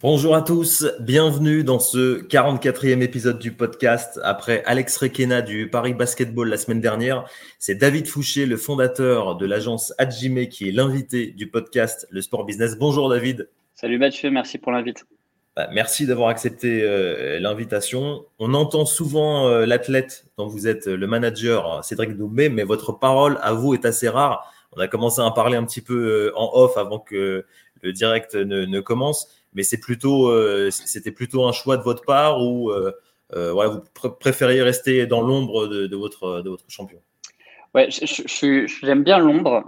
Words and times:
Bonjour 0.00 0.36
à 0.36 0.42
tous, 0.42 0.86
bienvenue 1.00 1.64
dans 1.64 1.80
ce 1.80 2.22
44e 2.22 3.02
épisode 3.02 3.40
du 3.40 3.50
podcast. 3.50 4.20
Après 4.22 4.62
Alex 4.64 4.96
Requena 4.96 5.42
du 5.42 5.68
Paris 5.68 5.92
Basketball 5.92 6.48
la 6.48 6.56
semaine 6.56 6.80
dernière, 6.80 7.28
c'est 7.58 7.74
David 7.74 8.06
Fouché, 8.06 8.46
le 8.46 8.56
fondateur 8.56 9.34
de 9.34 9.44
l'agence 9.44 9.92
Adjime, 9.98 10.46
qui 10.46 10.68
est 10.68 10.70
l'invité 10.70 11.32
du 11.32 11.50
podcast 11.50 12.06
Le 12.10 12.22
Sport 12.22 12.44
Business. 12.44 12.78
Bonjour 12.78 13.08
David. 13.08 13.48
Salut 13.74 13.98
Mathieu, 13.98 14.30
merci 14.30 14.56
pour 14.58 14.70
l'invite. 14.70 15.04
Bah, 15.56 15.68
merci 15.72 16.06
d'avoir 16.06 16.28
accepté 16.28 16.84
euh, 16.84 17.40
l'invitation. 17.40 18.24
On 18.38 18.54
entend 18.54 18.86
souvent 18.86 19.48
euh, 19.48 19.66
l'athlète 19.66 20.26
dont 20.36 20.46
vous 20.46 20.68
êtes 20.68 20.86
le 20.86 21.06
manager, 21.08 21.84
Cédric 21.84 22.16
Doubé, 22.16 22.50
mais 22.50 22.62
votre 22.62 22.92
parole 22.92 23.36
à 23.42 23.52
vous 23.52 23.74
est 23.74 23.84
assez 23.84 24.08
rare. 24.08 24.48
On 24.76 24.80
a 24.80 24.86
commencé 24.86 25.20
à 25.20 25.24
en 25.24 25.32
parler 25.32 25.56
un 25.56 25.64
petit 25.64 25.80
peu 25.80 26.28
euh, 26.28 26.38
en 26.38 26.52
off 26.54 26.76
avant 26.76 27.00
que 27.00 27.44
le 27.82 27.92
direct 27.92 28.36
ne 28.36 28.80
commence 28.80 29.37
mais 29.58 29.64
euh, 30.04 30.70
c'était 30.70 31.10
plutôt 31.10 31.44
un 31.44 31.52
choix 31.52 31.76
de 31.76 31.82
votre 31.82 32.04
part 32.04 32.40
ou 32.40 32.70
euh, 32.70 32.92
euh, 33.34 33.52
voilà, 33.52 33.70
vous 33.70 34.10
préfériez 34.10 34.62
rester 34.62 35.06
dans 35.06 35.20
l'ombre 35.20 35.66
de, 35.66 35.96
votre, 35.96 36.42
de 36.42 36.48
votre 36.48 36.64
champion? 36.68 37.00
Ouais, 37.74 37.88
j'aime 37.90 39.02
bien 39.02 39.18
l'ombre. 39.18 39.64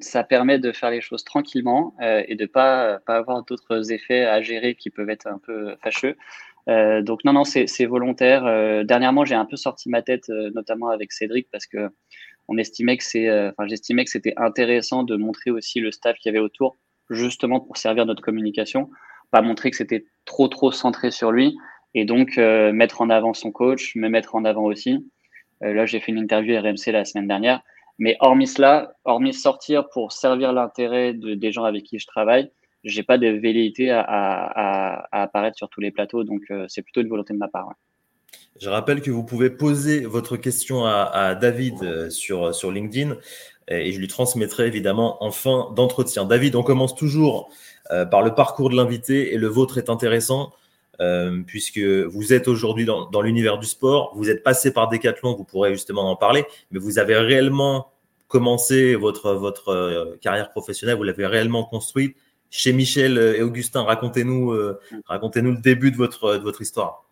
ça 0.00 0.22
permet 0.22 0.58
de 0.58 0.72
faire 0.72 0.90
les 0.90 1.00
choses 1.00 1.24
tranquillement 1.24 1.94
et 2.00 2.36
de 2.36 2.46
pas 2.46 3.00
pas 3.06 3.16
avoir 3.16 3.44
d'autres 3.44 3.90
effets 3.92 4.24
à 4.24 4.40
gérer 4.40 4.76
qui 4.76 4.90
peuvent 4.90 5.10
être 5.10 5.26
un 5.26 5.40
peu 5.44 5.74
fâcheux. 5.82 6.16
donc 6.68 7.24
non, 7.24 7.32
non, 7.32 7.44
c'est 7.44 7.86
volontaire. 7.86 8.44
dernièrement, 8.84 9.24
j'ai 9.24 9.34
un 9.34 9.46
peu 9.46 9.56
sorti 9.56 9.88
ma 9.88 10.02
tête, 10.02 10.28
notamment 10.28 10.90
avec 10.90 11.12
Cédric, 11.12 11.48
parce 11.50 11.66
que 11.66 11.88
on 12.46 12.56
estimait 12.56 12.98
que 12.98 13.04
c'est, 13.04 13.28
enfin, 13.48 13.66
j'estimais 13.66 14.04
que 14.04 14.10
c'était 14.10 14.34
intéressant 14.36 15.02
de 15.02 15.16
montrer 15.16 15.50
aussi 15.50 15.80
le 15.80 15.90
staff 15.90 16.16
qu'il 16.18 16.30
y 16.30 16.36
avait 16.36 16.44
autour, 16.44 16.76
justement 17.10 17.58
pour 17.58 17.78
servir 17.78 18.06
notre 18.06 18.22
communication 18.22 18.90
pas 19.34 19.42
montrer 19.42 19.72
que 19.72 19.76
c'était 19.76 20.06
trop 20.26 20.46
trop 20.46 20.70
centré 20.70 21.10
sur 21.10 21.32
lui 21.32 21.56
et 21.92 22.04
donc 22.04 22.38
euh, 22.38 22.72
mettre 22.72 23.00
en 23.00 23.10
avant 23.10 23.34
son 23.34 23.50
coach, 23.50 23.96
me 23.96 24.08
mettre 24.08 24.36
en 24.36 24.44
avant 24.44 24.62
aussi. 24.62 25.10
Euh, 25.64 25.74
là, 25.74 25.86
j'ai 25.86 25.98
fait 25.98 26.12
une 26.12 26.18
interview 26.18 26.56
RMC 26.56 26.92
la 26.92 27.04
semaine 27.04 27.26
dernière. 27.26 27.60
Mais 27.98 28.16
hormis 28.20 28.46
cela, 28.46 28.94
hormis 29.04 29.34
sortir 29.34 29.88
pour 29.88 30.12
servir 30.12 30.52
l'intérêt 30.52 31.14
de, 31.14 31.34
des 31.34 31.50
gens 31.50 31.64
avec 31.64 31.82
qui 31.82 31.98
je 31.98 32.06
travaille, 32.06 32.48
j'ai 32.84 33.02
pas 33.02 33.18
de 33.18 33.26
velléité 33.26 33.90
à, 33.90 35.08
apparaître 35.10 35.56
sur 35.56 35.68
tous 35.68 35.80
les 35.80 35.90
plateaux. 35.90 36.22
Donc, 36.22 36.42
euh, 36.52 36.66
c'est 36.68 36.82
plutôt 36.82 37.00
une 37.00 37.08
volonté 37.08 37.34
de 37.34 37.38
ma 37.38 37.48
part. 37.48 37.72
Je 38.60 38.68
rappelle 38.68 39.02
que 39.02 39.10
vous 39.10 39.24
pouvez 39.24 39.50
poser 39.50 40.06
votre 40.06 40.36
question 40.36 40.84
à, 40.86 41.34
David 41.34 42.08
sur 42.10 42.70
LinkedIn 42.70 43.16
et 43.68 43.92
je 43.92 43.98
lui 43.98 44.08
transmettrai 44.08 44.66
évidemment 44.66 45.22
en 45.24 45.30
fin 45.30 45.72
d'entretien. 45.74 46.24
David, 46.24 46.54
on 46.56 46.62
commence 46.62 46.94
toujours 46.94 47.50
euh, 47.90 48.04
par 48.04 48.22
le 48.22 48.34
parcours 48.34 48.70
de 48.70 48.76
l'invité 48.76 49.34
et 49.34 49.38
le 49.38 49.46
vôtre 49.46 49.78
est 49.78 49.90
intéressant 49.90 50.52
euh, 51.00 51.42
puisque 51.46 51.78
vous 51.78 52.32
êtes 52.32 52.48
aujourd'hui 52.48 52.84
dans, 52.84 53.20
l'univers 53.20 53.58
du 53.58 53.66
sport, 53.66 54.12
vous 54.14 54.30
êtes 54.30 54.42
passé 54.42 54.72
par 54.72 54.88
Decathlon, 54.88 55.34
vous 55.34 55.44
pourrez 55.44 55.72
justement 55.72 56.10
en 56.10 56.16
parler, 56.16 56.44
mais 56.70 56.78
vous 56.78 56.98
avez 56.98 57.16
réellement 57.16 57.90
commencé 58.28 58.94
votre, 58.94 59.34
votre 59.34 59.68
euh, 59.68 60.16
carrière 60.20 60.50
professionnelle, 60.50 60.96
vous 60.96 61.02
l'avez 61.02 61.26
réellement 61.26 61.64
construite 61.64 62.16
chez 62.50 62.72
Michel 62.72 63.18
et 63.18 63.42
Augustin. 63.42 63.82
Racontez-nous 63.82 64.56
racontez-nous 65.06 65.52
le 65.52 65.60
début 65.60 65.90
de 65.90 65.96
votre, 65.96 66.36
de 66.36 66.42
votre 66.42 66.62
histoire. 66.62 67.04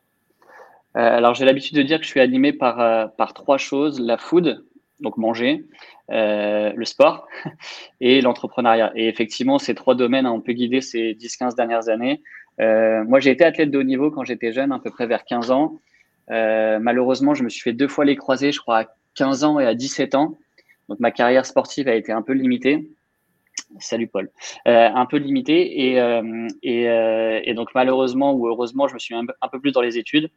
alors 0.95 1.35
j'ai 1.35 1.45
l'habitude 1.45 1.77
de 1.77 1.83
dire 1.83 1.99
que 1.99 2.05
je 2.05 2.11
suis 2.11 2.21
animé 2.21 2.53
par, 2.53 3.11
par 3.17 3.35
trois 3.35 3.59
choses, 3.59 3.99
la 3.99 4.19
food, 4.19 4.65
donc 5.03 5.17
manger, 5.17 5.65
euh, 6.11 6.73
le 6.75 6.85
sport 6.85 7.27
et 8.01 8.21
l'entrepreneuriat. 8.21 8.93
Et 8.95 9.09
effectivement, 9.09 9.59
ces 9.59 9.75
trois 9.75 9.95
domaines 9.95 10.27
ont 10.27 10.41
pu 10.41 10.55
guider 10.55 10.81
ces 10.81 11.15
10-15 11.15 11.57
dernières 11.57 11.89
années. 11.89 12.23
Euh, 12.61 13.05
moi, 13.05 13.21
j'ai 13.21 13.31
été 13.31 13.45
athlète 13.45 13.71
de 13.71 13.79
haut 13.79 13.83
niveau 13.83 14.11
quand 14.11 14.25
j'étais 14.25 14.53
jeune, 14.53 14.73
à 14.73 14.79
peu 14.79 14.91
près 14.91 15.07
vers 15.07 15.25
15 15.25 15.51
ans. 15.51 15.79
Euh, 16.31 16.79
malheureusement, 16.81 17.35
je 17.35 17.43
me 17.43 17.49
suis 17.49 17.63
fait 17.63 17.73
deux 17.73 17.89
fois 17.89 18.05
les 18.05 18.17
croisés, 18.17 18.53
je 18.53 18.61
crois 18.61 18.79
à 18.79 18.85
15 19.15 19.45
ans 19.45 19.59
et 19.59 19.67
à 19.67 19.75
17 19.75 20.15
ans. 20.15 20.39
Donc 20.89 21.01
ma 21.01 21.11
carrière 21.11 21.47
sportive 21.47 21.89
a 21.89 21.95
été 21.95 22.13
un 22.13 22.23
peu 22.23 22.33
limitée. 22.33 22.89
Salut 23.79 24.07
Paul. 24.07 24.31
Un 24.67 25.07
peu 25.07 25.17
limitée 25.17 25.93
et, 25.93 25.97
et, 26.63 27.55
donc 27.55 27.69
malheureusement 27.75 28.35
ou 28.35 28.47
heureusement, 28.49 28.89
je 28.89 28.95
me 28.95 28.99
suis 28.99 29.15
un 29.15 29.49
peu 29.51 29.61
plus 29.61 29.73
dans 29.73 29.81
les 29.81 29.97
études. 29.99 30.31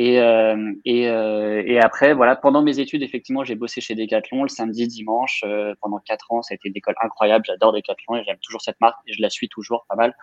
Et, 0.00 0.20
euh, 0.20 0.74
et, 0.84 1.08
euh, 1.08 1.60
et, 1.66 1.80
après, 1.80 2.14
voilà, 2.14 2.36
pendant 2.36 2.62
mes 2.62 2.78
études, 2.78 3.02
effectivement, 3.02 3.42
j'ai 3.42 3.56
bossé 3.56 3.80
chez 3.80 3.96
Decathlon 3.96 4.44
le 4.44 4.48
samedi, 4.48 4.86
dimanche, 4.86 5.42
euh, 5.44 5.74
pendant 5.80 5.98
quatre 5.98 6.30
ans. 6.30 6.40
Ça 6.40 6.52
a 6.52 6.54
été 6.54 6.68
une 6.68 6.76
école 6.76 6.94
incroyable. 7.02 7.44
J'adore 7.44 7.72
Decathlon 7.72 8.14
et 8.14 8.22
j'aime 8.22 8.38
toujours 8.40 8.62
cette 8.62 8.80
marque 8.80 8.96
et 9.08 9.12
je 9.12 9.20
la 9.20 9.28
suis 9.28 9.48
toujours 9.48 9.86
pas 9.88 9.96
mal. 9.96 10.14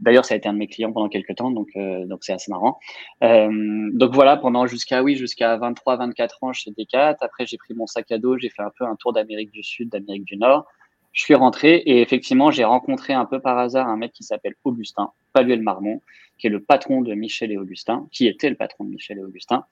D'ailleurs, 0.00 0.26
ça 0.26 0.34
a 0.34 0.36
été 0.36 0.50
un 0.50 0.52
de 0.52 0.58
mes 0.58 0.66
clients 0.66 0.92
pendant 0.92 1.08
quelques 1.08 1.34
temps, 1.34 1.50
donc 1.50 1.68
donc 1.74 2.24
c'est 2.24 2.34
assez 2.34 2.50
marrant. 2.50 2.78
donc 3.22 4.12
voilà, 4.12 4.36
pendant 4.36 4.66
jusqu'à 4.66 5.02
oui, 5.02 5.16
jusqu'à 5.16 5.56
23, 5.56 5.96
24 5.96 6.44
ans 6.44 6.52
chez 6.52 6.70
Decat. 6.76 7.16
Après, 7.22 7.46
j'ai 7.46 7.56
pris 7.56 7.72
mon 7.72 7.86
sac 7.86 8.12
à 8.12 8.18
dos, 8.18 8.36
j'ai 8.36 8.50
fait 8.50 8.60
un 8.60 8.72
peu 8.78 8.84
un 8.84 8.96
tour 8.96 9.14
d'Amérique 9.14 9.50
du 9.52 9.62
Sud, 9.62 9.88
d'Amérique 9.88 10.26
du 10.26 10.36
Nord. 10.36 10.66
Je 11.12 11.22
suis 11.22 11.34
rentré 11.34 11.76
et 11.76 12.02
effectivement, 12.02 12.50
j'ai 12.50 12.64
rencontré 12.64 13.14
un 13.14 13.24
peu 13.24 13.40
par 13.40 13.56
hasard 13.56 13.88
un 13.88 13.96
mec 13.96 14.12
qui 14.12 14.24
s'appelle 14.24 14.54
Augustin 14.64 15.12
Paluel 15.32 15.62
Marmont, 15.62 16.02
qui 16.38 16.46
est 16.46 16.50
le 16.50 16.60
patron 16.60 17.02
de 17.02 17.14
Michel 17.14 17.52
et 17.52 17.56
Augustin, 17.56 18.06
qui 18.12 18.26
était 18.26 18.50
le 18.50 18.56
patron 18.56 18.84
de 18.84 18.90
Michel 18.90 19.18
et 19.18 19.22
Augustin. 19.22 19.64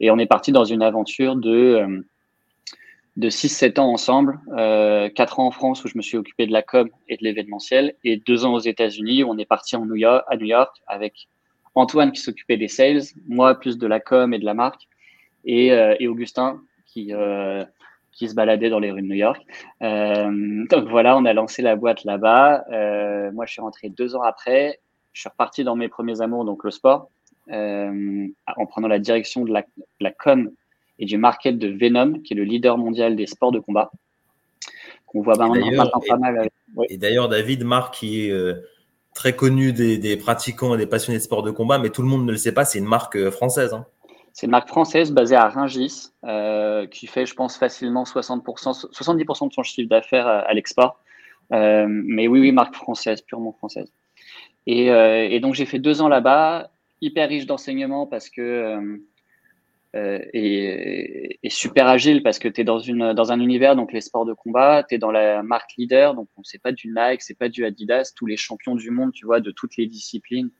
Et 0.00 0.10
on 0.10 0.18
est 0.18 0.26
parti 0.26 0.52
dans 0.52 0.64
une 0.64 0.82
aventure 0.82 1.36
de, 1.36 1.50
euh, 1.50 2.00
de 3.16 3.30
6-7 3.30 3.78
ans 3.78 3.90
ensemble, 3.90 4.40
euh, 4.56 5.08
4 5.08 5.40
ans 5.40 5.46
en 5.46 5.50
France 5.50 5.84
où 5.84 5.88
je 5.88 5.96
me 5.96 6.02
suis 6.02 6.18
occupé 6.18 6.46
de 6.46 6.52
la 6.52 6.62
com 6.62 6.88
et 7.08 7.16
de 7.16 7.24
l'événementiel, 7.24 7.94
et 8.04 8.16
2 8.18 8.44
ans 8.44 8.54
aux 8.54 8.60
États-Unis 8.60 9.24
où 9.24 9.30
on 9.30 9.38
est 9.38 9.46
parti 9.46 9.76
en 9.76 9.86
New 9.86 9.96
York, 9.96 10.24
à 10.28 10.36
New 10.36 10.46
York 10.46 10.76
avec 10.86 11.28
Antoine 11.74 12.12
qui 12.12 12.20
s'occupait 12.20 12.56
des 12.56 12.68
sales, 12.68 13.02
moi 13.26 13.54
plus 13.58 13.78
de 13.78 13.86
la 13.86 14.00
com 14.00 14.32
et 14.34 14.38
de 14.38 14.44
la 14.44 14.54
marque, 14.54 14.82
et, 15.44 15.72
euh, 15.72 15.94
Augustin 16.08 16.60
qui, 16.86 17.12
euh, 17.12 17.64
qui 18.12 18.28
se 18.28 18.34
baladait 18.34 18.70
dans 18.70 18.78
les 18.78 18.90
rues 18.90 19.02
de 19.02 19.06
New 19.06 19.14
York. 19.14 19.42
Donc 19.80 20.88
voilà, 20.88 21.16
on 21.16 21.24
a 21.26 21.32
lancé 21.34 21.60
la 21.60 21.76
boîte 21.76 22.04
là-bas. 22.04 22.64
Moi, 23.32 23.44
je 23.44 23.52
suis 23.52 23.60
rentré 23.60 23.90
deux 23.90 24.16
ans 24.16 24.22
après. 24.22 24.80
Je 25.16 25.22
suis 25.22 25.30
reparti 25.30 25.64
dans 25.64 25.76
mes 25.76 25.88
premiers 25.88 26.20
amours, 26.20 26.44
donc 26.44 26.62
le 26.62 26.70
sport, 26.70 27.08
euh, 27.50 28.26
en 28.54 28.66
prenant 28.66 28.86
la 28.86 28.98
direction 28.98 29.46
de 29.46 29.50
la, 29.50 29.62
de 29.62 29.84
la, 29.98 30.10
com 30.10 30.50
et 30.98 31.06
du 31.06 31.16
market 31.16 31.58
de 31.58 31.68
Venom, 31.68 32.20
qui 32.20 32.34
est 32.34 32.36
le 32.36 32.44
leader 32.44 32.76
mondial 32.76 33.16
des 33.16 33.26
sports 33.26 33.50
de 33.50 33.58
combat. 33.58 33.90
Qu'on 35.06 35.22
voit 35.22 35.38
maintenant 35.38 35.88
pas 36.06 36.18
mal. 36.18 36.50
Et 36.90 36.98
d'ailleurs, 36.98 37.30
David, 37.30 37.64
marque 37.64 37.94
qui 37.94 38.26
est 38.26 38.30
euh, 38.30 38.56
très 39.14 39.34
connu 39.34 39.72
des, 39.72 39.96
des, 39.96 40.18
pratiquants 40.18 40.74
et 40.74 40.76
des 40.76 40.86
passionnés 40.86 41.16
de 41.16 41.22
sport 41.22 41.42
de 41.42 41.50
combat, 41.50 41.78
mais 41.78 41.88
tout 41.88 42.02
le 42.02 42.08
monde 42.08 42.26
ne 42.26 42.32
le 42.32 42.36
sait 42.36 42.52
pas, 42.52 42.66
c'est 42.66 42.78
une 42.78 42.84
marque 42.84 43.16
euh, 43.16 43.30
française. 43.30 43.72
Hein. 43.72 43.86
C'est 44.34 44.44
une 44.44 44.52
marque 44.52 44.68
française 44.68 45.12
basée 45.12 45.36
à 45.36 45.48
Rungis, 45.48 46.10
euh, 46.24 46.86
qui 46.86 47.06
fait, 47.06 47.24
je 47.24 47.34
pense, 47.34 47.56
facilement 47.56 48.04
60%, 48.04 48.90
70% 48.92 49.48
de 49.48 49.52
son 49.54 49.62
chiffre 49.62 49.88
d'affaires 49.88 50.26
à, 50.26 50.40
à 50.40 50.52
l'export. 50.52 51.00
Euh, 51.54 51.86
mais 51.88 52.28
oui, 52.28 52.40
oui, 52.40 52.52
marque 52.52 52.74
française, 52.74 53.22
purement 53.22 53.52
française. 53.52 53.90
Et, 54.66 54.90
euh, 54.90 55.28
et 55.28 55.40
donc, 55.40 55.54
j'ai 55.54 55.66
fait 55.66 55.78
deux 55.78 56.00
ans 56.02 56.08
là-bas, 56.08 56.70
hyper 57.00 57.28
riche 57.28 57.46
d'enseignement 57.46 58.06
parce 58.06 58.30
que. 58.30 58.40
Euh, 58.40 58.98
euh, 59.94 60.18
et, 60.34 61.38
et, 61.42 61.48
super 61.48 61.86
agile 61.86 62.22
parce 62.22 62.38
que 62.38 62.48
tu 62.48 62.60
es 62.60 62.64
dans, 62.64 62.80
une, 62.80 63.14
dans 63.14 63.32
un 63.32 63.40
univers, 63.40 63.76
donc 63.76 63.92
les 63.92 64.02
sports 64.02 64.26
de 64.26 64.34
combat, 64.34 64.84
tu 64.86 64.96
es 64.96 64.98
dans 64.98 65.10
la 65.10 65.42
marque 65.42 65.70
leader, 65.78 66.14
donc 66.14 66.28
c'est 66.42 66.60
pas 66.60 66.72
du 66.72 66.88
Nike, 66.88 67.22
c'est 67.22 67.38
pas 67.38 67.48
du 67.48 67.64
Adidas, 67.64 68.12
tous 68.14 68.26
les 68.26 68.36
champions 68.36 68.74
du 68.74 68.90
monde, 68.90 69.12
tu 69.12 69.24
vois, 69.24 69.40
de 69.40 69.50
toutes 69.50 69.76
les 69.78 69.86
disciplines, 69.86 70.50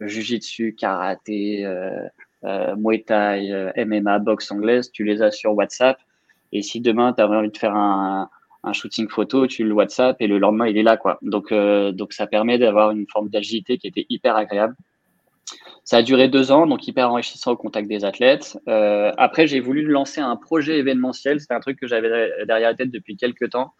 Jiu-Jitsu, 0.00 0.74
karaté, 0.74 1.64
euh, 1.64 2.06
euh, 2.44 2.76
Muay 2.76 3.02
Thai, 3.02 3.72
MMA, 3.76 4.18
boxe 4.18 4.50
anglaise, 4.50 4.90
tu 4.92 5.04
les 5.04 5.22
as 5.22 5.30
sur 5.30 5.54
WhatsApp. 5.54 5.98
Et 6.52 6.60
si 6.60 6.80
demain, 6.80 7.14
tu 7.14 7.22
as 7.22 7.28
envie 7.28 7.50
de 7.50 7.56
faire 7.56 7.74
un, 7.74 8.28
un, 8.66 8.72
shooting 8.72 9.08
photo, 9.08 9.46
tu 9.46 9.64
le 9.64 9.72
WhatsApp 9.72 10.16
et 10.20 10.26
le 10.26 10.38
lendemain, 10.38 10.66
il 10.66 10.76
est 10.76 10.82
là. 10.82 10.96
quoi. 10.96 11.18
Donc, 11.22 11.52
euh, 11.52 11.92
donc 11.92 12.12
ça 12.12 12.26
permet 12.26 12.58
d'avoir 12.58 12.90
une 12.90 13.06
forme 13.08 13.28
d'agilité 13.28 13.78
qui 13.78 13.86
était 13.86 14.06
hyper 14.08 14.36
agréable. 14.36 14.74
Ça 15.84 15.98
a 15.98 16.02
duré 16.02 16.28
deux 16.28 16.50
ans, 16.50 16.66
donc 16.66 16.86
hyper 16.88 17.10
enrichissant 17.10 17.52
au 17.52 17.56
contact 17.56 17.88
des 17.88 18.04
athlètes. 18.04 18.58
Euh, 18.68 19.12
après, 19.16 19.46
j'ai 19.46 19.60
voulu 19.60 19.82
lancer 19.82 20.20
un 20.20 20.34
projet 20.36 20.78
événementiel. 20.78 21.40
C'était 21.40 21.54
un 21.54 21.60
truc 21.60 21.78
que 21.78 21.86
j'avais 21.86 22.08
derrière 22.46 22.70
la 22.70 22.74
tête 22.74 22.90
depuis 22.90 23.16
quelques 23.16 23.50
temps. 23.50 23.72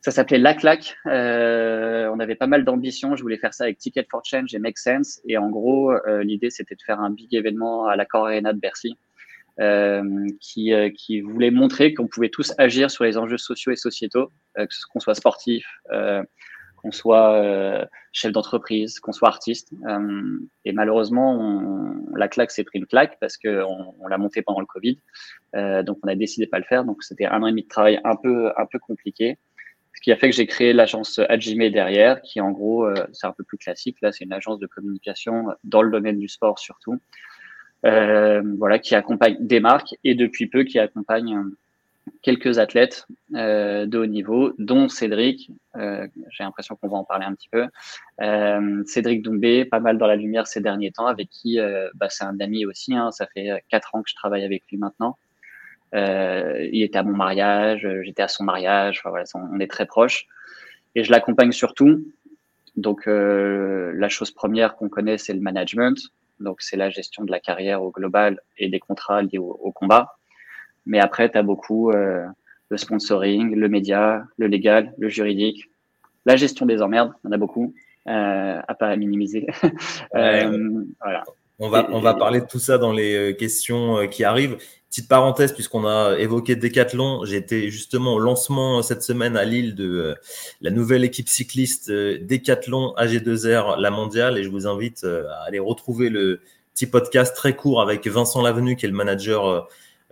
Ça 0.00 0.12
s'appelait 0.12 0.38
La 0.38 0.54
Claque. 0.54 0.96
Euh, 1.06 2.08
on 2.14 2.20
avait 2.20 2.36
pas 2.36 2.46
mal 2.46 2.64
d'ambitions. 2.64 3.16
Je 3.16 3.22
voulais 3.22 3.38
faire 3.38 3.52
ça 3.52 3.64
avec 3.64 3.78
Ticket 3.78 4.06
for 4.08 4.24
Change 4.24 4.54
et 4.54 4.60
Make 4.60 4.78
Sense. 4.78 5.20
Et 5.26 5.36
en 5.36 5.50
gros, 5.50 5.92
l'idée, 6.22 6.50
c'était 6.50 6.76
de 6.76 6.82
faire 6.82 7.00
un 7.00 7.10
big 7.10 7.34
événement 7.34 7.86
à 7.86 7.96
la 7.96 8.06
Arena 8.12 8.52
de 8.52 8.60
Bercy, 8.60 8.96
qui, 10.40 10.72
euh, 10.72 10.90
qui 10.90 11.20
voulait 11.20 11.50
montrer 11.50 11.92
qu'on 11.92 12.06
pouvait 12.06 12.28
tous 12.28 12.52
agir 12.58 12.90
sur 12.90 13.04
les 13.04 13.18
enjeux 13.18 13.38
sociaux 13.38 13.72
et 13.72 13.76
sociétaux, 13.76 14.30
euh, 14.56 14.66
qu'on 14.92 15.00
soit 15.00 15.14
sportif, 15.14 15.66
euh, 15.92 16.22
qu'on 16.76 16.92
soit 16.92 17.88
chef 18.12 18.30
d'entreprise, 18.30 19.00
qu'on 19.00 19.10
soit 19.10 19.28
artiste. 19.28 19.72
et 20.64 20.72
malheureusement, 20.72 21.34
on, 21.34 22.14
La 22.14 22.28
Claque 22.28 22.52
s'est 22.52 22.62
pris 22.62 22.78
une 22.78 22.86
claque 22.86 23.18
parce 23.20 23.36
qu'on 23.36 23.94
on, 23.98 24.06
l'a 24.06 24.16
monté 24.16 24.42
pendant 24.42 24.60
le 24.60 24.66
Covid. 24.66 24.96
donc, 25.84 25.98
on 26.04 26.08
a 26.08 26.14
décidé 26.14 26.46
de 26.46 26.50
pas 26.50 26.60
le 26.60 26.64
faire. 26.64 26.84
Donc, 26.84 27.02
c'était 27.02 27.26
un 27.26 27.42
an 27.42 27.48
et 27.48 27.50
demi 27.50 27.64
de 27.64 27.68
travail 27.68 28.00
un 28.04 28.14
peu, 28.14 28.52
un 28.56 28.66
peu 28.66 28.78
compliqué. 28.78 29.38
Ce 29.92 30.00
qui 30.00 30.12
a 30.12 30.16
fait 30.16 30.30
que 30.30 30.36
j'ai 30.36 30.46
créé 30.46 30.72
l'agence 30.72 31.18
Adjime 31.28 31.68
derrière, 31.70 32.22
qui 32.22 32.40
en 32.40 32.52
gros, 32.52 32.88
c'est 33.12 33.26
un 33.26 33.32
peu 33.32 33.42
plus 33.42 33.58
classique. 33.58 33.96
Là, 34.00 34.12
c'est 34.12 34.22
une 34.22 34.32
agence 34.32 34.60
de 34.60 34.68
communication 34.68 35.46
dans 35.64 35.82
le 35.82 35.90
domaine 35.90 36.20
du 36.20 36.28
sport 36.28 36.60
surtout. 36.60 37.00
Voilà, 37.82 38.78
qui 38.78 38.94
accompagne 38.94 39.36
des 39.40 39.60
marques 39.60 39.94
et 40.04 40.14
depuis 40.14 40.46
peu 40.46 40.64
qui 40.64 40.78
accompagne 40.78 41.44
quelques 42.22 42.58
athlètes 42.58 43.06
euh, 43.34 43.86
de 43.86 43.98
haut 43.98 44.06
niveau, 44.06 44.52
dont 44.58 44.88
Cédric. 44.88 45.50
Euh, 45.76 46.06
j'ai 46.30 46.44
l'impression 46.44 46.76
qu'on 46.76 46.88
va 46.88 46.96
en 46.96 47.04
parler 47.04 47.24
un 47.26 47.34
petit 47.34 47.48
peu. 47.50 47.66
Euh, 48.20 48.82
Cédric 48.86 49.22
Doumbé, 49.22 49.64
pas 49.64 49.80
mal 49.80 49.98
dans 49.98 50.06
la 50.06 50.16
lumière 50.16 50.46
ces 50.46 50.60
derniers 50.60 50.90
temps, 50.90 51.06
avec 51.06 51.28
qui 51.30 51.58
bah, 51.94 52.08
c'est 52.08 52.24
un 52.24 52.38
ami 52.40 52.66
aussi. 52.66 52.94
Hein, 52.94 53.10
ça 53.12 53.26
fait 53.26 53.62
quatre 53.68 53.94
ans 53.94 54.02
que 54.02 54.10
je 54.10 54.14
travaille 54.14 54.44
avec 54.44 54.64
lui 54.70 54.78
maintenant. 54.78 55.16
il 55.92 56.82
était 56.82 56.98
à 56.98 57.02
mon 57.02 57.16
mariage, 57.16 57.86
j'étais 58.02 58.22
à 58.22 58.28
son 58.28 58.44
mariage. 58.44 59.00
Voilà, 59.04 59.24
on 59.34 59.60
est 59.60 59.70
très 59.70 59.86
proches. 59.86 60.26
Et 60.94 61.04
je 61.04 61.12
l'accompagne 61.12 61.52
surtout. 61.52 62.04
Donc, 62.76 63.06
la 63.06 64.08
chose 64.08 64.30
première 64.30 64.76
qu'on 64.76 64.88
connaît, 64.88 65.18
c'est 65.18 65.34
le 65.34 65.40
management. 65.40 65.98
Donc, 66.40 66.62
c'est 66.62 66.76
la 66.76 66.90
gestion 66.90 67.24
de 67.24 67.30
la 67.30 67.40
carrière 67.40 67.82
au 67.82 67.90
global 67.90 68.40
et 68.56 68.68
des 68.68 68.80
contrats 68.80 69.22
liés 69.22 69.38
au 69.38 69.72
combat. 69.72 70.18
Mais 70.88 71.00
après, 71.00 71.30
tu 71.30 71.36
as 71.36 71.42
beaucoup 71.42 71.90
euh, 71.90 72.26
le 72.70 72.76
sponsoring, 72.76 73.54
le 73.54 73.68
média, 73.68 74.24
le 74.38 74.46
légal, 74.46 74.94
le 74.98 75.08
juridique, 75.08 75.70
la 76.24 76.34
gestion 76.34 76.66
des 76.66 76.82
emmerdes, 76.82 77.12
il 77.22 77.28
y 77.28 77.30
en 77.30 77.32
a 77.32 77.36
beaucoup, 77.36 77.74
euh, 78.06 78.60
à 78.66 78.74
pas 78.74 78.96
minimiser. 78.96 79.46
euh, 80.14 80.84
voilà. 81.00 81.24
On 81.58 81.68
va, 81.68 81.88
on 81.90 82.00
va 82.00 82.14
parler 82.14 82.40
de 82.40 82.46
tout 82.46 82.58
ça 82.58 82.78
dans 82.78 82.92
les 82.92 83.14
euh, 83.14 83.32
questions 83.32 83.98
euh, 83.98 84.06
qui 84.06 84.24
arrivent. 84.24 84.58
Petite 84.88 85.08
parenthèse, 85.08 85.52
puisqu'on 85.52 85.86
a 85.86 86.16
évoqué 86.18 86.56
Decathlon, 86.56 87.24
j'étais 87.24 87.68
justement 87.68 88.14
au 88.14 88.18
lancement 88.18 88.80
cette 88.80 89.02
semaine 89.02 89.36
à 89.36 89.44
Lille 89.44 89.74
de 89.74 90.14
la 90.62 90.70
nouvelle 90.70 91.04
équipe 91.04 91.28
cycliste 91.28 91.90
Decathlon 91.90 92.94
AG2R, 92.96 93.78
la 93.78 93.90
mondiale, 93.90 94.38
et 94.38 94.44
je 94.44 94.48
vous 94.48 94.66
invite 94.66 95.04
à 95.04 95.42
aller 95.42 95.58
retrouver 95.58 96.08
le 96.08 96.40
petit 96.72 96.86
podcast 96.86 97.36
très 97.36 97.54
court 97.54 97.82
avec 97.82 98.06
Vincent 98.06 98.40
Lavenu, 98.40 98.76
qui 98.76 98.86
est 98.86 98.88
le 98.88 98.94
manager 98.94 99.68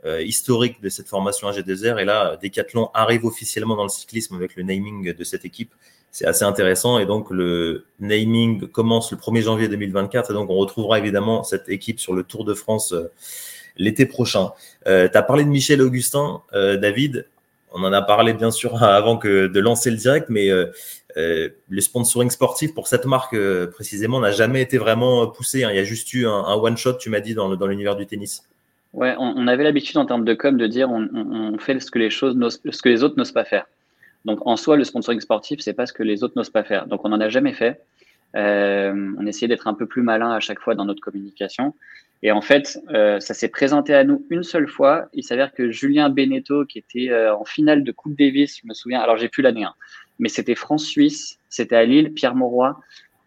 euh, 0.06 0.22
historique 0.22 0.80
de 0.80 0.88
cette 0.88 1.08
formation 1.08 1.50
AG2R. 1.50 1.98
Et 1.98 2.04
là, 2.04 2.36
Decathlon 2.40 2.90
arrive 2.94 3.24
officiellement 3.24 3.74
dans 3.74 3.82
le 3.82 3.88
cyclisme 3.88 4.36
avec 4.36 4.54
le 4.54 4.62
naming 4.62 5.12
de 5.12 5.24
cette 5.24 5.44
équipe. 5.44 5.74
C'est 6.16 6.24
assez 6.24 6.46
intéressant. 6.46 6.98
Et 6.98 7.04
donc, 7.04 7.30
le 7.30 7.84
naming 8.00 8.68
commence 8.68 9.12
le 9.12 9.18
1er 9.18 9.42
janvier 9.42 9.68
2024. 9.68 10.30
Et 10.30 10.32
donc, 10.32 10.48
on 10.48 10.56
retrouvera 10.56 10.98
évidemment 10.98 11.42
cette 11.42 11.68
équipe 11.68 12.00
sur 12.00 12.14
le 12.14 12.22
Tour 12.22 12.46
de 12.46 12.54
France 12.54 12.94
euh, 12.94 13.12
l'été 13.76 14.06
prochain. 14.06 14.52
Euh, 14.86 15.10
tu 15.12 15.18
as 15.18 15.22
parlé 15.22 15.44
de 15.44 15.50
Michel 15.50 15.82
Augustin, 15.82 16.40
David. 16.54 17.26
On 17.70 17.84
en 17.84 17.92
a 17.92 18.00
parlé 18.00 18.32
bien 18.32 18.50
sûr 18.50 18.82
avant 18.82 19.18
que 19.18 19.46
de 19.46 19.60
lancer 19.60 19.90
le 19.90 19.98
direct, 19.98 20.30
mais 20.30 20.48
le 21.16 21.80
sponsoring 21.80 22.30
sportif 22.30 22.72
pour 22.72 22.88
cette 22.88 23.04
marque 23.04 23.36
précisément 23.66 24.18
n'a 24.18 24.30
jamais 24.30 24.62
été 24.62 24.78
vraiment 24.78 25.26
poussé. 25.26 25.64
Hein. 25.64 25.70
Il 25.70 25.76
y 25.76 25.80
a 25.80 25.84
juste 25.84 26.14
eu 26.14 26.26
un, 26.26 26.54
one-shot, 26.54 26.94
tu 26.94 27.10
m'as 27.10 27.20
dit, 27.20 27.34
dans 27.34 27.66
l'univers 27.66 27.94
du 27.94 28.06
tennis. 28.06 28.42
Ouais, 28.94 29.14
on, 29.18 29.46
avait 29.48 29.64
l'habitude 29.64 29.98
en 29.98 30.06
termes 30.06 30.24
de 30.24 30.32
com 30.32 30.56
de 30.56 30.66
dire 30.66 30.88
on, 30.90 31.58
fait 31.58 31.78
ce 31.78 31.90
que 31.90 31.98
les 31.98 32.08
choses 32.08 32.38
ce 32.48 32.80
que 32.80 32.88
les 32.88 33.04
autres 33.04 33.18
n'osent 33.18 33.32
pas 33.32 33.44
faire. 33.44 33.66
Donc 34.26 34.40
en 34.44 34.56
soi, 34.56 34.76
le 34.76 34.84
sponsoring 34.84 35.20
sportif, 35.20 35.60
c'est 35.60 35.72
pas 35.72 35.86
ce 35.86 35.92
que 35.92 36.02
les 36.02 36.22
autres 36.22 36.34
n'osent 36.36 36.50
pas 36.50 36.64
faire. 36.64 36.86
Donc 36.86 37.04
on 37.04 37.08
n'en 37.08 37.20
a 37.20 37.28
jamais 37.28 37.52
fait. 37.52 37.80
Euh, 38.34 39.14
on 39.18 39.26
essayait 39.26 39.48
d'être 39.48 39.68
un 39.68 39.74
peu 39.74 39.86
plus 39.86 40.02
malin 40.02 40.30
à 40.32 40.40
chaque 40.40 40.60
fois 40.60 40.74
dans 40.74 40.84
notre 40.84 41.00
communication. 41.00 41.74
Et 42.22 42.32
en 42.32 42.40
fait, 42.40 42.78
euh, 42.90 43.20
ça 43.20 43.34
s'est 43.34 43.48
présenté 43.48 43.94
à 43.94 44.02
nous 44.04 44.26
une 44.30 44.42
seule 44.42 44.68
fois. 44.68 45.08
Il 45.14 45.22
s'avère 45.22 45.52
que 45.52 45.70
Julien 45.70 46.10
Beneteau, 46.10 46.64
qui 46.64 46.78
était 46.78 47.10
euh, 47.10 47.34
en 47.34 47.44
finale 47.44 47.84
de 47.84 47.92
Coupe 47.92 48.16
Davis, 48.18 48.58
je 48.60 48.66
me 48.66 48.74
souviens, 48.74 49.00
alors 49.00 49.16
j'ai 49.16 49.28
plus 49.28 49.42
l'année, 49.42 49.64
hein, 49.64 49.74
mais 50.18 50.28
c'était 50.28 50.54
France-Suisse, 50.54 51.38
c'était 51.48 51.76
à 51.76 51.84
Lille, 51.84 52.12
Pierre 52.12 52.34
Mauroy, 52.34 52.76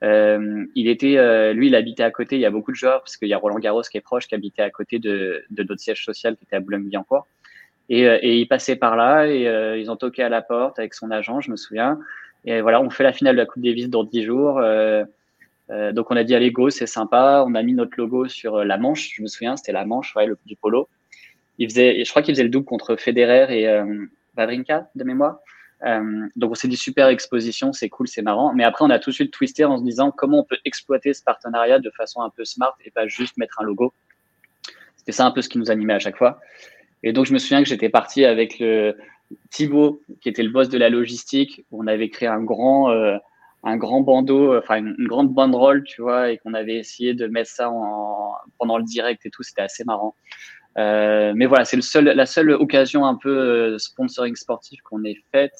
euh, 0.03 0.65
il 0.75 0.87
était, 0.87 1.17
euh, 1.17 1.53
lui, 1.53 1.67
il 1.67 1.75
habitait 1.75 2.03
à 2.03 2.11
côté. 2.11 2.35
Il 2.35 2.41
y 2.41 2.45
a 2.45 2.51
beaucoup 2.51 2.71
de 2.71 2.77
joueurs 2.77 3.01
parce 3.01 3.17
qu'il 3.17 3.27
y 3.27 3.33
a 3.33 3.37
Roland 3.37 3.59
Garros 3.59 3.81
qui 3.81 3.97
est 3.97 4.01
proche, 4.01 4.27
qui 4.27 4.35
habitait 4.35 4.61
à 4.61 4.69
côté 4.69 4.99
de, 4.99 5.43
de 5.49 5.63
notre 5.63 5.81
siège 5.81 6.03
social 6.03 6.35
qui 6.37 6.45
était 6.45 6.55
à 6.55 6.59
Boulogne-Billancourt. 6.59 7.27
Et, 7.89 8.07
euh, 8.07 8.19
et 8.21 8.39
il 8.39 8.47
passait 8.47 8.75
par 8.75 8.95
là 8.95 9.25
et 9.27 9.47
euh, 9.47 9.77
ils 9.77 9.89
ont 9.89 9.95
toqué 9.95 10.23
à 10.23 10.29
la 10.29 10.41
porte 10.41 10.79
avec 10.79 10.93
son 10.93 11.11
agent, 11.11 11.41
je 11.41 11.51
me 11.51 11.55
souviens. 11.55 11.99
Et 12.45 12.61
voilà, 12.61 12.81
on 12.81 12.89
fait 12.89 13.03
la 13.03 13.11
finale 13.11 13.35
de 13.35 13.41
la 13.41 13.45
Coupe 13.45 13.63
Davis 13.63 13.89
dans 13.89 14.05
10 14.05 14.23
jours. 14.23 14.61
donc 15.69 16.09
on 16.09 16.15
a 16.15 16.23
dit 16.23 16.35
allez 16.35 16.51
go, 16.51 16.69
c'est 16.69 16.87
sympa. 16.87 17.43
On 17.45 17.53
a 17.53 17.61
mis 17.63 17.73
notre 17.73 17.97
logo 17.97 18.29
sur 18.29 18.63
la 18.63 18.77
manche. 18.77 19.09
Je 19.13 19.21
me 19.21 19.27
souviens, 19.27 19.57
c'était 19.57 19.73
la 19.73 19.85
manche, 19.85 20.15
ouais, 20.15 20.25
le, 20.25 20.37
du 20.45 20.55
polo. 20.55 20.87
Il 21.57 21.69
faisait, 21.69 22.05
je 22.05 22.09
crois 22.09 22.21
qu'il 22.21 22.33
faisait 22.33 22.43
le 22.43 22.49
double 22.49 22.65
contre 22.65 22.95
Federer 22.95 23.61
et 23.61 23.83
Wawrinka 24.37 24.89
de 24.95 25.03
mémoire. 25.03 25.39
Euh, 25.85 26.27
donc 26.35 26.51
on 26.51 26.55
s'est 26.55 26.67
dit 26.67 26.77
super 26.77 27.07
exposition, 27.07 27.71
c'est 27.71 27.89
cool, 27.89 28.07
c'est 28.07 28.21
marrant. 28.21 28.53
Mais 28.53 28.63
après, 28.63 28.83
on 28.83 28.89
a 28.89 28.99
tout 28.99 29.11
de 29.11 29.15
suite 29.15 29.31
twisté 29.31 29.65
en 29.65 29.77
se 29.77 29.83
disant 29.83 30.11
comment 30.11 30.39
on 30.39 30.43
peut 30.43 30.57
exploiter 30.65 31.13
ce 31.13 31.23
partenariat 31.23 31.79
de 31.79 31.89
façon 31.91 32.21
un 32.21 32.29
peu 32.29 32.45
smart 32.45 32.75
et 32.83 32.91
pas 32.91 33.07
juste 33.07 33.37
mettre 33.37 33.59
un 33.61 33.63
logo. 33.63 33.93
C'était 34.97 35.11
ça 35.13 35.25
un 35.25 35.31
peu 35.31 35.41
ce 35.41 35.49
qui 35.49 35.57
nous 35.57 35.71
animait 35.71 35.93
à 35.93 35.99
chaque 35.99 36.17
fois. 36.17 36.39
Et 37.03 37.13
donc 37.13 37.25
je 37.25 37.33
me 37.33 37.39
souviens 37.39 37.63
que 37.63 37.69
j'étais 37.69 37.89
parti 37.89 38.25
avec 38.25 38.59
le 38.59 38.95
Thibaut, 39.51 40.01
qui 40.21 40.29
était 40.29 40.43
le 40.43 40.49
boss 40.49 40.69
de 40.69 40.77
la 40.77 40.89
logistique. 40.89 41.65
Où 41.71 41.83
on 41.83 41.87
avait 41.87 42.09
créé 42.09 42.27
un 42.27 42.41
grand, 42.41 42.91
euh, 42.91 43.17
un 43.63 43.77
grand 43.77 44.01
bandeau, 44.01 44.57
enfin 44.57 44.77
une, 44.77 45.07
grande 45.07 45.33
banderole, 45.33 45.83
tu 45.83 46.01
vois, 46.01 46.31
et 46.31 46.37
qu'on 46.37 46.53
avait 46.53 46.77
essayé 46.77 47.13
de 47.13 47.27
mettre 47.27 47.49
ça 47.49 47.69
en, 47.69 48.33
pendant 48.57 48.77
le 48.77 48.83
direct 48.83 49.25
et 49.25 49.29
tout. 49.29 49.43
C'était 49.43 49.61
assez 49.61 49.83
marrant. 49.83 50.15
Euh, 50.77 51.33
mais 51.35 51.45
voilà, 51.45 51.65
c'est 51.65 51.75
le 51.75 51.81
seul, 51.81 52.05
la 52.05 52.25
seule 52.25 52.51
occasion 52.51 53.05
un 53.05 53.15
peu 53.15 53.35
euh, 53.37 53.77
sponsoring 53.77 54.35
sportif 54.35 54.81
qu'on 54.81 55.03
ait 55.03 55.17
faite. 55.31 55.57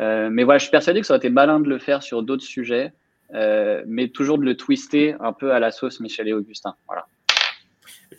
Euh, 0.00 0.28
mais 0.30 0.44
voilà, 0.44 0.58
je 0.58 0.64
suis 0.64 0.70
persuadé 0.70 1.00
que 1.00 1.06
ça 1.06 1.14
aurait 1.14 1.18
été 1.18 1.30
malin 1.30 1.60
de 1.60 1.68
le 1.68 1.78
faire 1.78 2.02
sur 2.02 2.22
d'autres 2.22 2.44
sujets, 2.44 2.92
mais 3.86 4.08
toujours 4.08 4.38
de 4.38 4.44
le 4.44 4.56
twister 4.56 5.14
un 5.20 5.32
peu 5.32 5.52
à 5.52 5.60
la 5.60 5.70
sauce 5.70 6.00
Michel 6.00 6.28
et 6.28 6.32
Augustin. 6.32 6.74
Voilà. 6.86 7.06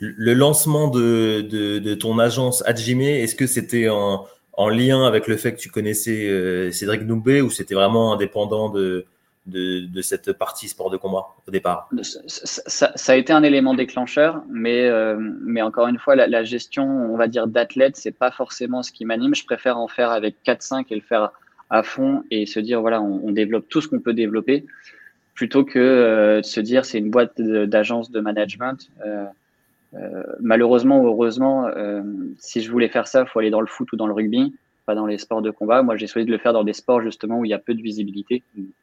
Le 0.04 0.34
lancement 0.34 0.88
de, 0.88 1.40
de, 1.40 1.94
ton 1.94 2.18
agence 2.18 2.62
Adjime, 2.66 3.02
est-ce 3.02 3.36
que 3.36 3.46
c'était 3.46 3.88
en, 3.88 4.26
en, 4.54 4.68
lien 4.68 5.06
avec 5.06 5.28
le 5.28 5.36
fait 5.36 5.52
que 5.52 5.60
tu 5.60 5.70
connaissais 5.70 6.72
Cédric 6.72 7.06
Doumbé 7.06 7.40
ou 7.40 7.50
c'était 7.50 7.74
vraiment 7.74 8.12
indépendant 8.12 8.68
de, 8.68 9.06
de, 9.46 10.02
cette 10.02 10.32
partie 10.32 10.68
sport 10.68 10.90
de 10.90 10.96
combat 10.96 11.26
au 11.46 11.50
départ? 11.50 11.88
Ça, 12.02 13.12
a 13.12 13.16
été 13.16 13.32
un 13.32 13.42
élément 13.42 13.74
déclencheur, 13.74 14.42
mais, 14.48 14.86
euh, 14.86 15.16
mais 15.18 15.62
encore 15.62 15.88
une 15.88 15.98
fois, 15.98 16.14
la, 16.14 16.44
gestion, 16.44 16.84
on 16.84 17.16
va 17.16 17.28
dire, 17.28 17.46
d'athlète, 17.46 17.96
c'est 17.96 18.16
pas 18.16 18.30
forcément 18.30 18.82
ce 18.82 18.92
qui 18.92 19.04
m'anime. 19.04 19.34
Je 19.34 19.44
préfère 19.44 19.78
en 19.78 19.88
faire 19.88 20.10
avec 20.10 20.36
4-5 20.44 20.86
et 20.90 20.94
le 20.94 21.00
faire 21.00 21.30
à 21.70 21.82
fond 21.82 22.22
et 22.30 22.46
se 22.46 22.60
dire, 22.60 22.80
voilà, 22.80 23.00
on, 23.00 23.30
développe 23.30 23.68
tout 23.68 23.80
ce 23.80 23.88
qu'on 23.88 24.00
peut 24.00 24.12
développer, 24.12 24.66
plutôt 25.34 25.64
que 25.64 25.78
euh, 25.78 26.40
de 26.40 26.46
se 26.46 26.60
dire, 26.60 26.84
c'est 26.84 26.98
une 26.98 27.10
boîte 27.10 27.40
d'agence 27.40 28.10
de, 28.10 28.20
management. 28.20 28.90
Euh, 29.94 30.22
malheureusement 30.40 31.00
ou 31.00 31.06
heureusement, 31.06 31.68
si 32.38 32.60
je 32.62 32.70
voulais 32.70 32.88
faire 32.88 33.06
ça, 33.06 33.22
il 33.22 33.28
faut 33.28 33.38
aller 33.38 33.50
dans 33.50 33.60
le 33.60 33.66
foot 33.66 33.92
ou 33.92 33.96
dans 33.96 34.06
le 34.06 34.14
rugby 34.14 34.54
pas 34.84 34.94
dans 34.94 35.06
les 35.06 35.18
sports 35.18 35.42
de 35.42 35.50
combat. 35.50 35.82
Moi, 35.82 35.96
j'ai 35.96 36.06
choisi 36.06 36.26
de 36.26 36.32
le 36.32 36.38
faire 36.38 36.52
dans 36.52 36.64
des 36.64 36.72
sports 36.72 37.00
justement 37.00 37.38
où 37.38 37.44
il 37.44 37.50
y 37.50 37.54
a 37.54 37.58
peu 37.58 37.74
de 37.74 37.82
visibilité, 37.82 38.42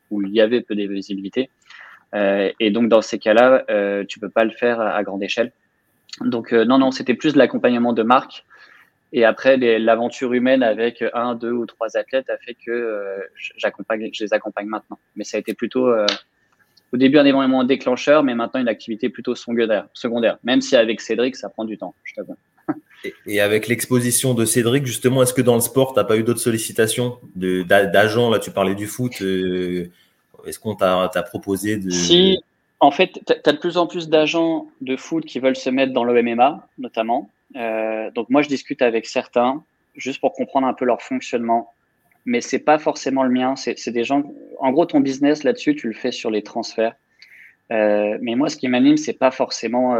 où 0.10 0.22
il 0.22 0.32
y 0.32 0.42
avait 0.42 0.62
peu 0.62 0.76
de 0.76 0.84
visibilité. 0.84 1.50
Euh, 2.16 2.52
et 2.60 2.72
donc, 2.72 2.90
dans 2.90 3.02
ces 3.02 3.20
cas-là, 3.20 3.66
euh, 3.70 4.04
tu 4.08 4.20
peux 4.20 4.30
pas 4.30 4.44
le 4.44 4.52
faire 4.52 4.80
à, 4.80 5.04
grande 5.04 5.22
échelle. 5.24 5.52
Donc, 6.22 6.54
euh, 6.54 6.66
non, 6.66 6.78
non, 6.78 6.92
c'était 6.92 7.14
plus 7.14 7.34
de 7.34 7.38
l'accompagnement 7.38 7.94
de 7.94 8.04
marque. 8.04 8.46
Et 9.12 9.26
après, 9.26 9.58
l'aventure 9.58 10.34
humaine 10.34 10.62
avec 10.62 11.04
un, 11.14 11.34
deux 11.34 11.52
ou 11.52 11.66
trois 11.66 11.98
athlètes 11.98 12.30
a 12.30 12.38
fait 12.38 12.54
que 12.54 12.72
euh, 12.72 13.18
j'accompagne, 13.58 14.10
je 14.14 14.24
les 14.24 14.34
accompagne 14.34 14.68
maintenant. 14.68 15.00
Mais 15.16 15.24
ça 15.24 15.38
a 15.38 15.40
été 15.40 15.54
plutôt 15.54 15.88
euh, 15.88 16.06
au 16.94 16.98
début 16.98 17.18
un 17.18 17.26
événement 17.26 17.64
déclencheur, 17.64 18.24
mais 18.24 18.36
maintenant 18.36 18.60
une 18.60 18.68
activité 18.68 19.10
plutôt 19.10 19.36
secondaire. 19.36 19.88
secondaire. 19.94 20.38
Même 20.44 20.62
si 20.62 20.76
avec 20.76 21.02
Cédric, 21.02 21.36
ça 21.36 21.50
prend 21.50 21.66
du 21.66 21.78
temps, 21.78 21.94
je 22.04 22.14
t'avoue. 22.16 22.36
Et 23.26 23.40
avec 23.42 23.68
l'exposition 23.68 24.34
de 24.34 24.46
Cédric, 24.46 24.86
justement, 24.86 25.24
est-ce 25.24 25.34
que 25.34 25.42
dans 25.42 25.56
le 25.56 25.62
sport, 25.62 25.94
tu 25.94 26.00
n'as 26.00 26.06
pas 26.06 26.18
eu 26.18 26.24
d'autres 26.24 26.40
sollicitations 26.40 27.18
d'agents? 27.36 28.30
Là, 28.30 28.40
tu 28.40 28.52
parlais 28.52 28.76
du 28.76 28.88
foot. 28.88 29.22
Euh, 29.22 29.90
est-ce 30.46 30.60
qu'on 30.60 30.76
t'a 30.76 31.24
proposé 31.24 31.78
de. 31.78 31.90
Si, 31.90 32.40
en 32.80 32.92
fait, 32.92 33.20
tu 33.26 33.34
as 33.34 33.52
de 33.52 33.58
plus 33.58 33.78
en 33.78 33.88
plus 33.88 34.10
d'agents 34.10 34.68
de 34.82 34.96
foot 34.96 35.26
qui 35.26 35.40
veulent 35.40 35.56
se 35.56 35.70
mettre 35.70 35.94
dans 35.94 36.04
le 36.04 36.22
MMA, 36.22 36.68
notamment. 36.78 37.30
Euh, 37.56 38.12
donc, 38.12 38.30
moi, 38.30 38.42
je 38.42 38.48
discute 38.48 38.82
avec 38.82 39.06
certains, 39.06 39.64
juste 39.96 40.20
pour 40.20 40.34
comprendre 40.34 40.68
un 40.68 40.74
peu 40.74 40.86
leur 40.86 41.02
fonctionnement. 41.02 41.74
Mais 42.30 42.42
c'est 42.42 42.60
pas 42.60 42.78
forcément 42.78 43.24
le 43.24 43.32
mien. 43.32 43.56
C'est 43.56 43.92
des 43.92 44.04
gens. 44.04 44.24
En 44.60 44.72
gros, 44.72 44.86
ton 44.86 45.00
business 45.00 45.44
là-dessus, 45.44 45.76
tu 45.76 45.88
le 45.88 45.94
fais 45.94 46.12
sur 46.12 46.30
les 46.30 46.44
transferts. 46.44 46.96
Euh, 47.72 48.18
mais 48.22 48.36
moi, 48.36 48.50
ce 48.50 48.58
qui 48.58 48.68
m'anime, 48.68 48.98
c'est 48.98 49.18
pas 49.18 49.32
forcément 49.32 49.96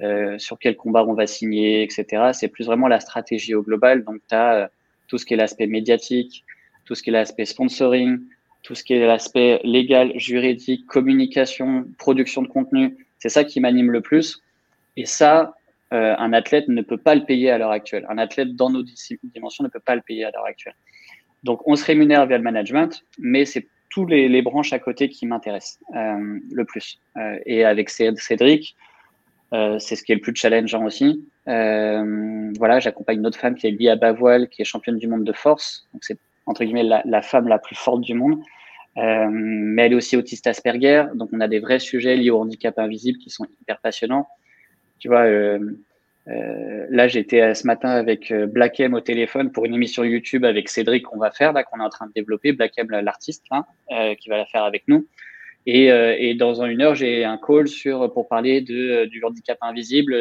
euh, 0.00 0.38
sur 0.38 0.58
quel 0.58 0.76
combat 0.76 1.04
on 1.04 1.14
va 1.14 1.26
signer, 1.26 1.82
etc. 1.82 2.30
C'est 2.32 2.48
plus 2.48 2.64
vraiment 2.64 2.88
la 2.88 2.98
stratégie 2.98 3.54
au 3.54 3.62
global. 3.62 4.04
Donc, 4.04 4.20
tu 4.28 4.34
as 4.34 4.54
euh, 4.54 4.66
tout 5.06 5.18
ce 5.18 5.26
qui 5.26 5.34
est 5.34 5.36
l'aspect 5.36 5.66
médiatique, 5.66 6.44
tout 6.84 6.94
ce 6.94 7.02
qui 7.02 7.10
est 7.10 7.12
l'aspect 7.12 7.44
sponsoring, 7.44 8.18
tout 8.62 8.74
ce 8.74 8.84
qui 8.84 8.94
est 8.94 9.06
l'aspect 9.06 9.60
légal, 9.64 10.12
juridique, 10.18 10.86
communication, 10.86 11.86
production 11.98 12.42
de 12.42 12.48
contenu. 12.48 12.96
C'est 13.18 13.28
ça 13.28 13.44
qui 13.44 13.60
m'anime 13.60 13.90
le 13.90 14.00
plus. 14.00 14.42
Et 14.96 15.04
ça, 15.04 15.54
euh, 15.92 16.14
un 16.18 16.32
athlète 16.32 16.68
ne 16.68 16.80
peut 16.80 16.96
pas 16.96 17.14
le 17.14 17.24
payer 17.24 17.50
à 17.50 17.58
l'heure 17.58 17.70
actuelle. 17.70 18.06
Un 18.08 18.18
athlète 18.18 18.56
dans 18.56 18.70
nos 18.70 18.82
dimensions 18.82 19.62
ne 19.62 19.68
peut 19.68 19.80
pas 19.80 19.94
le 19.94 20.00
payer 20.00 20.24
à 20.24 20.30
l'heure 20.30 20.46
actuelle. 20.46 20.74
Donc, 21.44 21.66
on 21.66 21.76
se 21.76 21.84
rémunère 21.84 22.26
via 22.26 22.38
le 22.38 22.42
management, 22.42 23.04
mais 23.18 23.44
c'est 23.44 23.66
tous 23.90 24.06
les, 24.06 24.42
branches 24.42 24.72
à 24.72 24.78
côté 24.78 25.08
qui 25.08 25.26
m'intéressent 25.26 25.78
le 25.92 26.64
plus. 26.64 26.98
et 27.44 27.64
avec 27.64 27.90
Cédric, 27.90 28.74
c'est 29.52 29.96
ce 29.96 30.02
qui 30.02 30.12
est 30.12 30.14
le 30.14 30.20
plus 30.20 30.34
challengeant 30.34 30.84
aussi. 30.86 31.22
voilà, 31.46 32.80
j'accompagne 32.80 33.18
une 33.18 33.26
autre 33.26 33.38
femme 33.38 33.54
qui 33.54 33.66
est 33.66 33.88
à 33.88 33.96
Bavoil, 33.96 34.48
qui 34.48 34.62
est 34.62 34.64
championne 34.64 34.96
du 34.96 35.08
monde 35.08 35.24
de 35.24 35.32
force. 35.32 35.88
Donc, 35.92 36.04
c'est 36.04 36.18
entre 36.46 36.64
guillemets 36.64 36.84
la, 36.84 37.02
la, 37.04 37.22
femme 37.22 37.48
la 37.48 37.58
plus 37.58 37.76
forte 37.76 38.00
du 38.00 38.14
monde. 38.14 38.40
Euh, 38.98 39.28
mais 39.30 39.86
elle 39.86 39.92
est 39.92 39.96
aussi 39.96 40.16
autiste 40.16 40.46
Asperger, 40.46 41.04
donc 41.14 41.30
on 41.32 41.40
a 41.40 41.48
des 41.48 41.60
vrais 41.60 41.78
sujets 41.78 42.14
liés 42.16 42.30
au 42.30 42.40
handicap 42.40 42.78
invisible 42.78 43.18
qui 43.18 43.30
sont 43.30 43.46
hyper 43.62 43.78
passionnants. 43.78 44.28
Tu 44.98 45.08
vois, 45.08 45.24
euh, 46.28 46.30
euh, 46.30 46.86
là 46.90 47.08
j'étais 47.08 47.54
ce 47.54 47.66
matin 47.66 47.90
avec 47.90 48.32
Black 48.32 48.78
M 48.80 48.94
au 48.94 49.00
téléphone 49.00 49.50
pour 49.50 49.64
une 49.64 49.74
émission 49.74 50.04
YouTube 50.04 50.44
avec 50.44 50.68
Cédric 50.68 51.04
qu'on 51.04 51.18
va 51.18 51.30
faire, 51.30 51.52
là 51.52 51.64
qu'on 51.64 51.80
est 51.80 51.84
en 51.84 51.88
train 51.88 52.06
de 52.06 52.12
développer, 52.12 52.52
Black 52.52 52.72
M 52.76 52.88
l'artiste, 52.90 53.44
hein, 53.50 53.64
qui 54.20 54.28
va 54.28 54.36
la 54.36 54.46
faire 54.46 54.64
avec 54.64 54.84
nous. 54.88 55.06
Et, 55.64 55.86
et 55.86 56.34
dans 56.34 56.64
une 56.64 56.82
heure, 56.82 56.96
j'ai 56.96 57.24
un 57.24 57.38
call 57.38 57.68
sur 57.68 58.12
pour 58.12 58.26
parler 58.26 58.60
de, 58.60 59.04
du 59.04 59.22
handicap 59.24 59.58
invisible 59.60 60.12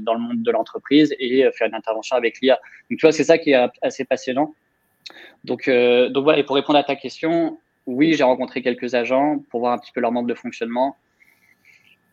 dans 0.00 0.14
le 0.14 0.20
monde 0.20 0.42
de 0.42 0.50
l'entreprise 0.50 1.14
et 1.18 1.46
faire 1.52 1.68
une 1.68 1.74
intervention 1.74 2.16
avec 2.16 2.40
l'IA. 2.40 2.58
Donc 2.90 2.98
tu 2.98 3.06
vois, 3.06 3.12
c'est 3.12 3.24
ça 3.24 3.36
qui 3.36 3.50
est 3.50 3.68
assez 3.82 4.04
passionnant. 4.04 4.54
Donc, 5.44 5.68
donc 5.68 6.24
voilà, 6.24 6.38
et 6.38 6.44
pour 6.44 6.56
répondre 6.56 6.78
à 6.78 6.84
ta 6.84 6.96
question, 6.96 7.58
oui, 7.86 8.14
j'ai 8.14 8.24
rencontré 8.24 8.62
quelques 8.62 8.94
agents 8.94 9.38
pour 9.50 9.60
voir 9.60 9.72
un 9.72 9.78
petit 9.78 9.92
peu 9.92 10.00
leur 10.00 10.12
mode 10.12 10.26
de 10.26 10.34
fonctionnement, 10.34 10.96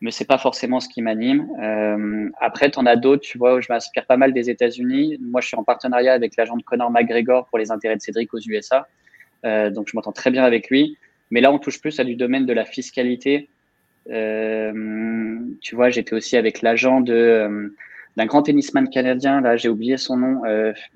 mais 0.03 0.12
c'est 0.12 0.25
pas 0.25 0.38
forcément 0.38 0.81
ce 0.81 0.89
qui 0.89 1.01
m'anime. 1.01 1.48
Euh, 1.62 2.29
après, 2.41 2.69
tu 2.69 2.77
en 2.77 2.86
as 2.86 2.98
d'autres, 2.98 3.24
tu 3.24 3.38
vois, 3.38 3.55
où 3.55 3.62
je 3.62 3.67
m'inspire 3.69 4.05
pas 4.05 4.17
mal 4.17 4.33
des 4.33 4.50
États-Unis. 4.50 5.17
Moi, 5.22 5.39
je 5.39 5.48
suis 5.48 5.55
en 5.55 5.63
partenariat 5.63 6.12
avec 6.12 6.36
l'agent 6.36 6.57
de 6.57 6.62
Conor 6.62 6.91
McGregor 6.91 7.48
pour 7.48 7.57
les 7.57 7.72
intérêts 7.72 7.95
de 7.95 8.01
Cédric 8.01 8.33
aux 8.33 8.39
USA, 8.39 8.86
euh, 9.45 9.69
donc 9.69 9.88
je 9.89 9.95
m'entends 9.95 10.12
très 10.12 10.29
bien 10.29 10.43
avec 10.43 10.69
lui. 10.69 10.98
Mais 11.31 11.39
là, 11.39 11.53
on 11.53 11.57
touche 11.57 11.79
plus 11.79 12.01
à 12.01 12.03
du 12.03 12.15
domaine 12.17 12.45
de 12.45 12.51
la 12.51 12.65
fiscalité. 12.65 13.48
Euh, 14.10 15.39
tu 15.62 15.75
vois, 15.75 15.89
j'étais 15.89 16.13
aussi 16.13 16.36
avec 16.36 16.62
l'agent 16.62 17.00
de 17.00 17.74
d'un 18.17 18.25
grand 18.25 18.43
tennisman 18.43 18.89
canadien. 18.89 19.39
Là, 19.39 19.55
j'ai 19.55 19.69
oublié 19.69 19.95
son 19.95 20.17
nom, 20.17 20.41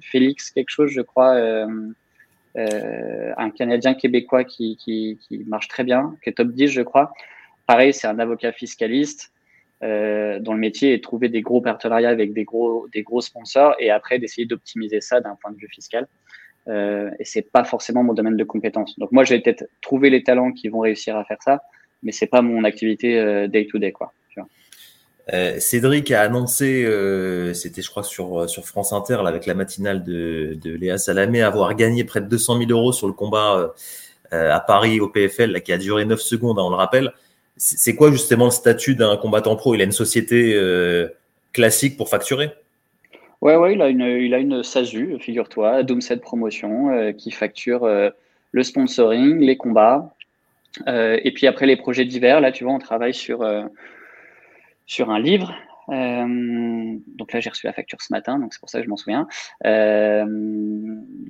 Félix 0.01 0.51
quelque 0.51 0.69
chose, 0.69 0.91
je 0.91 1.01
crois. 1.01 1.33
Euh, 2.57 3.33
un 3.37 3.51
Canadien 3.51 3.93
québécois 3.93 4.43
qui, 4.43 4.77
qui, 4.77 5.19
qui, 5.21 5.43
marche 5.45 5.67
très 5.67 5.83
bien, 5.83 6.15
qui 6.23 6.29
est 6.29 6.33
top 6.33 6.49
10, 6.49 6.67
je 6.69 6.81
crois. 6.81 7.13
Pareil, 7.67 7.93
c'est 7.93 8.07
un 8.07 8.17
avocat 8.17 8.53
fiscaliste 8.53 9.31
euh, 9.83 10.39
dont 10.39 10.53
le 10.53 10.59
métier 10.59 10.93
est 10.93 10.97
de 10.97 11.01
trouver 11.01 11.29
des 11.29 11.41
gros 11.41 11.61
partenariats 11.61 12.09
avec 12.09 12.33
des 12.33 12.45
gros, 12.45 12.87
des 12.93 13.03
gros 13.03 13.21
sponsors 13.21 13.75
et 13.77 13.91
après 13.91 14.17
d'essayer 14.17 14.47
d'optimiser 14.47 15.01
ça 15.01 15.21
d'un 15.21 15.37
point 15.39 15.51
de 15.51 15.57
vue 15.57 15.67
fiscal. 15.69 16.07
Euh, 16.67 17.11
et 17.19 17.25
c'est 17.25 17.51
pas 17.51 17.63
forcément 17.63 18.03
mon 18.03 18.13
domaine 18.13 18.37
de 18.37 18.43
compétence. 18.43 18.97
Donc 18.97 19.11
moi, 19.11 19.23
je 19.23 19.33
vais 19.33 19.41
peut-être 19.41 19.65
trouver 19.81 20.09
les 20.09 20.23
talents 20.23 20.51
qui 20.51 20.69
vont 20.69 20.79
réussir 20.79 21.15
à 21.15 21.23
faire 21.25 21.41
ça, 21.41 21.61
mais 22.03 22.11
c'est 22.11 22.27
pas 22.27 22.41
mon 22.41 22.63
activité 22.63 23.19
euh, 23.19 23.47
day 23.47 23.67
to 23.69 23.77
day, 23.77 23.91
quoi. 23.91 24.13
Euh, 25.33 25.59
Cédric 25.59 26.09
a 26.11 26.21
annoncé, 26.21 26.85
euh, 26.85 27.53
c'était 27.53 27.81
je 27.81 27.89
crois 27.89 28.03
sur, 28.03 28.49
sur 28.49 28.65
France 28.65 28.93
Inter, 28.93 29.17
là, 29.23 29.27
avec 29.27 29.45
la 29.45 29.55
matinale 29.55 30.01
de, 30.01 30.57
de 30.61 30.71
Léa 30.71 30.97
Salamé, 30.97 31.41
avoir 31.41 31.75
gagné 31.75 32.05
près 32.05 32.21
de 32.21 32.27
200 32.27 32.59
000 32.59 32.71
euros 32.71 32.93
sur 32.93 33.07
le 33.07 33.13
combat 33.13 33.73
à 34.31 34.59
Paris 34.61 35.01
au 35.01 35.09
PFL, 35.09 35.51
là, 35.51 35.59
qui 35.59 35.73
a 35.73 35.77
duré 35.77 36.05
9 36.05 36.21
secondes, 36.21 36.59
hein, 36.59 36.63
on 36.65 36.69
le 36.69 36.77
rappelle. 36.77 37.11
C'est 37.57 37.95
quoi 37.95 38.11
justement 38.11 38.45
le 38.45 38.51
statut 38.51 38.95
d'un 38.95 39.17
combattant 39.17 39.55
pro? 39.55 39.75
Il 39.75 39.81
a 39.81 39.83
une 39.83 39.91
société 39.91 40.55
classique 41.53 41.97
pour 41.97 42.09
facturer? 42.09 42.51
Ouais, 43.41 43.55
ouais, 43.55 43.73
il 43.73 43.81
a 43.81 43.89
une, 43.89 44.01
il 44.01 44.33
a 44.33 44.39
une 44.39 44.63
SASU, 44.63 45.17
figure-toi, 45.19 45.83
Doomset 45.83 46.17
Promotion, 46.17 47.13
qui 47.13 47.31
facture 47.31 47.87
le 48.51 48.63
sponsoring, 48.63 49.39
les 49.39 49.57
combats. 49.57 50.13
et 50.87 51.31
puis 51.33 51.47
après 51.47 51.65
les 51.65 51.77
projets 51.77 52.05
divers, 52.05 52.41
là, 52.41 52.51
tu 52.51 52.63
vois, 52.63 52.73
on 52.73 52.79
travaille 52.79 53.13
sur 53.13 53.43
sur 54.87 55.11
un 55.11 55.19
livre. 55.19 55.53
Euh, 55.89 56.97
donc 57.07 57.31
là, 57.33 57.39
j'ai 57.39 57.49
reçu 57.49 57.65
la 57.65 57.73
facture 57.73 58.01
ce 58.01 58.11
matin, 58.11 58.39
donc 58.39 58.53
c'est 58.53 58.59
pour 58.59 58.69
ça 58.69 58.79
que 58.79 58.85
je 58.85 58.89
m'en 58.89 58.97
souviens. 58.97 59.27
Euh, 59.65 60.25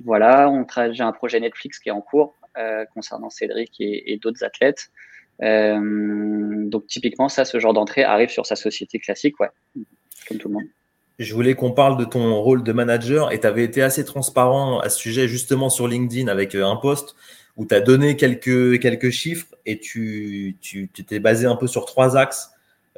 voilà, 0.04 0.50
j'ai 0.92 1.02
un 1.02 1.12
projet 1.12 1.38
Netflix 1.40 1.78
qui 1.78 1.90
est 1.90 1.92
en 1.92 2.00
cours 2.00 2.34
euh, 2.56 2.84
concernant 2.94 3.30
Cédric 3.30 3.74
et 3.80 4.18
d'autres 4.22 4.44
athlètes. 4.44 4.90
Donc 5.40 6.86
typiquement, 6.86 7.28
ça, 7.28 7.44
ce 7.44 7.58
genre 7.58 7.72
d'entrée 7.72 8.04
arrive 8.04 8.30
sur 8.30 8.46
sa 8.46 8.56
société 8.56 8.98
classique, 8.98 9.38
ouais, 9.40 9.50
comme 10.26 10.38
tout 10.38 10.48
le 10.48 10.54
monde. 10.54 10.64
Je 11.18 11.34
voulais 11.34 11.54
qu'on 11.54 11.72
parle 11.72 11.96
de 11.96 12.04
ton 12.04 12.40
rôle 12.40 12.62
de 12.62 12.72
manager 12.72 13.32
et 13.32 13.40
tu 13.40 13.46
avais 13.46 13.64
été 13.64 13.82
assez 13.82 14.04
transparent 14.04 14.78
à 14.78 14.88
ce 14.88 14.98
sujet 14.98 15.26
justement 15.26 15.68
sur 15.68 15.88
LinkedIn 15.88 16.28
avec 16.28 16.54
un 16.54 16.76
post 16.76 17.16
où 17.56 17.66
tu 17.66 17.74
as 17.74 17.80
donné 17.80 18.14
quelques, 18.16 18.80
quelques 18.80 19.10
chiffres 19.10 19.48
et 19.66 19.80
tu, 19.80 20.56
t'es 21.08 21.18
basé 21.18 21.46
un 21.46 21.56
peu 21.56 21.66
sur 21.66 21.86
trois 21.86 22.16
axes 22.16 22.52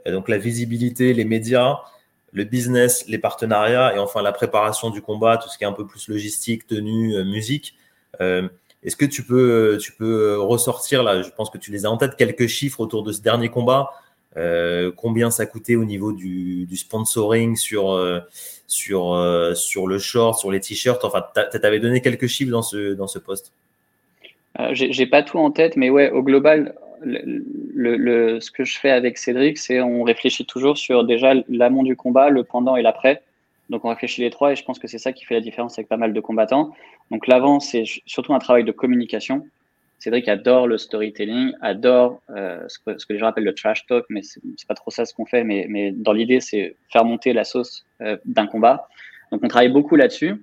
donc 0.07 0.29
la 0.29 0.39
visibilité, 0.39 1.13
les 1.13 1.25
médias, 1.25 1.81
le 2.33 2.45
business, 2.45 3.05
les 3.09 3.19
partenariats 3.19 3.95
et 3.95 3.99
enfin 3.99 4.23
la 4.23 4.33
préparation 4.33 4.91
du 4.91 5.03
combat, 5.03 5.37
tout 5.37 5.49
ce 5.49 5.59
qui 5.59 5.65
est 5.65 5.67
un 5.67 5.73
peu 5.73 5.87
plus 5.87 6.09
logistique, 6.09 6.67
tenue, 6.67 7.15
euh, 7.15 7.25
musique. 7.25 7.75
Euh, 8.21 8.49
est-ce 8.83 8.97
que 8.97 9.05
tu 9.05 9.23
peux, 9.23 9.79
tu 9.81 9.93
peux 9.93 10.39
ressortir 10.41 11.03
là, 11.03 11.23
je 11.23 11.31
pense 11.31 11.51
que 11.51 11.59
tu 11.59 11.71
les 11.71 11.87
as 11.87 11.91
en 11.91 11.97
tête, 11.97 12.17
quelques 12.17 12.47
chiffres 12.47 12.81
autour 12.81 13.03
de 13.03 13.13
ce 13.13 13.21
dernier 13.21 13.49
combat 13.49 13.91
euh, 14.37 14.91
Combien 14.97 15.31
ça 15.31 15.47
coûtait 15.47 15.77
au 15.77 15.85
niveau 15.85 16.13
du, 16.13 16.67
sponsoring 16.75 17.57
sur, 17.57 17.99
sur, 18.67 19.53
sur 19.55 19.87
le 19.87 19.99
short, 19.99 20.39
sur 20.39 20.51
les 20.51 20.61
t-shirts? 20.61 21.05
Enfin, 21.05 21.25
tu 21.35 21.81
donné 21.81 22.01
quelques 22.01 22.27
chiffres 22.27 22.51
dans 22.51 22.63
ce, 22.63 22.95
dans 22.95 23.07
ce 23.07 23.19
post. 23.19 23.53
J'ai 24.73 25.07
pas 25.07 25.23
tout 25.23 25.39
en 25.39 25.51
tête, 25.51 25.77
mais 25.77 25.91
ouais, 25.91 26.11
au 26.11 26.23
global, 26.23 26.75
le, 27.03 28.41
ce 28.41 28.51
que 28.51 28.65
je 28.65 28.79
fais 28.79 28.91
avec 28.91 29.19
Cédric, 29.19 29.59
c'est 29.59 29.81
on 29.81 30.03
réfléchit 30.03 30.45
toujours 30.45 30.77
sur 30.77 31.05
déjà 31.05 31.35
l'amont 31.49 31.83
du 31.83 31.97
combat, 31.97 32.31
le 32.31 32.45
pendant 32.45 32.77
et 32.77 32.83
l'après. 32.83 33.23
Donc 33.71 33.85
on 33.85 33.89
réfléchit 33.89 34.21
les 34.21 34.31
trois 34.31 34.53
et 34.53 34.57
je 34.57 34.65
pense 34.65 34.79
que 34.79 34.89
c'est 34.89 34.99
ça 34.99 35.13
qui 35.13 35.25
fait 35.25 35.35
la 35.35 35.41
différence 35.41 35.79
avec 35.79 35.89
pas 35.89 35.97
mal 35.97 36.13
de 36.13 36.21
combattants. 36.21 36.75
Donc 37.11 37.27
l'avant, 37.27 37.61
c'est 37.61 37.85
surtout 38.05 38.35
un 38.35 38.39
travail 38.39 38.65
de 38.65 38.73
communication. 38.73 39.47
Cédric 40.01 40.29
adore 40.29 40.67
le 40.67 40.77
storytelling, 40.77 41.53
adore 41.61 42.21
euh, 42.31 42.61
ce, 42.69 42.79
que, 42.79 42.99
ce, 42.99 43.07
que, 43.07 43.13
les 43.13 43.19
gens 43.19 43.27
appellent 43.27 43.45
le 43.45 43.55
trash 43.55 43.87
talk, 43.87 44.07
mais 44.09 44.23
c'est 44.23 44.41
pas 44.67 44.75
trop 44.75 44.91
ça 44.91 45.05
ce 45.05 45.15
qu'on 45.15 45.27
fait. 45.27 45.45
Mais, 45.45 45.67
mais 45.69 45.93
dans 45.93 46.13
l'idée, 46.13 46.41
c'est 46.41 46.77
faire 46.93 47.05
monter 47.05 47.33
la 47.33 47.45
sauce 47.45 47.87
euh, 48.01 48.17
d'un 48.25 48.47
combat. 48.47 48.89
Donc 49.31 49.41
on 49.45 49.49
travaille 49.49 49.71
beaucoup 49.71 49.97
là-dessus. 49.97 50.43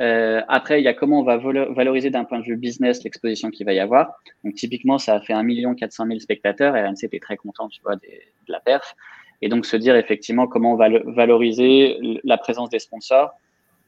Euh, 0.00 0.40
après, 0.48 0.80
il 0.80 0.84
y 0.84 0.88
a 0.88 0.94
comment 0.94 1.20
on 1.20 1.22
va 1.22 1.36
valoriser 1.36 2.10
d'un 2.10 2.24
point 2.24 2.40
de 2.40 2.44
vue 2.44 2.56
business 2.56 3.04
l'exposition 3.04 3.50
qu'il 3.50 3.66
va 3.66 3.72
y 3.72 3.78
avoir. 3.78 4.20
Donc, 4.42 4.54
typiquement, 4.54 4.98
ça 4.98 5.14
a 5.14 5.20
fait 5.20 5.32
1 5.32 5.74
400 5.74 6.06
000 6.06 6.18
spectateurs 6.18 6.76
et 6.76 6.82
RNC 6.82 7.04
était 7.04 7.20
très 7.20 7.36
content, 7.36 7.68
tu 7.68 7.80
vois, 7.82 7.94
de 7.94 8.02
la 8.48 8.58
perf. 8.58 8.96
Et 9.42 9.48
donc, 9.48 9.66
se 9.66 9.76
dire 9.76 9.96
effectivement 9.96 10.46
comment 10.46 10.72
on 10.72 10.76
va 10.76 10.88
valoriser 11.06 11.98
la 12.24 12.38
présence 12.38 12.70
des 12.70 12.78
sponsors. 12.78 13.32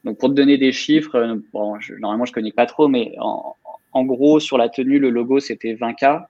Donc, 0.05 0.19
pour 0.19 0.29
te 0.29 0.35
donner 0.35 0.59
des 0.59 0.73
chiffres, 0.73 1.17
euh, 1.17 1.37
bon, 1.53 1.79
normalement, 1.99 2.25
je 2.25 2.33
connais 2.33 2.53
pas 2.53 2.67
trop, 2.67 2.89
mais 2.89 3.15
en, 3.19 3.57
en, 3.93 4.05
gros, 4.05 4.41
sur 4.41 4.59
la 4.59 4.69
tenue, 4.69 4.99
le 4.99 5.11
logo, 5.11 5.41
c'était 5.41 5.75
20K. 5.75 6.27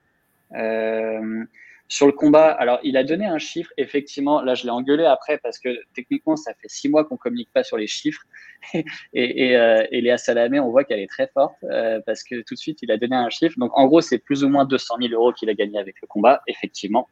Euh, 0.55 1.43
sur 1.89 2.05
le 2.05 2.11
combat, 2.11 2.47
alors 2.47 2.79
il 2.83 2.97
a 2.97 3.03
donné 3.03 3.25
un 3.25 3.37
chiffre, 3.37 3.71
effectivement, 3.77 4.41
là 4.41 4.55
je 4.55 4.65
l'ai 4.65 4.71
engueulé 4.71 5.05
après 5.05 5.37
parce 5.37 5.57
que 5.57 5.69
techniquement 5.93 6.35
ça 6.35 6.53
fait 6.53 6.67
six 6.67 6.89
mois 6.89 7.05
qu'on 7.05 7.15
communique 7.15 7.49
pas 7.53 7.63
sur 7.63 7.77
les 7.77 7.87
chiffres 7.87 8.23
et, 8.73 8.83
et, 9.13 9.55
euh, 9.55 9.85
et 9.91 10.01
Léa 10.01 10.17
Salamé, 10.17 10.59
on 10.59 10.69
voit 10.69 10.83
qu'elle 10.83 10.99
est 10.99 11.09
très 11.09 11.27
forte 11.27 11.55
euh, 11.63 12.01
parce 12.05 12.23
que 12.23 12.41
tout 12.41 12.55
de 12.55 12.59
suite 12.59 12.79
il 12.81 12.91
a 12.91 12.97
donné 12.97 13.15
un 13.15 13.29
chiffre. 13.29 13.57
Donc 13.57 13.71
en 13.77 13.87
gros 13.87 14.01
c'est 14.01 14.17
plus 14.17 14.43
ou 14.43 14.49
moins 14.49 14.65
200 14.65 14.95
000 15.01 15.13
euros 15.13 15.31
qu'il 15.31 15.49
a 15.49 15.53
gagné 15.53 15.79
avec 15.79 15.95
le 16.01 16.07
combat, 16.07 16.41
effectivement. 16.47 17.07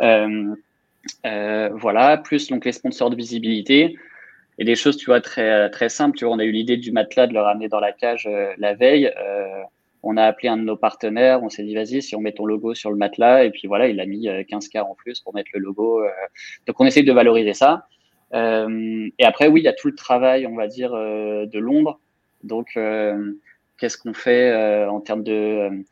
Euh, 0.00 0.54
euh, 1.26 1.70
voilà, 1.74 2.18
plus 2.18 2.48
donc 2.48 2.64
les 2.64 2.72
sponsors 2.72 3.10
de 3.10 3.16
visibilité 3.16 3.96
et 4.58 4.64
des 4.64 4.76
choses 4.76 4.96
tu 4.96 5.06
vois 5.06 5.20
très 5.20 5.70
très 5.70 5.88
simples. 5.88 6.16
Tu 6.16 6.24
vois, 6.24 6.34
on 6.34 6.38
a 6.38 6.44
eu 6.44 6.52
l'idée 6.52 6.76
du 6.76 6.92
matelas 6.92 7.26
de 7.26 7.32
le 7.32 7.40
ramener 7.40 7.68
dans 7.68 7.80
la 7.80 7.92
cage 7.92 8.28
euh, 8.30 8.52
la 8.58 8.74
veille. 8.74 9.12
Euh, 9.18 9.62
on 10.02 10.16
a 10.16 10.24
appelé 10.24 10.48
un 10.48 10.56
de 10.56 10.62
nos 10.62 10.76
partenaires, 10.76 11.42
on 11.42 11.50
s'est 11.50 11.62
dit 11.62 11.74
vas-y 11.74 12.00
si 12.00 12.14
on 12.16 12.20
met 12.20 12.32
ton 12.32 12.46
logo 12.46 12.74
sur 12.74 12.90
le 12.90 12.96
matelas 12.96 13.44
et 13.44 13.50
puis 13.50 13.68
voilà 13.68 13.88
il 13.88 14.00
a 14.00 14.06
mis 14.06 14.28
15 14.48 14.66
euh, 14.74 14.80
k 14.80 14.82
en 14.82 14.94
plus 14.94 15.20
pour 15.20 15.34
mettre 15.34 15.50
le 15.52 15.60
logo. 15.60 16.02
Donc 16.66 16.80
on 16.80 16.86
essaye 16.86 17.04
de 17.04 17.12
valoriser 17.12 17.54
ça. 17.54 17.86
Et 18.32 19.24
après 19.24 19.48
oui 19.48 19.60
il 19.60 19.64
y 19.64 19.68
a 19.68 19.74
tout 19.74 19.88
le 19.88 19.94
travail 19.94 20.46
on 20.46 20.56
va 20.56 20.68
dire 20.68 20.92
de 20.92 21.58
l'ombre. 21.58 22.00
Donc 22.44 22.78
qu'est-ce 23.78 23.98
qu'on 23.98 24.14
fait 24.14 24.86
en 24.86 25.00
termes 25.00 25.22
de 25.22 25.84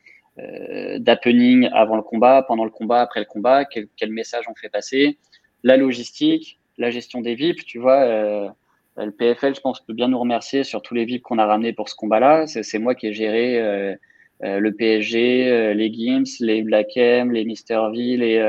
d'happening 0.99 1.69
avant 1.73 1.95
le 1.95 2.01
combat, 2.01 2.43
pendant 2.43 2.65
le 2.65 2.69
combat, 2.71 3.01
après 3.01 3.19
le 3.19 3.25
combat, 3.25 3.65
quel, 3.65 3.87
quel, 3.95 4.11
message 4.11 4.45
on 4.49 4.55
fait 4.55 4.69
passer, 4.69 5.17
la 5.63 5.77
logistique, 5.77 6.59
la 6.77 6.89
gestion 6.89 7.21
des 7.21 7.35
VIP, 7.35 7.65
tu 7.65 7.77
vois. 7.79 8.01
Euh, 8.01 8.49
le 8.97 9.11
PFL, 9.11 9.55
je 9.55 9.61
pense, 9.61 9.81
peut 9.81 9.93
bien 9.93 10.07
nous 10.07 10.19
remercier 10.19 10.63
sur 10.63 10.81
tous 10.81 10.93
les 10.93 11.05
VIP 11.05 11.21
qu'on 11.21 11.37
a 11.37 11.45
ramenés 11.45 11.73
pour 11.73 11.89
ce 11.89 11.95
combat-là. 11.95 12.47
C'est 12.47 12.79
moi 12.79 12.95
qui 12.95 13.07
ai 13.07 13.13
géré 13.13 13.59
euh, 13.59 13.95
euh, 14.43 14.59
le 14.59 14.73
PSG, 14.73 15.73
les 15.73 15.93
Gims, 15.93 16.25
les 16.39 16.63
Black 16.63 16.97
M, 16.97 17.31
les 17.31 17.45
Misterville 17.45 18.23
et, 18.23 18.41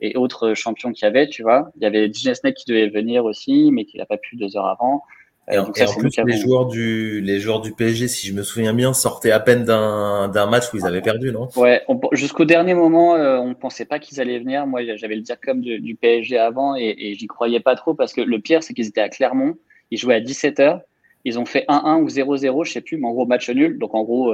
et 0.00 0.16
autres 0.16 0.54
champions 0.54 0.92
qu'il 0.92 1.04
y 1.04 1.08
avait, 1.08 1.28
tu 1.28 1.42
vois. 1.42 1.70
Il 1.76 1.82
y 1.82 1.86
avait 1.86 2.12
DJ 2.12 2.32
Snake 2.34 2.54
qui 2.54 2.66
devait 2.66 2.88
venir 2.88 3.24
aussi, 3.24 3.70
mais 3.72 3.84
qui 3.84 3.98
n'a 3.98 4.06
pas 4.06 4.18
pu 4.18 4.36
deux 4.36 4.56
heures 4.56 4.66
avant. 4.66 5.04
Et, 5.50 5.58
en, 5.58 5.64
plus, 5.64 6.16
les 6.24 6.36
joueurs, 6.36 6.66
du, 6.66 7.20
les 7.20 7.40
joueurs 7.40 7.60
du 7.60 7.72
PSG, 7.72 8.06
si 8.06 8.28
je 8.28 8.32
me 8.32 8.42
souviens 8.42 8.72
bien, 8.74 8.92
sortaient 8.92 9.32
à 9.32 9.40
peine 9.40 9.64
d'un 9.64 10.46
match 10.46 10.72
où 10.72 10.76
ils 10.76 10.86
avaient 10.86 11.00
perdu, 11.00 11.32
non? 11.32 11.48
Ouais, 11.56 11.82
jusqu'au 12.12 12.44
dernier 12.44 12.74
moment, 12.74 13.14
on 13.14 13.48
ne 13.48 13.54
pensait 13.54 13.84
pas 13.84 13.98
qu'ils 13.98 14.20
allaient 14.20 14.38
venir. 14.38 14.66
Moi, 14.66 14.82
j'avais 14.96 15.16
le 15.16 15.22
dire 15.22 15.40
comme 15.40 15.60
du, 15.60 15.96
PSG 16.00 16.38
avant 16.38 16.76
et, 16.76 16.94
et 16.96 17.14
j'y 17.14 17.26
croyais 17.26 17.60
pas 17.60 17.74
trop 17.74 17.94
parce 17.94 18.12
que 18.12 18.20
le 18.20 18.38
pire, 18.38 18.62
c'est 18.62 18.72
qu'ils 18.72 18.86
étaient 18.86 19.00
à 19.00 19.08
Clermont. 19.08 19.56
Ils 19.90 19.98
jouaient 19.98 20.14
à 20.14 20.20
17h. 20.20 20.80
Ils 21.24 21.38
ont 21.38 21.44
fait 21.44 21.64
1-1 21.68 22.02
ou 22.02 22.08
0-0, 22.08 22.64
je 22.64 22.72
sais 22.72 22.80
plus, 22.80 22.96
mais 22.96 23.06
en 23.06 23.12
gros, 23.12 23.26
match 23.26 23.50
nul. 23.50 23.78
Donc, 23.78 23.94
en 23.94 24.04
gros, 24.04 24.32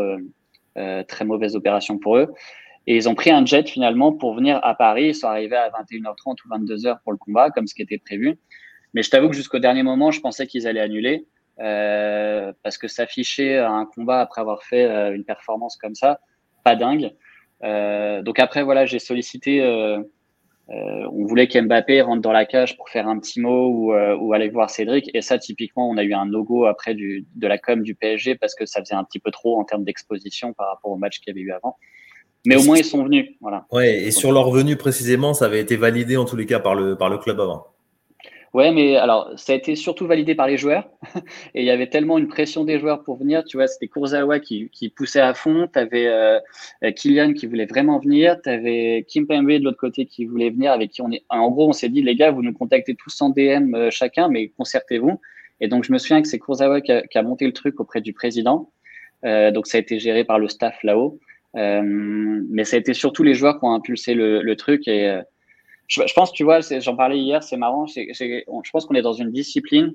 euh, 0.78 1.02
très 1.08 1.24
mauvaise 1.24 1.56
opération 1.56 1.98
pour 1.98 2.16
eux. 2.16 2.32
Et 2.86 2.96
ils 2.96 3.08
ont 3.08 3.14
pris 3.14 3.30
un 3.30 3.44
jet 3.44 3.68
finalement 3.68 4.12
pour 4.12 4.34
venir 4.34 4.60
à 4.62 4.74
Paris. 4.74 5.08
Ils 5.08 5.14
sont 5.14 5.26
arrivés 5.26 5.56
à 5.56 5.68
21h30 5.70 6.36
ou 6.44 6.48
22h 6.48 6.98
pour 7.02 7.12
le 7.12 7.18
combat, 7.18 7.50
comme 7.50 7.66
ce 7.66 7.74
qui 7.74 7.82
était 7.82 7.98
prévu. 7.98 8.38
Mais 8.94 9.02
je 9.02 9.10
t'avoue 9.10 9.28
que 9.28 9.36
jusqu'au 9.36 9.58
dernier 9.58 9.82
moment, 9.82 10.10
je 10.10 10.20
pensais 10.20 10.46
qu'ils 10.46 10.66
allaient 10.66 10.80
annuler. 10.80 11.26
Euh, 11.60 12.52
parce 12.62 12.78
que 12.78 12.86
s'afficher 12.86 13.58
un 13.58 13.84
combat 13.84 14.20
après 14.20 14.40
avoir 14.40 14.62
fait 14.62 14.84
euh, 14.84 15.12
une 15.12 15.24
performance 15.24 15.76
comme 15.76 15.96
ça, 15.96 16.20
pas 16.62 16.76
dingue. 16.76 17.12
donc 17.62 18.38
après, 18.38 18.62
voilà, 18.62 18.86
j'ai 18.86 19.00
sollicité 19.00 19.60
euh, 20.70 21.08
on 21.12 21.24
voulait 21.24 21.48
qu'Mbappé 21.48 22.02
rentre 22.02 22.20
dans 22.20 22.32
la 22.32 22.44
cage 22.44 22.76
pour 22.76 22.90
faire 22.90 23.08
un 23.08 23.18
petit 23.18 23.40
mot 23.40 23.68
ou, 23.68 23.94
euh, 23.94 24.14
ou 24.16 24.34
aller 24.34 24.50
voir 24.50 24.68
Cédric. 24.68 25.10
Et 25.14 25.22
ça, 25.22 25.38
typiquement, 25.38 25.88
on 25.88 25.96
a 25.96 26.04
eu 26.04 26.12
un 26.12 26.26
logo 26.26 26.66
après 26.66 26.94
du, 26.94 27.26
de 27.36 27.46
la 27.46 27.56
com 27.56 27.82
du 27.82 27.94
PSG 27.94 28.34
parce 28.34 28.54
que 28.54 28.66
ça 28.66 28.80
faisait 28.80 28.94
un 28.94 29.04
petit 29.04 29.18
peu 29.18 29.30
trop 29.30 29.58
en 29.58 29.64
termes 29.64 29.84
d'exposition 29.84 30.52
par 30.52 30.68
rapport 30.68 30.90
au 30.90 30.96
match 30.96 31.20
qu'il 31.20 31.32
y 31.32 31.36
avait 31.38 31.40
eu 31.40 31.52
avant. 31.52 31.76
Mais 32.46 32.56
au 32.56 32.64
moins, 32.64 32.76
ils 32.76 32.84
sont 32.84 33.02
venus. 33.02 33.30
Voilà. 33.40 33.66
Ouais, 33.72 34.02
et 34.02 34.10
sur 34.10 34.30
leur 34.30 34.50
venue 34.50 34.76
précisément, 34.76 35.32
ça 35.32 35.46
avait 35.46 35.60
été 35.60 35.76
validé 35.76 36.16
en 36.16 36.24
tous 36.24 36.36
les 36.36 36.46
cas 36.46 36.60
par 36.60 36.74
le, 36.74 36.96
par 36.96 37.08
le 37.08 37.18
club 37.18 37.40
avant. 37.40 37.66
Ouais, 38.54 38.72
mais 38.72 38.96
alors, 38.96 39.30
ça 39.36 39.52
a 39.52 39.56
été 39.56 39.76
surtout 39.76 40.06
validé 40.06 40.34
par 40.34 40.46
les 40.46 40.56
joueurs. 40.56 40.88
et 41.54 41.60
il 41.60 41.66
y 41.66 41.70
avait 41.70 41.88
tellement 41.88 42.16
une 42.16 42.28
pression 42.28 42.64
des 42.64 42.78
joueurs 42.78 43.02
pour 43.02 43.18
venir. 43.18 43.44
Tu 43.44 43.58
vois, 43.58 43.66
c'était 43.66 43.88
Kurzawa 43.88 44.40
qui, 44.40 44.70
qui 44.70 44.88
poussait 44.88 45.20
à 45.20 45.34
fond. 45.34 45.68
Tu 45.70 45.78
avais 45.78 46.06
euh, 46.06 46.40
Kylian 46.96 47.34
qui 47.34 47.46
voulait 47.46 47.66
vraiment 47.66 47.98
venir. 47.98 48.40
Tu 48.42 48.48
avais 48.48 49.04
Kim 49.06 49.26
Pembe 49.26 49.50
de 49.50 49.64
l'autre 49.64 49.78
côté 49.78 50.06
qui 50.06 50.24
voulait 50.24 50.50
venir, 50.50 50.72
avec 50.72 50.90
qui 50.90 51.02
on 51.02 51.10
est. 51.10 51.24
En 51.28 51.50
gros, 51.50 51.68
on 51.68 51.72
s'est 51.72 51.90
dit, 51.90 52.02
les 52.02 52.16
gars, 52.16 52.30
vous 52.30 52.42
nous 52.42 52.54
contactez 52.54 52.94
tous 52.94 53.20
en 53.20 53.28
DM 53.28 53.74
euh, 53.74 53.90
chacun, 53.90 54.28
mais 54.28 54.48
concertez-vous. 54.48 55.20
Et 55.60 55.68
donc, 55.68 55.84
je 55.84 55.92
me 55.92 55.98
souviens 55.98 56.22
que 56.22 56.28
c'est 56.28 56.38
Kurzawa 56.38 56.80
qui 56.80 56.92
a, 56.92 57.02
qui 57.02 57.18
a, 57.18 57.22
monté 57.22 57.44
le 57.44 57.52
truc 57.52 57.80
auprès 57.80 58.00
du 58.00 58.14
président. 58.14 58.72
Euh, 59.26 59.50
donc, 59.50 59.66
ça 59.66 59.76
a 59.76 59.80
été 59.80 59.98
géré 59.98 60.24
par 60.24 60.38
le 60.38 60.48
staff 60.48 60.82
là-haut. 60.84 61.20
Euh, 61.56 61.82
mais 61.82 62.64
ça 62.64 62.76
a 62.76 62.78
été 62.78 62.94
surtout 62.94 63.22
les 63.22 63.34
joueurs 63.34 63.58
qui 63.58 63.66
ont 63.66 63.74
impulsé 63.74 64.14
le, 64.14 64.40
le 64.40 64.56
truc. 64.56 64.88
Et 64.88 65.20
euh, 65.96 66.06
je, 66.06 66.14
pense, 66.14 66.32
tu 66.32 66.44
vois, 66.44 66.60
j'en 66.60 66.96
parlais 66.96 67.18
hier, 67.18 67.42
c'est 67.42 67.56
marrant. 67.56 67.86
je 67.86 68.70
pense 68.70 68.86
qu'on 68.86 68.94
est 68.94 69.02
dans 69.02 69.12
une 69.12 69.30
discipline 69.30 69.94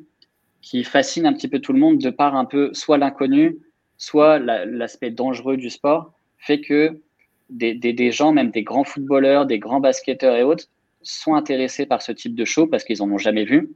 qui 0.61 0.83
fascine 0.83 1.25
un 1.25 1.33
petit 1.33 1.47
peu 1.47 1.59
tout 1.59 1.73
le 1.73 1.79
monde 1.79 1.97
de 1.97 2.09
par 2.09 2.35
un 2.35 2.45
peu 2.45 2.73
soit 2.73 2.97
l'inconnu, 2.97 3.57
soit 3.97 4.39
l'aspect 4.39 5.11
dangereux 5.11 5.57
du 5.57 5.69
sport, 5.69 6.13
fait 6.37 6.61
que 6.61 7.01
des, 7.49 7.75
des, 7.75 8.11
gens, 8.11 8.31
même 8.31 8.49
des 8.49 8.63
grands 8.63 8.83
footballeurs, 8.83 9.45
des 9.45 9.59
grands 9.59 9.81
basketteurs 9.81 10.35
et 10.35 10.43
autres, 10.43 10.65
sont 11.01 11.35
intéressés 11.35 11.85
par 11.85 12.01
ce 12.01 12.11
type 12.11 12.33
de 12.33 12.45
show 12.45 12.65
parce 12.65 12.83
qu'ils 12.83 13.03
en 13.03 13.11
ont 13.11 13.17
jamais 13.17 13.43
vu, 13.43 13.73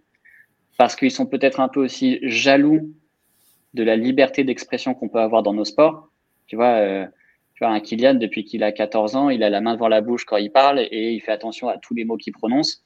parce 0.78 0.96
qu'ils 0.96 1.12
sont 1.12 1.26
peut-être 1.26 1.60
un 1.60 1.68
peu 1.68 1.84
aussi 1.84 2.20
jaloux 2.24 2.92
de 3.74 3.84
la 3.84 3.96
liberté 3.96 4.44
d'expression 4.44 4.94
qu'on 4.94 5.10
peut 5.10 5.20
avoir 5.20 5.44
dans 5.44 5.54
nos 5.54 5.66
sports. 5.66 6.10
Tu 6.48 6.56
vois, 6.56 6.80
euh, 6.80 7.06
tu 7.58 7.64
vois, 7.64 7.74
un 7.74 7.80
Kylian, 7.80 8.14
depuis 8.14 8.44
qu'il 8.44 8.62
a 8.62 8.72
14 8.72 9.16
ans, 9.16 9.32
il 9.32 9.42
a 9.42 9.50
la 9.50 9.62
main 9.62 9.74
devant 9.74 9.88
la 9.88 10.02
bouche 10.02 10.26
quand 10.26 10.38
il 10.38 10.52
parle 10.52 10.80
et 10.80 11.14
il 11.14 11.20
fait 11.22 11.32
attention 11.32 11.68
à 11.68 11.80
tous 11.80 11.96
les 11.96 12.06
mots 12.06 12.16
qu'il 12.16 12.32
prononce. 12.32 12.84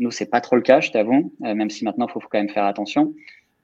Nous, 0.00 0.10
c'est 0.10 0.28
pas 0.28 0.42
trop 0.42 0.54
le 0.54 0.60
cas, 0.60 0.80
je 0.80 0.90
t'avoue, 0.90 1.32
euh, 1.46 1.54
même 1.54 1.70
si 1.70 1.82
maintenant, 1.82 2.06
il 2.06 2.12
faut, 2.12 2.20
quand 2.20 2.36
même 2.36 2.50
faire 2.50 2.66
attention. 2.66 3.14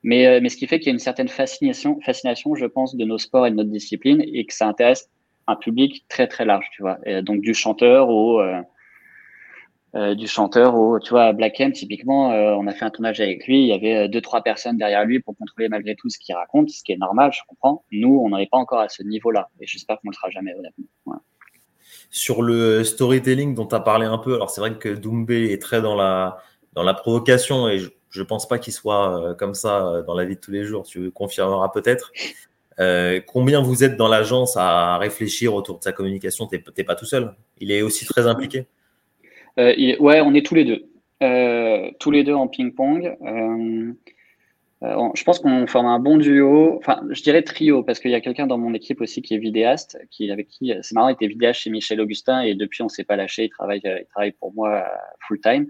Mais, 0.03 0.27
euh, 0.27 0.41
mais 0.43 0.49
ce 0.49 0.57
qui 0.57 0.67
fait 0.67 0.79
qu'il 0.79 0.87
y 0.87 0.91
a 0.91 0.95
une 0.95 1.01
certaine 1.01 1.29
fascination, 1.29 2.01
fascination, 2.01 2.55
je 2.55 2.65
pense, 2.65 2.97
de 2.97 3.05
nos 3.05 3.19
sports 3.19 3.47
et 3.47 3.51
de 3.51 3.57
notre 3.57 3.69
discipline 3.69 4.25
et 4.27 4.47
que 4.47 4.55
ça 4.55 4.67
intéresse 4.67 5.11
un 5.49 5.57
public 5.57 6.07
très, 6.09 6.27
très 6.29 6.47
large, 6.47 6.67
tu 6.73 6.81
vois. 6.81 6.99
Donc, 7.21 7.43
du 7.43 7.53
chanteur 7.53 8.09
au, 8.09 8.41
euh, 8.41 8.63
euh, 9.95 10.15
du 10.15 10.27
chanteur 10.27 10.75
au, 10.75 10.99
tu 10.99 11.11
vois, 11.11 11.33
Black 11.33 11.61
M, 11.61 11.73
typiquement, 11.73 12.33
euh, 12.33 12.53
on 12.53 12.67
a 12.67 12.73
fait 12.73 12.85
un 12.85 12.91
tournage 12.91 13.21
avec 13.21 13.47
lui, 13.47 13.61
il 13.63 13.67
y 13.67 13.73
avait 13.73 14.05
euh, 14.05 14.09
deux, 14.09 14.21
trois 14.21 14.43
personnes 14.43 14.77
derrière 14.77 15.05
lui 15.05 15.21
pour 15.21 15.37
contrôler 15.37 15.69
malgré 15.69 15.95
tout 15.95 16.09
ce 16.09 16.19
qu'il 16.19 16.35
raconte, 16.35 16.71
ce 16.71 16.83
qui 16.83 16.93
est 16.93 16.97
normal, 16.97 17.33
je 17.33 17.41
comprends. 17.47 17.85
Nous, 17.93 18.21
on 18.23 18.31
n'en 18.31 18.39
est 18.39 18.51
pas 18.51 18.59
encore 18.59 18.81
à 18.81 18.89
ce 18.89 19.03
niveau-là, 19.03 19.49
et 19.61 19.67
j'espère 19.67 19.97
qu'on 19.97 20.09
ne 20.09 20.13
le 20.13 20.17
sera 20.17 20.31
jamais, 20.31 20.55
honnêtement. 20.55 21.21
Sur 22.11 22.43
le 22.43 22.85
storytelling 22.85 23.55
dont 23.55 23.67
tu 23.67 23.75
as 23.75 23.81
parlé 23.81 24.07
un 24.07 24.19
peu, 24.19 24.35
alors 24.35 24.51
c'est 24.51 24.61
vrai 24.61 24.75
que 24.75 24.89
Doumbé 24.89 25.53
est 25.53 25.61
très 25.61 25.81
dans 25.81 25.95
la, 25.95 26.39
dans 26.75 26.83
la 26.83 26.95
provocation, 26.95 27.69
et 27.69 27.79
je 27.79 28.21
ne 28.21 28.25
pense 28.25 28.47
pas 28.47 28.59
qu'il 28.59 28.73
soit 28.73 29.35
comme 29.39 29.55
ça 29.55 30.03
dans 30.07 30.15
la 30.15 30.25
vie 30.25 30.37
de 30.37 30.41
tous 30.41 30.51
les 30.51 30.65
jours, 30.65 30.85
tu 30.85 31.11
confirmeras 31.11 31.69
peut-être. 31.69 32.13
Euh, 32.81 33.21
combien 33.27 33.61
vous 33.63 33.85
êtes 33.85 33.97
dans 33.97 34.09
l'agence 34.09 34.57
à 34.57 34.99
réfléchir 34.99 35.55
autour 35.55 35.79
de 35.79 35.85
sa 35.85 35.93
communication? 35.93 36.47
Tu 36.47 36.63
n'es 36.77 36.85
pas 36.85 36.95
tout 36.95 37.05
seul. 37.05 37.35
Il 37.59 37.71
est 37.71 37.83
aussi 37.83 38.07
très 38.07 38.27
impliqué. 38.27 38.67
Euh, 39.59 39.97
ouais, 39.99 40.21
on 40.21 40.35
est 40.35 40.45
tous 40.45 40.55
les 40.55 40.65
deux. 40.65 40.87
Euh, 41.23 41.91
tous 42.01 42.11
les 42.11 42.25
deux 42.25 42.35
en 42.35 42.49
ping-pong. 42.49 43.17
Euh, 43.23 43.93
je 45.15 45.23
pense 45.23 45.39
qu'on 45.39 45.67
forme 45.69 45.87
un 45.87 46.01
bon 46.01 46.17
duo, 46.17 46.77
enfin 46.79 47.03
je 47.11 47.23
dirais 47.23 47.43
trio, 47.43 47.85
parce 47.85 48.01
qu'il 48.01 48.11
y 48.11 48.17
a 48.17 48.21
quelqu'un 48.21 48.49
dans 48.49 48.59
mon 48.59 48.75
équipe 48.75 49.01
aussi 49.01 49.23
qui 49.23 49.35
est 49.35 49.39
vidéaste, 49.39 49.97
qui 50.11 50.29
avec 50.33 50.49
qui 50.49 50.73
c'est 50.83 50.95
marrant, 50.97 51.09
il 51.09 51.13
était 51.13 51.29
vidéaste 51.29 51.61
chez 51.61 51.71
Michel 51.71 52.01
Augustin 52.01 52.41
et 52.41 52.57
depuis 52.57 52.83
on 52.83 52.89
s'est 52.89 53.05
pas 53.05 53.15
lâché, 53.15 53.45
il 53.45 53.49
travaille, 53.49 53.81
il 53.85 54.07
travaille 54.11 54.33
pour 54.33 54.53
moi 54.53 54.85
full 55.21 55.41
time. 55.41 55.69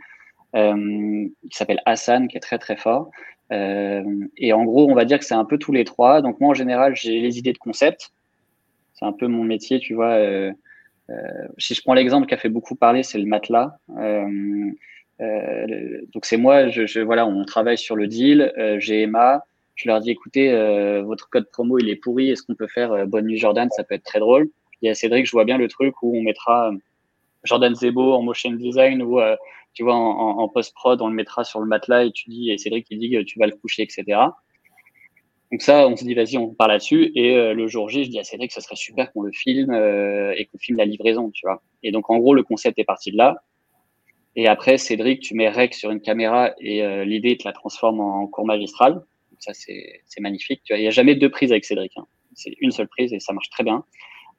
Euh, 0.54 1.28
qui 1.50 1.56
s'appelle 1.56 1.80
Hassan, 1.86 2.28
qui 2.28 2.36
est 2.36 2.40
très 2.40 2.58
très 2.58 2.76
fort. 2.76 3.10
Euh, 3.52 4.04
et 4.36 4.52
en 4.52 4.64
gros, 4.64 4.90
on 4.90 4.94
va 4.94 5.06
dire 5.06 5.18
que 5.18 5.24
c'est 5.24 5.34
un 5.34 5.46
peu 5.46 5.56
tous 5.56 5.72
les 5.72 5.84
trois. 5.84 6.20
Donc 6.20 6.40
moi 6.40 6.50
en 6.50 6.54
général, 6.54 6.94
j'ai 6.94 7.20
les 7.20 7.38
idées 7.38 7.54
de 7.54 7.58
concept. 7.58 8.12
C'est 8.94 9.06
un 9.06 9.12
peu 9.12 9.28
mon 9.28 9.44
métier, 9.44 9.80
tu 9.80 9.94
vois. 9.94 10.18
Euh, 11.10 11.14
euh, 11.14 11.48
si 11.58 11.74
je 11.74 11.82
prends 11.82 11.94
l'exemple 11.94 12.26
qui 12.26 12.34
a 12.34 12.38
fait 12.38 12.48
beaucoup 12.48 12.74
parler, 12.74 13.02
c'est 13.02 13.18
le 13.18 13.26
matelas. 13.26 13.76
Euh, 13.98 14.70
euh, 15.20 16.00
donc 16.12 16.24
c'est 16.24 16.36
moi, 16.36 16.68
je, 16.68 16.86
je, 16.86 17.00
voilà, 17.00 17.26
on 17.26 17.44
travaille 17.44 17.78
sur 17.78 17.96
le 17.96 18.06
deal. 18.06 18.52
J'ai 18.78 19.02
Emma, 19.02 19.44
je 19.74 19.88
leur 19.88 20.00
dis 20.00 20.10
écoutez, 20.10 20.50
votre 21.02 21.28
code 21.30 21.48
promo 21.50 21.78
il 21.78 21.88
est 21.88 21.96
pourri, 21.96 22.30
est-ce 22.30 22.42
qu'on 22.42 22.54
peut 22.54 22.68
faire 22.68 23.06
Bonne 23.06 23.26
nuit 23.26 23.38
Jordan, 23.38 23.68
ça 23.70 23.84
peut 23.84 23.94
être 23.94 24.04
très 24.04 24.20
drôle. 24.20 24.48
Il 24.80 24.86
y 24.86 24.90
a 24.90 24.94
Cédric, 24.94 25.26
je 25.26 25.32
vois 25.32 25.44
bien 25.44 25.58
le 25.58 25.68
truc 25.68 25.94
où 26.02 26.16
on 26.16 26.22
mettra 26.22 26.72
Jordan 27.44 27.74
Zebo 27.74 28.14
en 28.14 28.22
motion 28.22 28.50
design 28.52 29.02
ou 29.02 29.20
tu 29.74 29.84
vois 29.84 29.94
en, 29.94 30.38
en 30.38 30.48
post-prod, 30.48 31.00
on 31.00 31.08
le 31.08 31.14
mettra 31.14 31.44
sur 31.44 31.60
le 31.60 31.66
matelas 31.66 32.04
et 32.04 32.12
tu 32.12 32.28
dis, 32.28 32.50
et 32.50 32.58
Cédric 32.58 32.86
il 32.90 32.98
dit 32.98 33.10
que 33.10 33.22
tu 33.22 33.38
vas 33.38 33.46
le 33.46 33.52
coucher, 33.52 33.82
etc. 33.82 34.18
Donc 35.52 35.60
ça, 35.60 35.86
on 35.86 35.96
se 35.96 36.04
dit, 36.04 36.14
vas-y, 36.14 36.38
on 36.38 36.54
part 36.54 36.68
là-dessus. 36.68 37.12
Et 37.14 37.36
euh, 37.36 37.52
le 37.52 37.66
jour 37.66 37.90
J, 37.90 38.04
je 38.04 38.10
dis 38.10 38.18
à 38.18 38.24
Cédric, 38.24 38.50
ce 38.52 38.62
serait 38.62 38.74
super 38.74 39.12
qu'on 39.12 39.20
le 39.20 39.32
filme 39.32 39.70
euh, 39.70 40.32
et 40.34 40.46
qu'on 40.46 40.56
filme 40.56 40.78
la 40.78 40.86
livraison, 40.86 41.30
tu 41.30 41.46
vois. 41.46 41.62
Et 41.82 41.92
donc, 41.92 42.08
en 42.08 42.16
gros, 42.18 42.32
le 42.32 42.42
concept 42.42 42.78
est 42.78 42.84
parti 42.84 43.12
de 43.12 43.18
là. 43.18 43.36
Et 44.34 44.48
après, 44.48 44.78
Cédric, 44.78 45.20
tu 45.20 45.34
mets 45.34 45.50
rec 45.50 45.74
sur 45.74 45.90
une 45.90 46.00
caméra 46.00 46.52
et 46.58 46.82
euh, 46.82 47.04
l'idée, 47.04 47.36
te 47.36 47.46
la 47.46 47.52
transforme 47.52 48.00
en 48.00 48.26
cours 48.28 48.46
magistral. 48.46 48.94
Donc 48.94 49.40
ça, 49.40 49.52
c'est 49.52 50.20
magnifique. 50.20 50.62
Tu 50.64 50.72
vois, 50.72 50.78
il 50.78 50.82
n'y 50.82 50.88
a 50.88 50.90
jamais 50.90 51.16
deux 51.16 51.28
prises 51.28 51.52
avec 51.52 51.66
Cédric. 51.66 51.92
Hein. 51.98 52.06
C'est 52.34 52.54
une 52.60 52.70
seule 52.70 52.88
prise 52.88 53.12
et 53.12 53.20
ça 53.20 53.34
marche 53.34 53.50
très 53.50 53.62
bien. 53.62 53.84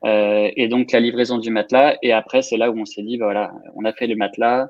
et 0.03 0.67
donc, 0.67 0.91
la 0.91 0.99
livraison 0.99 1.37
du 1.37 1.51
matelas. 1.51 1.95
Et 2.01 2.11
après, 2.11 2.41
c'est 2.41 2.57
là 2.57 2.71
où 2.71 2.79
on 2.79 2.85
s'est 2.85 3.03
dit, 3.03 3.17
bah, 3.17 3.25
voilà, 3.25 3.53
on 3.75 3.85
a 3.85 3.93
fait 3.93 4.07
le 4.07 4.15
matelas 4.15 4.69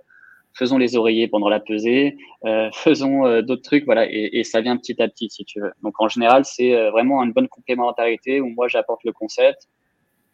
faisons 0.53 0.77
les 0.77 0.95
oreillers 0.95 1.27
pendant 1.27 1.49
la 1.49 1.59
pesée, 1.59 2.17
euh, 2.45 2.69
faisons 2.73 3.25
euh, 3.25 3.41
d'autres 3.41 3.63
trucs, 3.63 3.85
voilà, 3.85 4.05
et, 4.09 4.29
et, 4.33 4.43
ça 4.43 4.61
vient 4.61 4.77
petit 4.77 5.01
à 5.01 5.07
petit, 5.07 5.29
si 5.29 5.45
tu 5.45 5.59
veux. 5.59 5.71
Donc 5.81 5.99
en 5.99 6.07
général, 6.07 6.45
c'est 6.45 6.75
euh, 6.75 6.91
vraiment 6.91 7.23
une 7.23 7.33
bonne 7.33 7.47
complémentarité 7.47 8.41
où 8.41 8.49
moi 8.49 8.67
j'apporte 8.67 9.03
le 9.03 9.11
concept, 9.11 9.67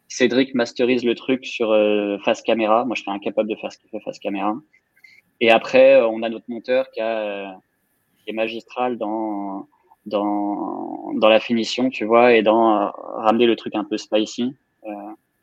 Cédric 0.08 0.54
masterise 0.54 1.04
le 1.04 1.14
truc 1.14 1.46
sur 1.46 1.70
euh, 1.70 2.18
face 2.24 2.42
caméra, 2.42 2.84
moi 2.84 2.96
je 2.96 3.02
suis 3.02 3.10
incapable 3.10 3.48
de 3.48 3.54
faire 3.56 3.72
ce 3.72 3.78
qu'il 3.78 3.90
fait 3.90 4.00
face 4.00 4.18
caméra, 4.18 4.56
et 5.40 5.50
après 5.50 6.00
on 6.02 6.22
a 6.22 6.28
notre 6.28 6.46
monteur 6.48 6.90
qui, 6.90 7.00
a, 7.00 7.56
qui 8.24 8.30
est 8.30 8.34
magistral 8.34 8.98
dans 8.98 9.68
dans 10.06 11.12
dans 11.14 11.28
la 11.28 11.38
finition, 11.38 11.90
tu 11.90 12.04
vois, 12.04 12.34
et 12.34 12.42
dans 12.42 12.90
ramener 13.18 13.46
le 13.46 13.54
truc 13.54 13.74
un 13.76 13.84
peu 13.84 13.98
spicy. 13.98 14.54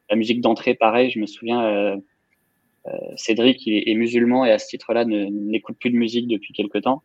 la 0.10 0.16
musique 0.16 0.42
d'entrée, 0.42 0.74
pareil, 0.74 1.12
je 1.12 1.20
me 1.20 1.28
souviens 1.28 1.98
euh, 2.88 2.98
Cédric 3.16 3.68
est, 3.68 3.94
musulman 3.96 4.46
et 4.46 4.52
à 4.52 4.60
ce 4.60 4.68
titre-là 4.68 5.06
n'écoute 5.06 5.78
plus 5.80 5.90
de 5.90 5.98
musique 5.98 6.28
depuis 6.28 6.54
quelque 6.54 6.78
temps. 6.78 7.04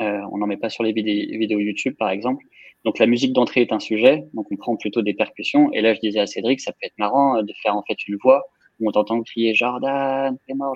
Euh, 0.00 0.20
on 0.32 0.38
n'en 0.38 0.46
met 0.46 0.56
pas 0.56 0.68
sur 0.68 0.82
les 0.84 0.92
vidéos 0.92 1.60
YouTube, 1.60 1.94
par 1.96 2.10
exemple. 2.10 2.44
Donc 2.84 2.98
la 2.98 3.06
musique 3.06 3.32
d'entrée 3.32 3.62
est 3.62 3.72
un 3.72 3.80
sujet, 3.80 4.26
donc 4.34 4.46
on 4.50 4.56
prend 4.56 4.76
plutôt 4.76 5.02
des 5.02 5.14
percussions. 5.14 5.72
Et 5.72 5.80
là, 5.80 5.94
je 5.94 6.00
disais 6.00 6.20
à 6.20 6.26
Cédric, 6.26 6.60
ça 6.60 6.72
peut 6.72 6.78
être 6.82 6.98
marrant 6.98 7.42
de 7.42 7.52
faire 7.62 7.76
en 7.76 7.82
fait 7.82 8.06
une 8.06 8.16
voix 8.16 8.44
où 8.78 8.88
on 8.88 8.92
t'entend 8.92 9.22
crier 9.22 9.54
Jordan, 9.54 10.36
t'es 10.46 10.54
mort. 10.54 10.74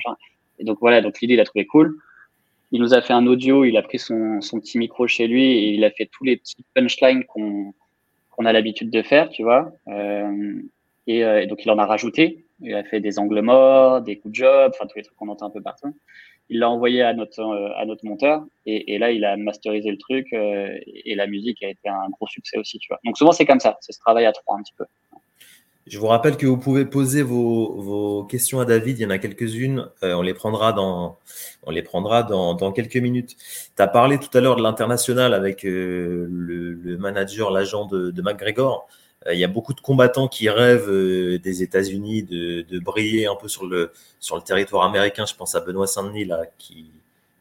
Et 0.59 0.65
donc 0.65 0.79
voilà, 0.81 1.01
donc 1.01 1.21
l'idée, 1.21 1.35
il 1.35 1.41
a 1.41 1.45
trouvé 1.45 1.67
cool. 1.67 1.97
Il 2.73 2.81
nous 2.81 2.95
a 2.95 3.01
fait 3.01 3.13
un 3.13 3.27
audio, 3.27 3.65
il 3.65 3.77
a 3.77 3.83
pris 3.83 3.99
son, 3.99 4.41
son 4.41 4.61
petit 4.61 4.79
micro 4.79 5.07
chez 5.07 5.27
lui 5.27 5.45
et 5.45 5.71
il 5.71 5.85
a 5.85 5.91
fait 5.91 6.07
tous 6.07 6.25
les 6.25 6.37
petits 6.37 6.65
punchlines 6.75 7.25
qu'on 7.25 7.75
qu'on 8.31 8.47
a 8.47 8.53
l'habitude 8.53 8.91
de 8.91 9.03
faire, 9.03 9.29
tu 9.29 9.43
vois. 9.43 9.71
Euh, 9.89 10.63
et, 11.07 11.25
euh, 11.25 11.43
et, 11.43 11.47
donc 11.47 11.65
il 11.65 11.71
en 11.71 11.79
a 11.79 11.85
rajouté. 11.85 12.47
Il 12.63 12.75
a 12.75 12.85
fait 12.85 13.01
des 13.01 13.19
angles 13.19 13.41
morts, 13.41 14.03
des 14.03 14.17
coups 14.17 14.33
de 14.33 14.37
job, 14.37 14.73
enfin 14.75 14.87
tous 14.87 14.97
les 14.97 15.03
trucs 15.03 15.17
qu'on 15.17 15.29
entend 15.29 15.47
un 15.47 15.51
peu 15.51 15.63
partout. 15.63 15.97
Il 16.49 16.59
l'a 16.59 16.69
envoyé 16.71 17.03
à 17.03 17.15
notre 17.15 17.43
à 17.77 17.85
notre 17.85 18.05
monteur 18.05 18.45
et, 18.67 18.99
là 18.99 19.13
il 19.13 19.25
a 19.25 19.37
masterisé 19.37 19.91
le 19.91 19.99
truc 19.99 20.27
et 20.33 21.15
la 21.15 21.27
musique 21.29 21.63
a 21.63 21.69
été 21.69 21.89
un 21.89 22.09
gros 22.11 22.27
succès 22.27 22.59
aussi, 22.59 22.79
tu 22.79 22.89
vois. 22.89 22.99
Donc 23.05 23.17
souvent 23.17 23.33
c'est 23.33 23.47
comme 23.47 23.61
ça, 23.61 23.79
c'est 23.81 23.93
ce 23.93 24.01
travail 24.01 24.27
à 24.27 24.33
trois 24.33 24.57
un 24.57 24.63
petit 24.63 24.75
peu. 24.77 24.85
Je 25.91 25.99
vous 25.99 26.07
rappelle 26.07 26.37
que 26.37 26.47
vous 26.47 26.57
pouvez 26.57 26.85
poser 26.85 27.23
vos, 27.23 27.75
vos 27.81 28.25
questions 28.25 28.61
à 28.61 28.65
David. 28.65 28.99
Il 28.99 29.03
y 29.03 29.07
en 29.07 29.11
a 29.11 29.19
quelques-unes. 29.19 29.89
Euh, 30.05 30.15
on 30.15 30.23
les 30.23 30.35
prendra 30.35 30.73
dans, 30.73 31.19
on 31.65 31.71
les 31.73 31.83
prendra 31.83 32.23
dans, 32.23 32.55
dans 32.55 32.71
quelques 32.71 32.97
minutes. 32.97 33.37
Tu 33.77 33.83
as 33.83 33.89
parlé 33.89 34.19
tout 34.19 34.37
à 34.37 34.41
l'heure 34.41 34.55
de 34.55 34.63
l'international 34.63 35.35
avec 35.35 35.65
euh, 35.65 36.29
le, 36.31 36.75
le, 36.75 36.97
manager, 36.97 37.51
l'agent 37.51 37.87
de, 37.87 38.13
de 38.13 38.23
McGregor. 38.23 38.87
Euh, 39.27 39.35
il 39.35 39.41
y 39.41 39.45
a 39.45 39.49
beaucoup 39.49 39.75
de 39.75 39.81
combattants 39.81 40.29
qui 40.29 40.49
rêvent 40.49 40.91
des 41.39 41.63
États-Unis 41.63 42.23
de, 42.23 42.63
de, 42.63 42.79
briller 42.79 43.27
un 43.27 43.37
peu 43.37 43.49
sur 43.49 43.67
le, 43.67 43.93
sur 44.19 44.37
le 44.37 44.43
territoire 44.43 44.85
américain. 44.85 45.27
Je 45.27 45.35
pense 45.35 45.55
à 45.55 45.61
Benoît 45.61 45.87
Saint-Denis 45.87 46.25
là, 46.25 46.45
qui, 46.59 46.87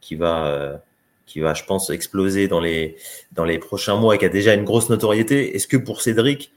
qui 0.02 0.16
va, 0.16 0.82
qui 1.30 1.40
va, 1.40 1.54
je 1.54 1.64
pense, 1.64 1.90
exploser 1.92 2.48
dans 2.48 2.60
les, 2.60 2.98
dans 3.32 3.46
les 3.46 3.60
prochains 3.60 3.96
mois 3.96 4.16
et 4.16 4.18
qui 4.18 4.26
a 4.26 4.30
déjà 4.30 4.54
une 4.56 4.66
grosse 4.66 4.90
notoriété. 4.90 5.56
Est-ce 5.56 5.68
que 5.68 5.78
pour 5.78 6.02
Cédric, 6.02 6.52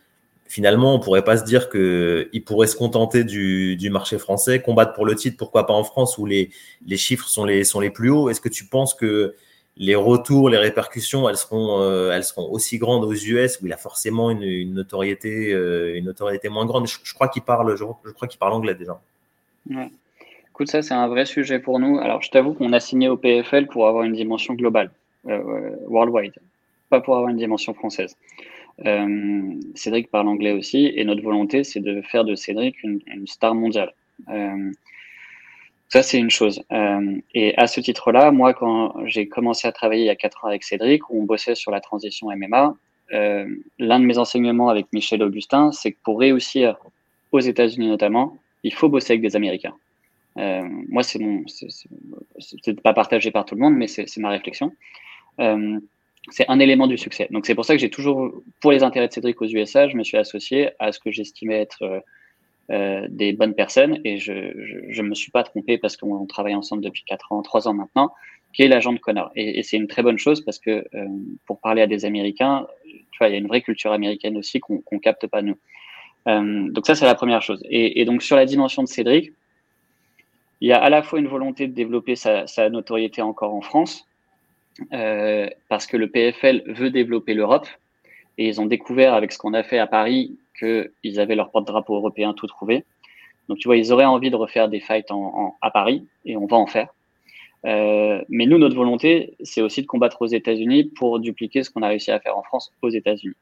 finalement, 0.47 0.95
on 0.95 0.99
pourrait 0.99 1.25
pas 1.25 1.37
se 1.37 1.45
dire 1.45 1.69
qu'il 1.69 2.43
pourrait 2.45 2.67
se 2.67 2.77
contenter 2.77 3.23
du, 3.23 3.77
du, 3.77 3.91
marché 3.91 4.19
français, 4.19 4.61
combattre 4.61 4.95
pour 4.95 5.05
le 5.05 5.15
titre, 5.15 5.37
pourquoi 5.37 5.67
pas 5.67 5.75
en 5.75 5.85
France 5.85 6.19
où 6.19 6.27
les, 6.27 6.51
les 6.87 6.97
chiffres 6.97 7.29
sont 7.29 7.45
les, 7.45 7.65
sont 7.65 7.81
les 7.81 7.91
plus 7.91 8.11
hauts? 8.11 8.31
Est-ce 8.31 8.41
que 8.41 8.49
tu 8.49 8.65
penses 8.65 8.95
que 8.95 9.35
les 9.77 9.95
retours, 9.95 10.51
les 10.51 10.59
répercussions, 10.59 11.29
elles 11.29 11.37
seront, 11.37 11.81
euh, 11.81 12.13
elles 12.13 12.25
seront 12.25 12.51
aussi 12.51 12.79
grandes 12.79 13.05
aux 13.05 13.15
US 13.15 13.61
où 13.61 13.67
il 13.67 13.73
a 13.73 13.77
forcément 13.77 14.31
une, 14.31 14.75
notoriété, 14.75 15.53
euh, 15.53 15.97
une 15.97 16.05
notoriété 16.05 16.49
moins 16.49 16.67
grande. 16.67 16.87
Je, 16.87 17.15
crois 17.15 17.29
qu'il 17.29 17.43
parle, 17.43 17.77
je, 17.77 17.85
crois 18.13 18.29
qu'il 18.29 18.39
parle 18.39 18.53
anglais 18.53 18.75
déjà. 18.75 19.01
Ouais. 19.71 19.91
Écoute, 20.51 20.69
ça 20.69 20.83
c'est 20.83 20.95
un 20.95 21.09
vrai 21.09 21.25
sujet 21.25 21.59
pour 21.59 21.79
nous. 21.79 21.99
Alors, 21.99 22.21
je 22.23 22.31
t'avoue 22.31 22.53
qu'on 22.53 22.73
a 22.75 22.81
signé 22.81 23.09
au 23.09 23.17
PFL 23.17 23.67
pour 23.69 23.89
avoir 23.89 24.05
une 24.05 24.13
dimension 24.13 24.55
globale, 24.55 24.91
euh, 25.27 25.71
worldwide, 25.87 26.35
pas 26.91 27.01
pour 27.01 27.17
avoir 27.17 27.31
une 27.31 27.39
dimension 27.39 27.73
française. 27.73 28.17
Cédric 29.75 30.11
parle 30.11 30.29
anglais 30.29 30.53
aussi, 30.53 30.93
et 30.95 31.05
notre 31.05 31.23
volonté, 31.23 31.63
c'est 31.63 31.81
de 31.81 32.03
faire 32.03 32.25
de 32.25 32.35
Cédric 32.35 32.83
une 32.83 33.27
star 33.27 33.55
mondiale. 33.55 33.93
Ça, 35.93 36.03
c'est 36.03 36.19
une 36.19 36.31
chose. 36.31 36.63
Euh, 36.73 37.21
et 37.35 37.55
à 37.59 37.67
ce 37.67 37.79
titre-là, 37.79 38.31
moi, 38.31 38.55
quand 38.55 38.95
j'ai 39.05 39.29
commencé 39.29 39.69
à 39.69 39.73
travailler 39.73 40.05
il 40.05 40.07
y 40.07 40.09
a 40.09 40.17
quatre 40.17 40.43
ans 40.43 40.49
avec 40.49 40.65
Cédric, 40.65 41.11
où 41.11 41.21
on 41.21 41.25
bossait 41.25 41.55
sur 41.55 41.71
la 41.71 41.83
transition 41.83 42.29
MMA, 42.35 42.75
euh, 43.13 43.47
l'un 43.79 44.01
de 44.01 44.07
mes 44.07 44.17
enseignements 44.17 44.71
avec 44.71 44.87
Michel 44.95 45.23
Augustin, 45.23 45.71
c'est 45.71 45.93
que 45.93 45.99
pour 46.03 46.19
réussir 46.19 46.77
aux 47.31 47.41
États-Unis 47.41 47.89
notamment, 47.89 48.39
il 48.63 48.73
faut 48.73 48.89
bosser 48.89 49.13
avec 49.13 49.21
des 49.21 49.37
Américains. 49.37 49.75
Euh, 50.39 50.67
moi, 50.89 51.03
c'est 51.03 51.19
mon, 51.19 51.45
c'est 51.47 52.81
pas 52.81 52.95
partagé 52.95 53.31
par 53.31 53.45
tout 53.45 53.55
le 53.55 53.61
monde, 53.61 53.75
mais 53.75 53.87
c'est 53.87 54.17
ma 54.17 54.31
réflexion. 54.31 54.73
C'est 55.37 56.49
un 56.49 56.59
élément 56.59 56.87
du 56.87 56.97
succès. 56.97 57.29
Donc 57.31 57.45
c'est 57.45 57.55
pour 57.55 57.67
ça 57.67 57.75
que 57.75 57.81
j'ai 57.81 57.91
toujours, 57.91 58.33
pour 58.63 58.73
les 58.73 58.83
intérêts 58.83 59.09
de 59.09 59.13
Cédric 59.13 59.43
aux 59.43 59.47
USA, 59.47 59.89
je 59.91 59.97
me 59.99 60.05
suis 60.05 60.17
associé 60.17 60.71
à 60.79 60.91
ce 60.91 61.01
que 61.01 61.11
j'estimais 61.11 61.61
être 61.61 62.03
euh, 62.71 63.07
des 63.11 63.33
bonnes 63.33 63.55
personnes 63.55 64.01
et 64.05 64.19
je 64.19 64.33
je, 64.89 65.03
me 65.03 65.15
suis 65.15 65.33
pas 65.33 65.43
trompé 65.43 65.79
parce 65.79 65.97
qu'on 65.97 66.27
travaille 66.27 66.55
ensemble 66.55 66.83
depuis 66.83 67.03
quatre 67.03 67.33
ans, 67.33 67.43
trois 67.43 67.67
ans 67.67 67.75
maintenant, 67.75 68.13
qui 68.53 68.63
est 68.63 68.69
l'agent 68.69 68.93
de 68.93 68.99
Connor. 68.99 69.33
Et, 69.35 69.65
c'est 69.65 69.77
une 69.77 69.89
très 69.89 70.03
bonne 70.03 70.17
chose 70.17 70.45
parce 70.45 70.61
que 70.61 70.87
euh, 70.95 71.07
pour 71.45 71.61
parler 71.61 71.83
à 71.83 71.89
des 71.89 72.05
Américains, 72.05 72.67
tu 72.85 73.19
vois, 73.19 73.29
il 73.29 73.33
y 73.33 73.35
a 73.35 73.39
une 73.39 73.49
vraie 73.49 73.63
culture 73.63 73.93
américaine 73.93 74.37
aussi 74.37 74.61
qu'on 74.61 74.79
qu'on 74.79 75.01
capte 75.01 75.27
pas 75.27 75.43
nous. 75.43 75.59
Euh, 76.29 76.71
donc 76.71 76.87
ça 76.87 76.95
c'est 76.95 77.05
la 77.05 77.17
première 77.17 77.43
chose. 77.43 77.65
Et, 77.69 78.05
donc 78.05 78.23
sur 78.23 78.37
la 78.37 78.47
dimension 78.47 78.83
de 78.85 78.89
Cédric, 78.89 79.33
il 80.61 80.69
y 80.69 80.73
a 80.73 80.81
à 80.81 80.89
la 80.89 81.03
fois 81.03 81.19
une 81.19 81.29
volonté 81.29 81.67
de 81.67 81.75
développer 81.75 82.15
sa, 82.15 82.47
notoriété 82.71 83.23
encore 83.23 83.55
en 83.55 83.61
France 83.61 84.07
parce 85.69 85.87
que 85.87 85.97
le 85.97 86.09
PFL 86.09 86.63
veut 86.67 86.91
développer 86.91 87.35
l'Europe 87.35 87.67
et 88.39 88.47
ils 88.47 88.61
ont 88.61 88.67
découvert 88.67 89.15
avec 89.15 89.33
ce 89.33 89.39
qu'on 89.39 89.53
a 89.53 89.65
fait 89.65 89.79
à 89.79 89.89
Paris 89.89 90.39
qu'ils 90.59 91.21
avaient 91.21 91.35
leur 91.35 91.51
porte-drapeau 91.51 91.97
européen 91.97 92.35
tout 92.35 92.47
trouvé. 92.47 92.85
Donc 93.49 93.59
tu 93.59 93.69
vois, 93.69 93.77
ils 93.77 93.93
auraient 93.93 94.05
envie 94.05 94.31
de 94.31 94.37
refaire 94.37 94.69
des 94.69 94.81
fights 94.81 95.11
en, 95.11 95.57
à 95.61 95.71
Paris 95.71 96.07
et 96.25 96.37
on 96.37 96.47
va 96.47 96.57
en 96.57 96.67
faire. 96.67 96.89
Euh, 97.65 98.23
mais 98.29 98.47
nous, 98.47 98.59
notre 98.59 98.75
volonté, 98.75 99.37
c'est 99.43 99.63
aussi 99.63 99.83
de 99.83 99.87
combattre 99.87 100.23
aux 100.23 100.27
États-Unis 100.27 100.85
pour 100.85 101.21
dupliquer 101.21 101.63
ce 101.63 101.71
qu'on 101.71 101.83
a 101.83 101.89
réussi 101.89 102.11
à 102.11 102.19
faire 102.19 102.37
en 102.37 102.43
France 102.43 102.73
aux 102.83 102.89
États-Unis. 102.89 103.35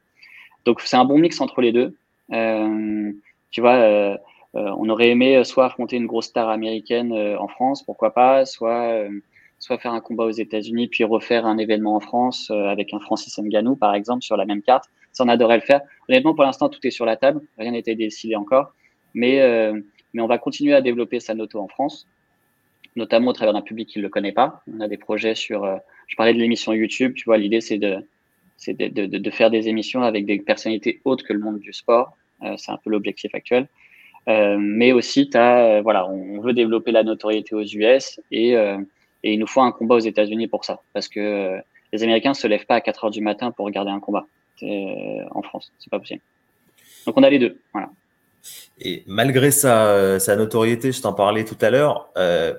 Donc 0.65 0.81
c'est 0.81 0.97
un 0.97 1.05
bon 1.05 1.17
mix 1.17 1.41
entre 1.41 1.61
les 1.61 1.71
deux. 1.71 1.95
Euh, 2.31 3.11
tu 3.49 3.61
vois, 3.61 3.75
euh, 3.75 4.17
on 4.53 4.89
aurait 4.89 5.09
aimé 5.09 5.43
soit 5.43 5.65
affronter 5.65 5.97
une 5.97 6.05
grosse 6.05 6.27
star 6.27 6.49
américaine 6.49 7.13
en 7.13 7.47
France, 7.47 7.83
pourquoi 7.83 8.13
pas, 8.13 8.45
soit 8.45 9.07
soit 9.59 9.77
faire 9.77 9.93
un 9.93 10.01
combat 10.01 10.25
aux 10.25 10.31
États-Unis, 10.31 10.87
puis 10.87 11.03
refaire 11.03 11.45
un 11.45 11.57
événement 11.57 11.95
en 11.95 11.99
France 11.99 12.49
avec 12.49 12.93
un 12.93 12.99
Francis 12.99 13.37
Ngannou, 13.37 13.75
par 13.75 13.93
exemple, 13.93 14.23
sur 14.23 14.35
la 14.35 14.45
même 14.45 14.61
carte. 14.61 14.89
On 15.19 15.27
adorait 15.27 15.57
le 15.57 15.61
faire. 15.61 15.81
Honnêtement, 16.09 16.33
pour 16.33 16.43
l'instant, 16.43 16.69
tout 16.69 16.79
est 16.83 16.91
sur 16.91 17.05
la 17.05 17.15
table. 17.15 17.41
Rien 17.57 17.73
été 17.73 17.95
décidé 17.95 18.35
encore. 18.35 18.73
Mais, 19.13 19.41
euh, 19.41 19.79
mais 20.13 20.21
on 20.21 20.27
va 20.27 20.37
continuer 20.37 20.73
à 20.73 20.81
développer 20.81 21.19
sa 21.19 21.33
noto 21.33 21.59
en 21.59 21.67
France, 21.67 22.07
notamment 22.95 23.31
au 23.31 23.33
travers 23.33 23.53
d'un 23.53 23.61
public 23.61 23.89
qui 23.89 23.99
ne 23.99 24.03
le 24.03 24.09
connaît 24.09 24.31
pas. 24.31 24.63
On 24.73 24.81
a 24.81 24.87
des 24.87 24.97
projets 24.97 25.35
sur. 25.35 25.63
Euh, 25.63 25.77
je 26.07 26.15
parlais 26.15 26.33
de 26.33 26.39
l'émission 26.39 26.73
YouTube. 26.73 27.13
Tu 27.15 27.25
vois, 27.25 27.37
l'idée, 27.37 27.61
c'est 27.61 27.77
de, 27.77 29.29
faire 29.31 29.51
des 29.51 29.67
émissions 29.67 30.03
avec 30.03 30.25
des 30.25 30.39
personnalités 30.39 31.01
autres 31.05 31.25
que 31.25 31.33
le 31.33 31.39
monde 31.39 31.59
du 31.59 31.73
sport. 31.73 32.17
Euh, 32.43 32.55
c'est 32.57 32.71
un 32.71 32.77
peu 32.77 32.89
l'objectif 32.89 33.33
actuel. 33.35 33.67
Euh, 34.27 34.57
mais 34.59 34.91
aussi, 34.91 35.29
voilà, 35.31 36.07
on 36.07 36.41
veut 36.41 36.53
développer 36.53 36.91
la 36.91 37.03
notoriété 37.03 37.55
aux 37.55 37.63
US 37.63 38.19
et 38.31 38.55
il 39.23 39.39
nous 39.39 39.47
faut 39.47 39.61
un 39.61 39.71
combat 39.71 39.95
aux 39.95 39.99
États-Unis 39.99 40.47
pour 40.47 40.65
ça, 40.65 40.81
parce 40.93 41.07
que 41.07 41.59
les 41.93 42.03
Américains 42.03 42.33
se 42.33 42.47
lèvent 42.47 42.65
pas 42.65 42.75
à 42.75 42.81
4 42.81 43.05
heures 43.05 43.11
du 43.11 43.21
matin 43.21 43.51
pour 43.51 43.65
regarder 43.65 43.91
un 43.91 43.99
combat 43.99 44.25
en 44.61 45.41
France, 45.41 45.71
c'est 45.79 45.89
pas 45.89 45.99
possible. 45.99 46.21
Donc 47.05 47.17
on 47.17 47.23
a 47.23 47.29
les 47.29 47.39
deux. 47.39 47.57
Et 48.79 49.03
malgré 49.07 49.51
sa, 49.51 50.19
sa 50.19 50.35
notoriété, 50.35 50.91
je 50.91 51.01
t'en 51.01 51.13
parlais 51.13 51.45
tout 51.45 51.57
à 51.61 51.69
l'heure, 51.69 52.09
euh, 52.17 52.53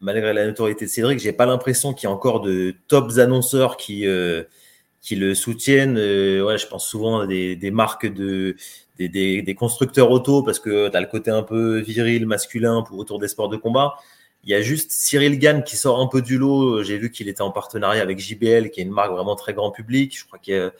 malgré 0.00 0.32
la 0.34 0.46
notoriété 0.46 0.84
de 0.84 0.90
Cédric, 0.90 1.18
j'ai 1.20 1.32
pas 1.32 1.46
l'impression 1.46 1.94
qu'il 1.94 2.08
y 2.08 2.12
a 2.12 2.14
encore 2.14 2.40
de 2.40 2.74
tops 2.88 3.18
annonceurs 3.18 3.76
qui 3.76 4.06
euh, 4.06 4.42
le 5.10 5.34
soutiennent. 5.34 5.96
Euh, 5.96 6.44
ouais, 6.44 6.58
je 6.58 6.66
pense 6.66 6.86
souvent 6.86 7.20
à 7.20 7.26
des, 7.26 7.70
marques 7.70 8.06
de 8.06 8.56
des, 8.98 9.56
constructeurs 9.58 10.10
auto 10.10 10.42
parce 10.42 10.58
que 10.58 10.88
tu 10.88 10.96
as 10.96 11.00
le 11.00 11.06
côté 11.06 11.30
un 11.30 11.42
peu 11.42 11.78
viril, 11.78 12.26
masculin 12.26 12.82
pour 12.82 12.98
autour 12.98 13.18
des 13.18 13.28
sports 13.28 13.48
de 13.48 13.56
combat. 13.56 13.94
Il 14.44 14.50
y 14.50 14.54
a 14.54 14.60
juste 14.60 14.90
Cyril 14.90 15.38
Gann 15.38 15.62
qui 15.62 15.76
sort 15.76 16.00
un 16.00 16.08
peu 16.08 16.20
du 16.20 16.36
lot. 16.36 16.82
J'ai 16.82 16.98
vu 16.98 17.10
qu'il 17.10 17.28
était 17.28 17.42
en 17.42 17.52
partenariat 17.52 18.02
avec 18.02 18.18
JBL, 18.18 18.70
qui 18.70 18.80
est 18.80 18.82
une 18.82 18.90
marque 18.90 19.12
vraiment 19.12 19.36
très 19.36 19.54
grand 19.54 19.70
public. 19.70 20.18
Je 20.18 20.24
crois 20.26 20.40
qu'il 20.40 20.54
y 20.54 20.56
a, 20.56 20.62
euh, 20.62 20.70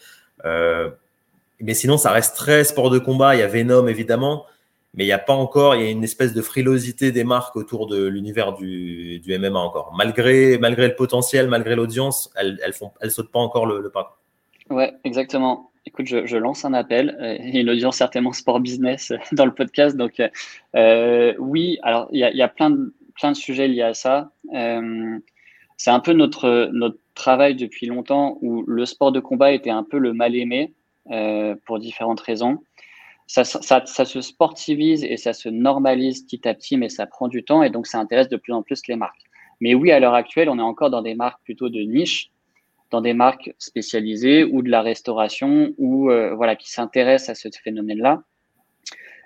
mais 0.43 1.73
sinon, 1.73 1.97
ça 1.97 2.11
reste 2.11 2.35
très 2.35 2.63
sport 2.63 2.89
de 2.89 2.99
combat. 2.99 3.35
Il 3.35 3.39
y 3.39 3.41
a 3.41 3.47
Venom, 3.47 3.87
évidemment, 3.87 4.45
mais 4.93 5.05
il 5.05 5.07
n'y 5.07 5.13
a 5.13 5.19
pas 5.19 5.33
encore, 5.33 5.75
il 5.75 5.83
y 5.83 5.87
a 5.87 5.89
une 5.89 6.03
espèce 6.03 6.33
de 6.33 6.41
frilosité 6.41 7.11
des 7.11 7.23
marques 7.23 7.55
autour 7.55 7.87
de 7.87 8.05
l'univers 8.05 8.53
du, 8.53 9.21
MMA 9.27 9.59
encore. 9.59 9.93
Malgré, 9.97 10.57
malgré 10.57 10.87
le 10.87 10.95
potentiel, 10.95 11.47
malgré 11.47 11.75
l'audience, 11.75 12.31
elles, 12.35 12.59
elles 12.63 12.73
font, 12.73 12.91
elles 13.01 13.11
sautent 13.11 13.31
pas 13.31 13.39
encore 13.39 13.65
le, 13.65 13.81
le 13.81 13.89
pas. 13.89 14.19
Ouais, 14.69 14.93
exactement. 15.03 15.71
Écoute, 15.85 16.05
je, 16.07 16.37
lance 16.37 16.63
un 16.63 16.73
appel. 16.73 17.17
Y 17.19 17.57
a 17.57 17.61
une 17.61 17.69
audience 17.69 17.97
certainement 17.97 18.33
sport 18.33 18.59
business 18.59 19.11
dans 19.31 19.45
le 19.45 19.53
podcast. 19.53 19.97
Donc, 19.97 20.21
euh, 20.75 21.33
oui, 21.39 21.79
alors 21.83 22.07
il 22.11 22.19
y 22.19 22.41
a, 22.41 22.47
plein 22.47 22.69
de 22.69 22.93
plein 23.15 23.31
de 23.31 23.37
sujets 23.37 23.67
liés 23.67 23.81
à 23.81 23.93
ça. 23.93 24.31
Euh, 24.53 25.17
c'est 25.77 25.91
un 25.91 25.99
peu 25.99 26.13
notre, 26.13 26.69
notre 26.71 26.97
travail 27.13 27.55
depuis 27.55 27.85
longtemps 27.85 28.37
où 28.41 28.63
le 28.67 28.85
sport 28.85 29.11
de 29.11 29.19
combat 29.19 29.51
était 29.51 29.69
un 29.69 29.83
peu 29.83 29.97
le 29.97 30.13
mal 30.13 30.35
aimé 30.35 30.73
euh, 31.11 31.55
pour 31.65 31.79
différentes 31.79 32.21
raisons. 32.21 32.59
Ça, 33.27 33.43
ça, 33.43 33.83
ça, 33.85 34.05
se 34.05 34.21
sportivise 34.21 35.03
et 35.03 35.17
ça 35.17 35.33
se 35.33 35.49
normalise 35.49 36.23
petit 36.23 36.47
à 36.47 36.53
petit, 36.53 36.77
mais 36.77 36.89
ça 36.89 37.05
prend 37.05 37.27
du 37.27 37.43
temps 37.43 37.63
et 37.63 37.69
donc 37.69 37.87
ça 37.87 37.99
intéresse 37.99 38.29
de 38.29 38.37
plus 38.37 38.53
en 38.53 38.61
plus 38.61 38.81
les 38.87 38.95
marques. 38.95 39.21
Mais 39.61 39.75
oui, 39.75 39.91
à 39.91 39.99
l'heure 39.99 40.13
actuelle, 40.13 40.49
on 40.49 40.59
est 40.59 40.63
encore 40.63 40.89
dans 40.89 41.01
des 41.01 41.15
marques 41.15 41.41
plutôt 41.43 41.69
de 41.69 41.79
niche, 41.79 42.31
dans 42.91 43.01
des 43.01 43.13
marques 43.13 43.53
spécialisées 43.57 44.43
ou 44.43 44.61
de 44.61 44.69
la 44.69 44.81
restauration 44.81 45.73
ou 45.77 46.11
euh, 46.11 46.35
voilà 46.35 46.55
qui 46.55 46.69
s'intéressent 46.69 47.29
à 47.29 47.35
ce 47.35 47.47
phénomène-là. 47.63 48.23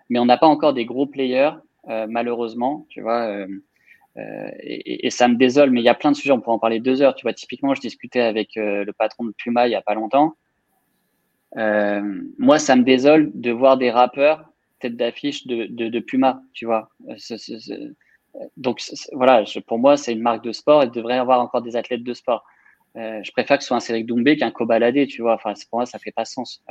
Mais 0.09 0.19
on 0.19 0.25
n'a 0.25 0.37
pas 0.37 0.47
encore 0.47 0.73
des 0.73 0.85
gros 0.85 1.05
players, 1.05 1.51
euh, 1.89 2.05
malheureusement. 2.07 2.85
Tu 2.89 3.01
vois, 3.01 3.45
euh, 4.17 4.49
et, 4.61 5.09
ça 5.11 5.27
me 5.27 5.35
désole, 5.35 5.69
mais 5.71 5.81
il 5.81 5.83
y 5.83 5.89
a 5.89 5.93
plein 5.93 6.11
de 6.11 6.15
sujets, 6.15 6.31
on 6.31 6.41
pourrait 6.41 6.55
en 6.55 6.59
parler 6.59 6.79
deux 6.79 7.01
heures. 7.01 7.15
Tu 7.15 7.23
vois, 7.23 7.33
typiquement, 7.33 7.75
je 7.75 7.81
discutais 7.81 8.21
avec 8.21 8.57
euh, 8.57 8.83
le 8.83 8.93
patron 8.93 9.25
de 9.25 9.31
Puma 9.31 9.67
il 9.67 9.71
y 9.71 9.75
a 9.75 9.81
pas 9.81 9.93
longtemps. 9.93 10.35
Euh, 11.57 12.21
moi, 12.37 12.59
ça 12.59 12.75
me 12.75 12.83
désole 12.83 13.31
de 13.33 13.51
voir 13.51 13.77
des 13.77 13.91
rappeurs 13.91 14.45
tête 14.79 14.95
d'affiche 14.95 15.47
de, 15.47 15.65
de, 15.65 15.99
Puma, 15.99 16.43
tu 16.53 16.67
vois. 16.67 16.89
Donc 18.57 18.79
voilà, 19.11 19.43
pour 19.65 19.79
moi, 19.79 19.97
c'est 19.97 20.13
une 20.13 20.21
marque 20.21 20.43
de 20.43 20.51
sport 20.51 20.83
et 20.83 20.87
devrait 20.87 21.17
avoir 21.17 21.41
encore 21.41 21.63
des 21.63 21.75
athlètes 21.75 22.03
de 22.03 22.13
sport. 22.13 22.45
Je 22.93 23.31
préfère 23.31 23.57
que 23.57 23.63
ce 23.63 23.69
soit 23.69 23.77
un 23.77 23.79
Cédric 23.79 24.05
Doumbé 24.05 24.37
qu'un 24.37 24.51
Kobalade, 24.51 25.07
tu 25.07 25.23
vois. 25.23 25.33
Enfin, 25.33 25.53
pour 25.71 25.79
moi, 25.79 25.87
ça 25.87 25.97
fait 25.97 26.11
pas 26.11 26.25
sens. 26.25 26.63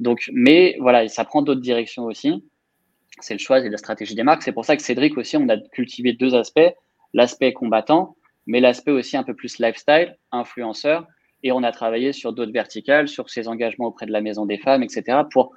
Donc, 0.00 0.28
mais 0.32 0.76
voilà, 0.80 1.06
ça 1.06 1.24
prend 1.24 1.42
d'autres 1.42 1.60
directions 1.60 2.06
aussi. 2.06 2.42
C'est 3.20 3.34
le 3.34 3.38
choix 3.38 3.58
et 3.60 3.68
la 3.68 3.76
stratégie 3.76 4.14
des 4.14 4.22
marques. 4.22 4.42
C'est 4.42 4.52
pour 4.52 4.64
ça 4.64 4.76
que 4.76 4.82
Cédric 4.82 5.16
aussi, 5.18 5.36
on 5.36 5.48
a 5.48 5.56
cultivé 5.58 6.12
deux 6.12 6.34
aspects, 6.34 6.74
l'aspect 7.12 7.52
combattant, 7.52 8.16
mais 8.46 8.60
l'aspect 8.60 8.92
aussi 8.92 9.16
un 9.16 9.22
peu 9.22 9.34
plus 9.34 9.58
lifestyle, 9.58 10.16
influenceur, 10.32 11.06
et 11.42 11.52
on 11.52 11.62
a 11.62 11.72
travaillé 11.72 12.12
sur 12.12 12.32
d'autres 12.32 12.52
verticales, 12.52 13.08
sur 13.08 13.30
ses 13.30 13.48
engagements 13.48 13.86
auprès 13.86 14.06
de 14.06 14.12
la 14.12 14.20
Maison 14.20 14.46
des 14.46 14.58
Femmes, 14.58 14.82
etc., 14.82 15.22
pour 15.30 15.52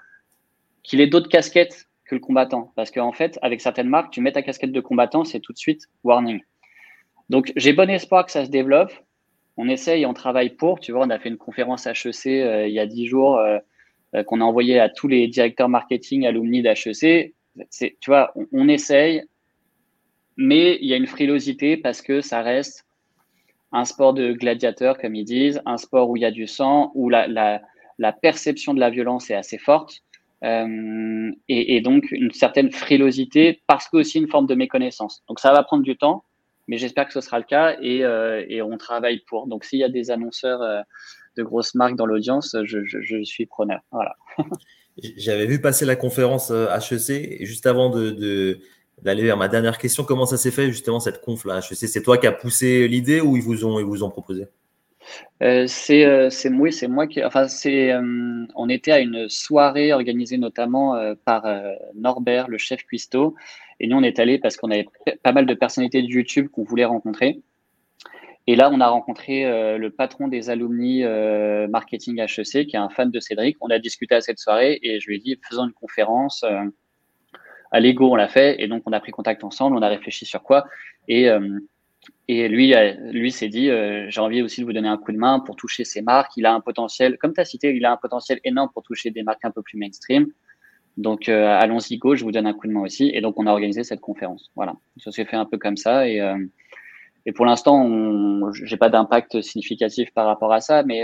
qu'il 0.82 1.02
ait 1.02 1.08
d'autres 1.08 1.30
casquettes 1.30 1.88
que 2.06 2.16
le 2.16 2.22
combattant. 2.22 2.72
Parce 2.76 2.92
qu'en 2.92 3.12
fait, 3.12 3.40
avec 3.42 3.62
certaines 3.62 3.90
marques, 3.90 4.12
tu 4.12 4.22
mets 4.22 4.32
ta 4.32 4.42
casquette 4.42 4.72
de 4.72 4.82
combattant, 4.82 5.24
c'est 5.24 5.40
tout 5.40 5.54
de 5.54 5.58
suite 5.58 5.88
warning. 6.04 6.42
Donc, 7.30 7.52
j'ai 7.56 7.74
bon 7.74 7.90
espoir 7.90 8.26
que 8.26 8.32
ça 8.32 8.46
se 8.46 8.50
développe. 8.50 8.92
On 9.56 9.70
essaye, 9.70 10.06
on 10.06 10.14
travaille 10.14 10.50
pour. 10.50 10.80
Tu 10.80 10.92
vois, 10.92 11.06
on 11.06 11.10
a 11.10 11.20
fait 11.20 11.30
une 11.30 11.38
conférence 11.38 11.86
HEC 11.86 12.26
euh, 12.28 12.68
il 12.68 12.74
y 12.74 12.80
a 12.80 12.86
dix 12.86 13.08
jours 13.08 13.38
euh, 13.38 13.60
euh, 14.16 14.24
qu'on 14.24 14.42
a 14.42 14.44
envoyé 14.44 14.80
à 14.80 14.90
tous 14.90 15.08
les 15.08 15.28
directeurs 15.28 15.70
marketing 15.70 16.26
alumni 16.26 16.62
d'HEC. 16.62 17.34
Tu 17.72 17.94
vois, 18.08 18.34
on, 18.52 18.68
essaye, 18.68 19.24
mais 20.38 20.78
il 20.82 20.88
y 20.88 20.94
a 20.94 20.98
une 20.98 21.08
frilosité 21.08 21.78
parce 21.78 22.02
que 22.02 22.22
ça 22.22 22.42
reste 22.42 22.86
un 23.72 23.86
sport 23.86 24.14
de 24.14 24.34
gladiateur, 24.34 24.98
comme 24.98 25.16
ils 25.16 25.26
disent, 25.26 25.62
un 25.66 25.78
sport 25.78 26.10
où 26.10 26.18
il 26.18 26.22
y 26.22 26.26
a 26.26 26.32
du 26.32 26.48
sang, 26.48 26.92
où 26.96 27.10
la, 27.10 27.62
perception 28.22 28.74
de 28.74 28.80
la 28.80 28.90
violence 28.90 29.30
est 29.30 29.36
assez 29.36 29.58
forte. 29.58 30.02
Euh, 30.44 31.32
et, 31.48 31.80
donc 31.80 32.12
une 32.12 32.32
certaine 32.32 32.70
frilosité 32.70 33.62
parce 33.66 33.88
que 33.88 33.96
aussi 33.96 34.18
une 34.18 34.28
forme 34.28 34.46
de 34.46 34.56
méconnaissance. 34.56 35.24
Donc 35.30 35.40
ça 35.40 35.54
va 35.54 35.64
prendre 35.64 35.84
du 35.84 35.96
temps, 35.96 36.26
mais 36.68 36.78
j'espère 36.78 37.08
que 37.08 37.14
ce 37.14 37.22
sera 37.22 37.40
le 37.40 37.46
cas 37.46 37.78
et, 37.82 38.04
euh, 38.04 38.66
on 38.66 38.78
travaille 38.78 39.20
pour. 39.28 39.48
Donc 39.48 39.64
s'il 39.64 39.80
y 39.80 39.84
a 39.84 39.90
des 39.90 40.12
annonceurs 40.12 40.62
euh, 40.62 40.82
de 41.38 41.44
grosses 41.44 41.76
marques 41.76 41.96
dans 41.96 42.06
l'audience, 42.06 42.56
je, 42.64 42.84
je, 42.84 43.24
suis 43.24 43.46
preneur. 43.46 43.80
Voilà. 43.92 44.16
J'avais 44.98 45.48
vu 45.48 45.60
passer 45.60 45.86
la 45.86 45.96
conférence 45.96 46.52
HEC 46.52 47.10
et 47.10 47.46
juste 47.46 47.66
avant 47.66 47.90
de, 47.90 48.12
de 48.12 48.60
d'aller 49.02 49.24
vers 49.24 49.38
ma 49.38 49.48
dernière 49.48 49.78
question, 49.78 50.04
comment 50.04 50.26
ça 50.26 50.38
s'est 50.38 50.52
fait 50.52 50.68
justement 50.68 51.00
cette 51.00 51.22
conf 51.22 51.46
là 51.46 51.60
HEC 51.60 51.76
C'est 51.76 52.04
toi 52.04 52.18
qui 52.18 52.28
as 52.28 52.32
poussé 52.32 52.88
l'idée 52.88 53.22
ou 53.22 53.36
ils 53.38 53.44
vous 53.44 53.66
ont 53.66 53.80
ils 53.80 53.86
vous 53.86 54.04
ont 54.04 54.10
proposé? 54.10 54.48
Euh, 55.42 55.66
c'est 55.68 56.06
euh, 56.06 56.30
c'est 56.30 56.50
moi 56.50 56.72
c'est 56.72 56.88
moi 56.88 57.08
qui 57.08 57.24
enfin 57.24 57.48
c'est 57.48 57.92
euh, 57.92 58.46
on 58.56 58.70
était 58.70 58.92
à 58.92 59.00
une 59.00 59.28
soirée 59.28 59.92
organisée 59.92 60.38
notamment 60.38 60.96
par 61.26 61.46
Norbert 61.96 62.48
le 62.48 62.58
chef 62.58 62.84
cuistot 62.84 63.36
et 63.80 63.88
nous 63.88 63.98
on 63.98 64.04
est 64.04 64.20
allé 64.20 64.40
parce 64.40 64.56
qu'on 64.56 64.72
avait 64.72 64.88
pas 65.22 65.34
mal 65.34 65.46
de 65.46 65.54
personnalités 65.54 66.02
de 66.02 66.08
YouTube 66.08 66.48
qu'on 66.50 66.64
voulait 66.64 66.86
rencontrer 66.86 67.42
et 68.48 68.56
là 68.56 68.70
on 68.72 68.80
a 68.82 68.88
rencontré 68.88 69.44
le 69.78 69.90
patron 69.90 70.28
des 70.28 70.50
alumni 70.50 71.04
marketing 71.70 72.20
HEC 72.20 72.68
qui 72.68 72.76
est 72.76 72.80
un 72.80 72.90
fan 72.90 73.10
de 73.10 73.20
Cédric 73.20 73.58
on 73.62 73.70
a 73.70 73.80
discuté 73.80 74.16
à 74.16 74.22
cette 74.22 74.40
soirée 74.40 74.80
et 74.82 75.00
je 75.00 75.08
lui 75.08 75.16
ai 75.16 75.20
dit 75.20 75.40
faisons 75.48 75.66
une 75.66 75.74
conférence 75.74 76.44
à 77.72 77.80
l'ego 77.80 78.12
on 78.12 78.16
l'a 78.16 78.28
fait 78.28 78.62
et 78.62 78.68
donc 78.68 78.84
on 78.86 78.92
a 78.92 79.00
pris 79.00 79.12
contact 79.12 79.44
ensemble 79.44 79.78
on 79.78 79.82
a 79.82 79.88
réfléchi 79.88 80.26
sur 80.26 80.44
quoi 80.44 80.66
et 81.08 81.30
et 82.28 82.48
lui, 82.48 82.74
euh, 82.74 82.94
lui 83.12 83.32
s'est 83.32 83.50
dit, 83.50 83.70
euh, 83.70 84.10
j'ai 84.10 84.22
envie 84.22 84.42
aussi 84.42 84.62
de 84.62 84.66
vous 84.66 84.74
donner 84.74 84.88
un 84.88 84.98
coup 84.98 85.12
de 85.12 85.18
main 85.18 85.40
pour 85.40 85.56
toucher 85.56 85.84
ces 85.84 86.02
marques. 86.02 86.32
Il 86.38 86.46
a 86.46 86.54
un 86.54 86.62
potentiel, 86.62 87.18
comme 87.18 87.34
tu 87.34 87.42
as 87.42 87.46
cité, 87.46 87.76
il 87.76 87.86
a 87.86 87.92
un 87.92 87.98
potentiel 87.98 88.40
énorme 88.44 88.70
pour 88.74 88.84
toucher 88.84 89.12
des 89.12 89.24
marques 89.24 89.44
un 89.44 89.52
peu 89.52 89.62
plus 89.62 89.78
mainstream. 89.78 90.28
Donc, 90.96 91.28
euh, 91.28 91.48
allons-y, 91.48 91.98
go, 91.98 92.16
je 92.16 92.24
vous 92.24 92.32
donne 92.32 92.48
un 92.48 92.54
coup 92.54 92.68
de 92.68 92.72
main 92.72 92.82
aussi. 92.82 93.12
Et 93.14 93.20
donc, 93.20 93.40
on 93.40 93.48
a 93.48 93.52
organisé 93.52 93.84
cette 93.84 94.00
conférence. 94.00 94.52
Voilà, 94.56 94.76
ça 94.98 95.12
s'est 95.12 95.26
fait 95.26 95.36
un 95.36 95.46
peu 95.46 95.58
comme 95.58 95.78
ça. 95.78 96.08
Et, 96.08 96.22
et 97.26 97.32
pour 97.32 97.46
l'instant, 97.46 98.52
j'ai 98.52 98.78
pas 98.78 98.90
d'impact 98.90 99.42
significatif 99.42 100.14
par 100.14 100.26
rapport 100.26 100.52
à 100.52 100.60
ça, 100.60 100.84
mais, 100.84 101.04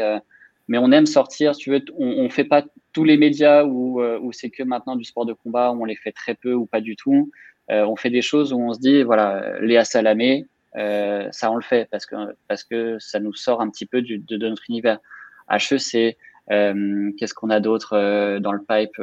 mais 0.67 0.77
on 0.77 0.91
aime 0.91 1.05
sortir. 1.05 1.55
Tu 1.55 1.71
veux, 1.71 1.81
on, 1.97 2.25
on 2.25 2.29
fait 2.29 2.43
pas 2.43 2.63
tous 2.91 3.05
les 3.05 3.17
médias 3.17 3.63
où, 3.63 4.01
où 4.01 4.31
c'est 4.33 4.49
que 4.49 4.63
maintenant 4.63 4.95
du 4.97 5.05
sport 5.05 5.25
de 5.25 5.33
combat, 5.33 5.71
où 5.71 5.81
on 5.81 5.85
les 5.85 5.95
fait 5.95 6.11
très 6.11 6.35
peu 6.35 6.53
ou 6.53 6.65
pas 6.65 6.81
du 6.81 6.97
tout. 6.97 7.31
on 7.69 7.95
fait 7.95 8.09
des 8.09 8.21
choses 8.21 8.51
où 8.51 8.59
on 8.59 8.73
se 8.73 8.79
dit, 8.79 9.03
voilà, 9.03 9.59
Léa 9.61 9.85
Salamé, 9.85 10.45
euh, 10.75 11.27
ça 11.31 11.51
on 11.51 11.55
le 11.55 11.63
fait 11.63 11.89
parce 11.89 12.05
que 12.05 12.15
parce 12.47 12.63
que 12.63 12.99
ça 12.99 13.19
nous 13.19 13.33
sort 13.33 13.61
un 13.61 13.69
petit 13.69 13.87
peu 13.87 14.01
du, 14.01 14.19
de, 14.19 14.37
de, 14.37 14.49
notre 14.49 14.63
univers. 14.69 14.99
HEC, 15.49 16.15
euh, 16.51 17.11
qu'est-ce 17.17 17.33
qu'on 17.33 17.49
a 17.49 17.59
d'autre 17.59 17.93
euh, 17.93 18.39
dans 18.39 18.51
le 18.51 18.59
pipe 18.59 19.01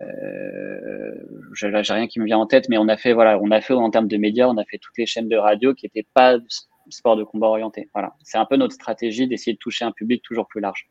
euh, 0.00 0.04
euh, 0.04 1.14
j'ai 1.54 1.68
rien 1.68 2.06
qui 2.06 2.20
me 2.20 2.24
vient 2.24 2.38
en 2.38 2.46
tête, 2.46 2.68
mais 2.68 2.78
on 2.78 2.88
a 2.88 2.96
fait 2.96 3.12
voilà, 3.12 3.38
on 3.40 3.50
a 3.50 3.60
fait 3.60 3.74
en 3.74 3.90
termes 3.90 4.08
de 4.08 4.16
médias, 4.16 4.48
on 4.48 4.56
a 4.56 4.64
fait 4.64 4.78
toutes 4.78 4.96
les 4.98 5.06
chaînes 5.06 5.28
de 5.28 5.36
radio 5.36 5.74
qui 5.74 5.86
n'étaient 5.86 6.06
pas 6.14 6.38
sport 6.90 7.16
de 7.16 7.24
combat 7.24 7.48
orienté. 7.48 7.88
Voilà, 7.94 8.14
c'est 8.22 8.38
un 8.38 8.46
peu 8.46 8.56
notre 8.56 8.74
stratégie 8.74 9.26
d'essayer 9.28 9.52
de 9.52 9.58
toucher 9.58 9.84
un 9.84 9.92
public 9.92 10.22
toujours 10.22 10.46
plus 10.48 10.60
large. 10.60 10.88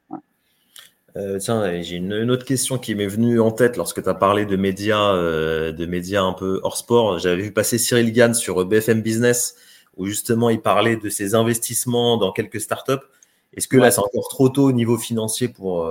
Euh, 1.18 1.40
tiens, 1.40 1.82
j'ai 1.82 1.98
une, 1.98 2.14
une, 2.14 2.32
autre 2.32 2.46
question 2.46 2.78
qui 2.78 2.96
m'est 2.96 3.08
venue 3.08 3.42
en 3.42 3.52
tête 3.52 3.76
lorsque 3.76 4.02
tu 4.02 4.08
as 4.08 4.14
parlé 4.14 4.46
de 4.46 4.56
médias, 4.56 5.14
euh, 5.14 5.74
de 5.74 5.86
médias 5.86 6.22
un 6.24 6.34
peu 6.34 6.62
hors 6.64 6.78
sport. 6.78 7.20
J'avais 7.20 7.42
vu 7.42 7.52
passer 7.52 7.78
Cyril 7.78 8.14
Gann 8.14 8.34
sur 8.34 8.64
BFM 8.66 9.02
Business 9.02 9.56
où 9.98 10.06
justement 10.06 10.50
il 10.50 10.62
parlait 10.62 10.96
de 10.96 11.10
ses 11.10 11.36
investissements 11.36 12.16
dans 12.16 12.32
quelques 12.32 12.62
startups. 12.62 13.06
Est-ce 13.54 13.68
que 13.68 13.76
là 13.76 13.92
c'est 13.92 14.00
encore 14.00 14.30
trop 14.30 14.48
tôt 14.48 14.64
au 14.64 14.72
niveau 14.72 14.98
financier 14.98 15.50
pour 15.50 15.86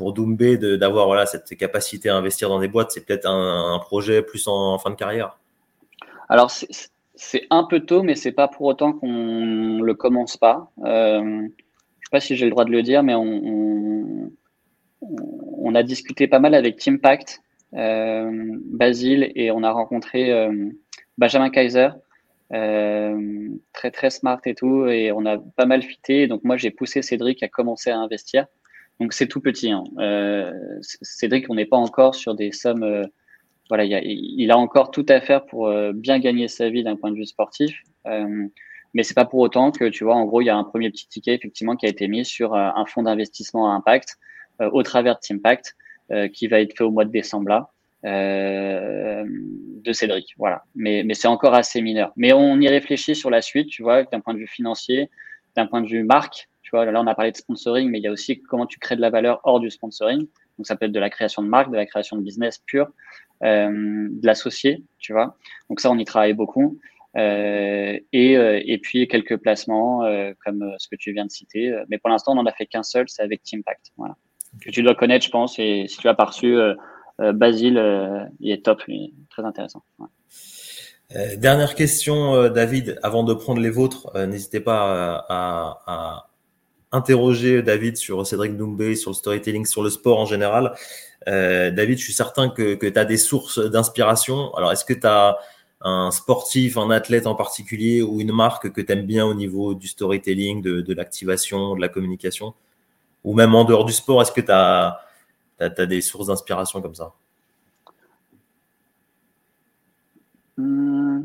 pour 0.00 0.14
Doumbé 0.14 0.56
d'avoir 0.56 1.28
cette 1.28 1.54
capacité 1.58 2.08
à 2.08 2.16
investir 2.16 2.48
dans 2.48 2.58
des 2.58 2.68
boîtes 2.68 2.90
C'est 2.90 3.04
peut-être 3.04 3.26
un, 3.28 3.78
projet 3.80 4.22
plus 4.22 4.48
en, 4.48 4.78
fin 4.78 4.88
de 4.88 4.94
carrière. 4.94 5.38
Alors 6.30 6.50
c'est 6.50 7.46
un 7.50 7.64
peu 7.64 7.80
tôt, 7.80 8.02
mais 8.02 8.14
c'est 8.14 8.32
pas 8.32 8.48
pour 8.48 8.62
autant 8.62 8.94
qu'on 8.94 9.82
le 9.82 9.92
commence 9.92 10.38
pas. 10.38 10.70
Euh, 10.86 11.42
je 11.98 12.06
sais 12.06 12.10
pas 12.10 12.20
si 12.20 12.34
j'ai 12.34 12.46
le 12.46 12.50
droit 12.50 12.64
de 12.64 12.70
le 12.70 12.82
dire, 12.82 13.02
mais 13.02 13.14
on, 13.14 14.30
a 15.74 15.82
discuté 15.82 16.26
pas 16.28 16.38
mal 16.38 16.54
avec 16.54 16.78
Teampact, 16.78 17.42
euh, 17.74 18.30
Basile, 18.64 19.30
et 19.34 19.50
on 19.50 19.62
a 19.62 19.70
rencontré 19.70 20.32
euh, 20.32 20.70
Benjamin 21.18 21.50
Kaiser, 21.50 21.90
très 22.48 23.90
très 23.92 24.08
smart 24.08 24.40
et 24.46 24.54
tout, 24.54 24.86
et 24.86 25.12
on 25.12 25.26
a 25.26 25.36
pas 25.36 25.66
mal 25.66 25.82
fité. 25.82 26.26
Donc 26.26 26.42
moi 26.42 26.56
j'ai 26.56 26.70
poussé 26.70 27.02
Cédric 27.02 27.42
à 27.42 27.48
commencer 27.48 27.90
à 27.90 27.98
investir. 27.98 28.46
Donc 29.00 29.14
c'est 29.14 29.26
tout 29.26 29.40
petit. 29.40 29.72
Hein. 29.72 29.84
Euh, 29.98 30.52
Cédric, 30.82 31.46
on 31.48 31.54
n'est 31.54 31.66
pas 31.66 31.78
encore 31.78 32.14
sur 32.14 32.34
des 32.34 32.52
sommes. 32.52 32.82
Euh, 32.82 33.02
voilà, 33.68 33.84
il 33.84 33.94
a, 33.94 34.00
il 34.02 34.50
a, 34.50 34.58
encore 34.58 34.90
tout 34.90 35.06
à 35.08 35.20
faire 35.20 35.46
pour 35.46 35.68
euh, 35.68 35.92
bien 35.94 36.18
gagner 36.18 36.48
sa 36.48 36.68
vie 36.68 36.82
d'un 36.82 36.96
point 36.96 37.10
de 37.10 37.16
vue 37.16 37.26
sportif. 37.26 37.82
mais 38.92 39.02
c'est 39.04 39.14
pas 39.14 39.24
pour 39.24 39.40
autant 39.40 39.70
que 39.70 39.88
tu 39.88 40.04
vois, 40.04 40.16
en 40.16 40.24
gros, 40.24 40.40
il 40.40 40.46
y 40.46 40.50
a 40.50 40.56
un 40.56 40.64
premier 40.64 40.90
petit 40.90 41.08
ticket 41.08 41.34
effectivement 41.34 41.76
qui 41.76 41.86
a 41.86 41.88
été 41.88 42.08
mis 42.08 42.24
sur 42.24 42.54
un 42.54 42.84
fonds 42.86 43.04
d'investissement 43.04 43.72
à 43.72 43.74
impact 43.74 44.18
au 44.58 44.82
travers 44.82 45.14
de 45.14 45.20
Teampact, 45.20 45.76
euh, 46.10 46.28
qui 46.28 46.48
va 46.48 46.60
être 46.60 46.76
fait 46.76 46.82
au 46.82 46.90
mois 46.90 47.04
de 47.04 47.12
décembre 47.12 47.48
là. 47.48 47.70
De 48.02 49.92
Cédric. 49.92 50.34
Voilà. 50.36 50.64
Mais, 50.74 51.04
mais 51.04 51.14
c'est 51.14 51.28
encore 51.28 51.54
assez 51.54 51.80
mineur. 51.80 52.12
Mais 52.16 52.32
on 52.32 52.60
y 52.60 52.68
réfléchit 52.68 53.14
sur 53.14 53.30
la 53.30 53.40
suite, 53.40 53.68
tu 53.68 53.82
vois, 53.82 54.02
d'un 54.02 54.20
point 54.20 54.34
de 54.34 54.40
vue 54.40 54.48
financier, 54.48 55.10
d'un 55.54 55.66
point 55.66 55.80
de 55.80 55.88
vue 55.88 56.02
marque. 56.02 56.49
Tu 56.70 56.76
vois, 56.76 56.84
là, 56.84 57.00
on 57.00 57.06
a 57.08 57.14
parlé 57.16 57.32
de 57.32 57.36
sponsoring, 57.36 57.90
mais 57.90 57.98
il 57.98 58.02
y 58.02 58.06
a 58.06 58.12
aussi 58.12 58.40
comment 58.40 58.66
tu 58.66 58.78
crées 58.78 58.94
de 58.94 59.00
la 59.00 59.10
valeur 59.10 59.40
hors 59.42 59.58
du 59.58 59.70
sponsoring. 59.70 60.20
Donc, 60.56 60.66
ça 60.66 60.76
peut 60.76 60.86
être 60.86 60.92
de 60.92 61.00
la 61.00 61.10
création 61.10 61.42
de 61.42 61.48
marque, 61.48 61.72
de 61.72 61.76
la 61.76 61.86
création 61.86 62.16
de 62.16 62.22
business 62.22 62.58
pure, 62.64 62.88
euh, 63.42 64.08
de 64.10 64.26
l'associé, 64.26 64.84
tu 64.98 65.12
vois. 65.12 65.36
Donc, 65.68 65.80
ça, 65.80 65.90
on 65.90 65.98
y 65.98 66.04
travaille 66.04 66.34
beaucoup. 66.34 66.78
Euh, 67.16 67.98
et, 68.12 68.32
et 68.34 68.78
puis, 68.78 69.08
quelques 69.08 69.38
placements, 69.38 70.02
comme 70.44 70.72
ce 70.78 70.86
que 70.86 70.94
tu 70.96 71.12
viens 71.12 71.24
de 71.24 71.30
citer. 71.30 71.74
Mais 71.88 71.98
pour 71.98 72.10
l'instant, 72.10 72.32
on 72.32 72.36
n'en 72.36 72.46
a 72.46 72.52
fait 72.52 72.66
qu'un 72.66 72.84
seul, 72.84 73.08
c'est 73.08 73.22
avec 73.22 73.42
Teampact. 73.42 73.90
Voilà 73.96 74.14
que 74.60 74.70
tu 74.70 74.82
dois 74.82 74.94
connaître, 74.94 75.24
je 75.24 75.30
pense. 75.30 75.58
Et 75.58 75.86
si 75.88 75.98
tu 75.98 76.08
as 76.08 76.14
pas 76.14 76.24
reçu, 76.24 76.56
euh, 76.56 76.74
euh, 77.20 77.32
Basile, 77.32 77.78
euh, 77.78 78.24
il 78.40 78.50
est 78.50 78.64
top, 78.64 78.82
il 78.88 79.04
est 79.04 79.12
très 79.30 79.44
intéressant. 79.44 79.82
Ouais. 79.98 80.06
Euh, 81.16 81.36
dernière 81.36 81.74
question, 81.74 82.48
David, 82.48 82.98
avant 83.02 83.24
de 83.24 83.34
prendre 83.34 83.60
les 83.60 83.70
vôtres, 83.70 84.10
n'hésitez 84.26 84.60
pas 84.60 85.18
à, 85.28 85.82
à, 85.86 86.29
interroger 86.92 87.62
David 87.62 87.96
sur 87.96 88.26
Cédric 88.26 88.56
Doumbé, 88.56 88.96
sur 88.96 89.10
le 89.10 89.14
storytelling, 89.14 89.64
sur 89.66 89.82
le 89.82 89.90
sport 89.90 90.18
en 90.18 90.26
général. 90.26 90.74
David, 91.26 91.98
je 91.98 92.04
suis 92.04 92.12
certain 92.12 92.48
que, 92.48 92.74
que 92.74 92.86
tu 92.86 92.98
as 92.98 93.04
des 93.04 93.18
sources 93.18 93.58
d'inspiration. 93.58 94.54
Alors, 94.54 94.72
est-ce 94.72 94.84
que 94.84 94.94
tu 94.94 95.06
as 95.06 95.36
un 95.82 96.10
sportif, 96.10 96.76
un 96.76 96.90
athlète 96.90 97.26
en 97.26 97.34
particulier 97.34 98.02
ou 98.02 98.20
une 98.20 98.32
marque 98.32 98.70
que 98.70 98.80
tu 98.80 98.92
aimes 98.92 99.06
bien 99.06 99.26
au 99.26 99.34
niveau 99.34 99.74
du 99.74 99.88
storytelling, 99.88 100.62
de, 100.62 100.94
l'activation, 100.94 101.74
de 101.74 101.80
la 101.80 101.88
communication? 101.88 102.54
Ou 103.24 103.34
même 103.34 103.54
en 103.54 103.64
dehors 103.64 103.84
du 103.84 103.92
sport, 103.92 104.20
est-ce 104.22 104.32
que 104.32 104.40
tu 104.40 104.50
as, 104.50 105.00
as, 105.58 105.86
des 105.86 106.00
sources 106.00 106.26
d'inspiration 106.26 106.80
comme 106.82 106.94
ça? 106.94 107.12
Hmm. 110.56 111.22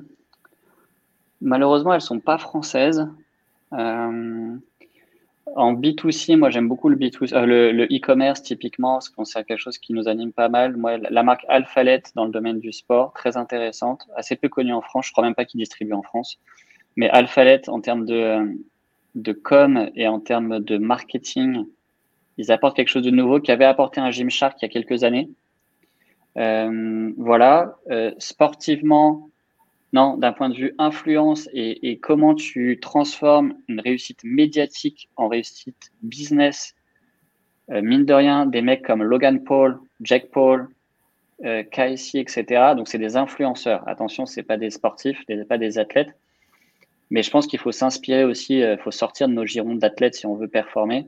Malheureusement, 1.41 1.93
elles 1.93 1.97
ne 1.97 2.05
sont 2.05 2.19
pas 2.19 2.37
françaises. 2.37 3.07
Euh, 3.73 4.55
en 5.55 5.73
B2C, 5.73 6.37
moi 6.37 6.49
j'aime 6.49 6.67
beaucoup 6.67 6.89
le 6.89 6.95
B2C, 6.95 7.33
euh, 7.33 7.71
le 7.71 7.85
e-commerce 7.85 8.41
typiquement, 8.41 8.93
parce 8.93 9.09
qu'on 9.09 9.25
c'est 9.25 9.43
quelque 9.45 9.59
chose 9.59 9.77
qui 9.77 9.93
nous 9.93 10.07
anime 10.07 10.31
pas 10.31 10.49
mal. 10.49 10.75
Moi, 10.75 10.97
la 10.97 11.23
marque 11.23 11.45
Alphalet 11.47 12.01
dans 12.15 12.25
le 12.25 12.31
domaine 12.31 12.59
du 12.59 12.71
sport, 12.71 13.13
très 13.13 13.37
intéressante, 13.37 14.07
assez 14.15 14.35
peu 14.35 14.49
connue 14.49 14.73
en 14.73 14.81
France, 14.81 15.07
je 15.07 15.11
crois 15.11 15.23
même 15.23 15.35
pas 15.35 15.45
qu'il 15.45 15.59
distribue 15.59 15.93
en 15.93 16.01
France. 16.01 16.39
Mais 16.95 17.09
Alphalet 17.09 17.69
en 17.69 17.79
termes 17.81 18.05
de, 18.05 18.57
de 19.15 19.31
com 19.33 19.89
et 19.95 20.07
en 20.07 20.19
termes 20.19 20.59
de 20.59 20.77
marketing, 20.77 21.65
ils 22.37 22.51
apportent 22.51 22.75
quelque 22.75 22.89
chose 22.89 23.03
de 23.03 23.11
nouveau 23.11 23.39
qui 23.39 23.51
avait 23.51 23.65
apporté 23.65 24.01
un 24.01 24.11
Gymshark 24.11 24.57
il 24.61 24.65
y 24.65 24.67
a 24.67 24.69
quelques 24.69 25.03
années. 25.03 25.29
voilà. 26.35 27.75
sportivement, 28.17 29.29
non, 29.95 30.17
d'un 30.17 30.33
point 30.33 30.49
de 30.49 30.55
vue 30.55 30.75
influence 30.77 31.47
et, 31.53 31.99
comment 31.99 32.35
tu 32.35 32.79
transformes 32.81 33.53
une 33.69 33.79
réussite 33.79 34.19
médiatique 34.25 35.07
en 35.15 35.29
réussite 35.29 35.93
business, 36.01 36.75
euh, 37.71 37.81
mine 37.81 38.03
de 38.03 38.13
rien, 38.13 38.45
des 38.45 38.61
mecs 38.61 38.83
comme 38.83 39.01
Logan 39.01 39.41
Paul, 39.41 39.79
Jack 40.01 40.31
Paul, 40.31 40.67
euh, 41.45 41.63
etc. 41.63 42.73
Donc, 42.75 42.89
c'est 42.89 42.97
des 42.97 43.15
influenceurs. 43.15 43.87
Attention, 43.87 44.25
ce 44.25 44.41
pas 44.41 44.57
des 44.57 44.69
sportifs, 44.69 45.17
ce 45.29 45.43
pas 45.43 45.57
des 45.57 45.79
athlètes. 45.79 46.13
Mais 47.09 47.23
je 47.23 47.31
pense 47.31 47.47
qu'il 47.47 47.59
faut 47.59 47.71
s'inspirer 47.71 48.25
aussi, 48.25 48.55
il 48.55 48.63
euh, 48.63 48.77
faut 48.77 48.91
sortir 48.91 49.29
de 49.29 49.33
nos 49.33 49.45
girons 49.45 49.75
d'athlètes 49.75 50.15
si 50.15 50.25
on 50.25 50.35
veut 50.35 50.49
performer. 50.49 51.07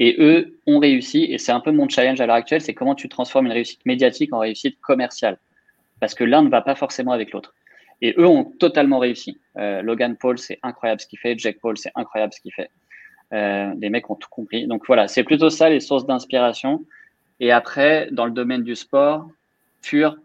Et 0.00 0.16
eux 0.18 0.58
ont 0.66 0.80
réussi, 0.80 1.22
et 1.30 1.38
c'est 1.38 1.52
un 1.52 1.60
peu 1.60 1.70
mon 1.70 1.88
challenge 1.88 2.20
à 2.20 2.26
l'heure 2.26 2.34
actuelle, 2.34 2.62
c'est 2.62 2.74
comment 2.74 2.96
tu 2.96 3.08
transformes 3.08 3.46
une 3.46 3.52
réussite 3.52 3.86
médiatique 3.86 4.32
en 4.32 4.40
réussite 4.40 4.80
commerciale. 4.80 5.38
Parce 6.00 6.14
que 6.16 6.24
l'un 6.24 6.42
ne 6.42 6.48
va 6.48 6.62
pas 6.62 6.74
forcément 6.74 7.12
avec 7.12 7.30
l'autre. 7.30 7.54
Et 8.02 8.14
eux 8.18 8.26
ont 8.26 8.44
totalement 8.44 8.98
réussi. 8.98 9.38
Euh, 9.56 9.82
Logan 9.82 10.16
Paul, 10.16 10.38
c'est 10.38 10.58
incroyable 10.62 11.00
ce 11.00 11.06
qu'il 11.06 11.18
fait. 11.18 11.38
Jack 11.38 11.58
Paul, 11.60 11.78
c'est 11.78 11.92
incroyable 11.94 12.32
ce 12.32 12.40
qu'il 12.40 12.52
fait. 12.52 12.70
Euh, 13.32 13.72
les 13.78 13.90
mecs 13.90 14.08
ont 14.10 14.14
tout 14.14 14.28
compris. 14.30 14.66
Donc 14.66 14.86
voilà, 14.86 15.08
c'est 15.08 15.24
plutôt 15.24 15.50
ça 15.50 15.70
les 15.70 15.80
sources 15.80 16.06
d'inspiration. 16.06 16.84
Et 17.40 17.52
après, 17.52 18.08
dans 18.12 18.26
le 18.26 18.32
domaine 18.32 18.62
du 18.62 18.76
sport 18.76 19.28
pur, 19.82 20.16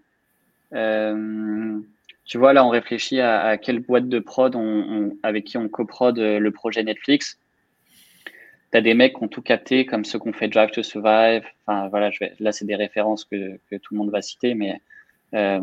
euh, 0.73 1.79
tu 2.25 2.38
vois, 2.38 2.53
là, 2.53 2.65
on 2.65 2.69
réfléchit 2.69 3.19
à, 3.19 3.57
quelle 3.57 3.79
boîte 3.79 4.07
de 4.07 4.19
prod 4.19 4.55
on, 4.55 5.17
avec 5.23 5.45
qui 5.45 5.57
on 5.57 5.67
coprod 5.67 6.17
le 6.17 6.51
projet 6.51 6.84
Netflix. 6.84 7.38
Tu 8.71 8.77
as 8.77 8.81
des 8.81 8.93
mecs 8.93 9.17
qui 9.17 9.23
ont 9.23 9.27
tout 9.27 9.41
capté, 9.41 9.86
comme 9.86 10.05
ceux 10.05 10.17
qu'on 10.19 10.31
fait 10.31 10.47
Drive 10.47 10.71
to 10.71 10.84
Survive. 10.84 11.43
Enfin, 11.65 11.89
voilà, 11.89 12.10
là, 12.39 12.51
c'est 12.53 12.65
des 12.65 12.75
références 12.75 13.25
que, 13.25 13.57
tout 13.77 13.93
le 13.93 13.97
monde 13.97 14.12
va 14.12 14.21
citer, 14.21 14.53
mais 14.53 14.79
euh, 15.34 15.60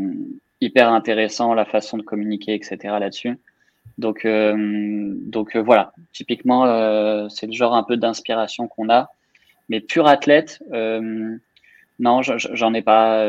hyper 0.61 0.92
intéressant 0.92 1.55
la 1.55 1.64
façon 1.64 1.97
de 1.97 2.03
communiquer, 2.03 2.55
etc. 2.55 2.79
là-dessus. 3.01 3.38
Donc, 3.99 4.25
euh, 4.25 4.55
donc 4.57 5.57
euh, 5.57 5.62
voilà, 5.62 5.92
typiquement, 6.12 6.66
euh, 6.66 7.29
c'est 7.29 7.47
le 7.47 7.53
genre 7.53 7.75
un 7.75 7.83
peu 7.83 7.97
d'inspiration 7.97 8.68
qu'on 8.68 8.90
a. 8.90 9.11
Mais 9.68 9.81
pur 9.81 10.07
athlète, 10.07 10.62
non, 11.99 12.23
j'en 12.23 12.75
ai 12.75 12.83
pas. 12.83 13.27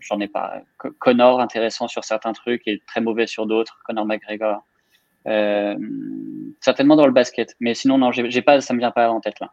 j'en 0.00 0.20
ai 0.20 0.26
pas. 0.26 0.62
Connor, 0.98 1.40
intéressant 1.40 1.86
sur 1.86 2.02
certains 2.02 2.32
trucs 2.32 2.66
et 2.66 2.82
très 2.86 3.00
mauvais 3.00 3.26
sur 3.28 3.46
d'autres. 3.46 3.78
Connor 3.84 4.04
McGregor. 4.04 4.64
certainement 6.60 6.96
dans 6.96 7.06
le 7.06 7.12
basket. 7.12 7.54
Mais 7.60 7.74
sinon, 7.74 7.98
non, 7.98 8.10
j'ai 8.10 8.42
pas, 8.42 8.60
ça 8.60 8.74
me 8.74 8.80
vient 8.80 8.90
pas 8.90 9.10
en 9.10 9.20
tête 9.20 9.38
là. 9.38 9.52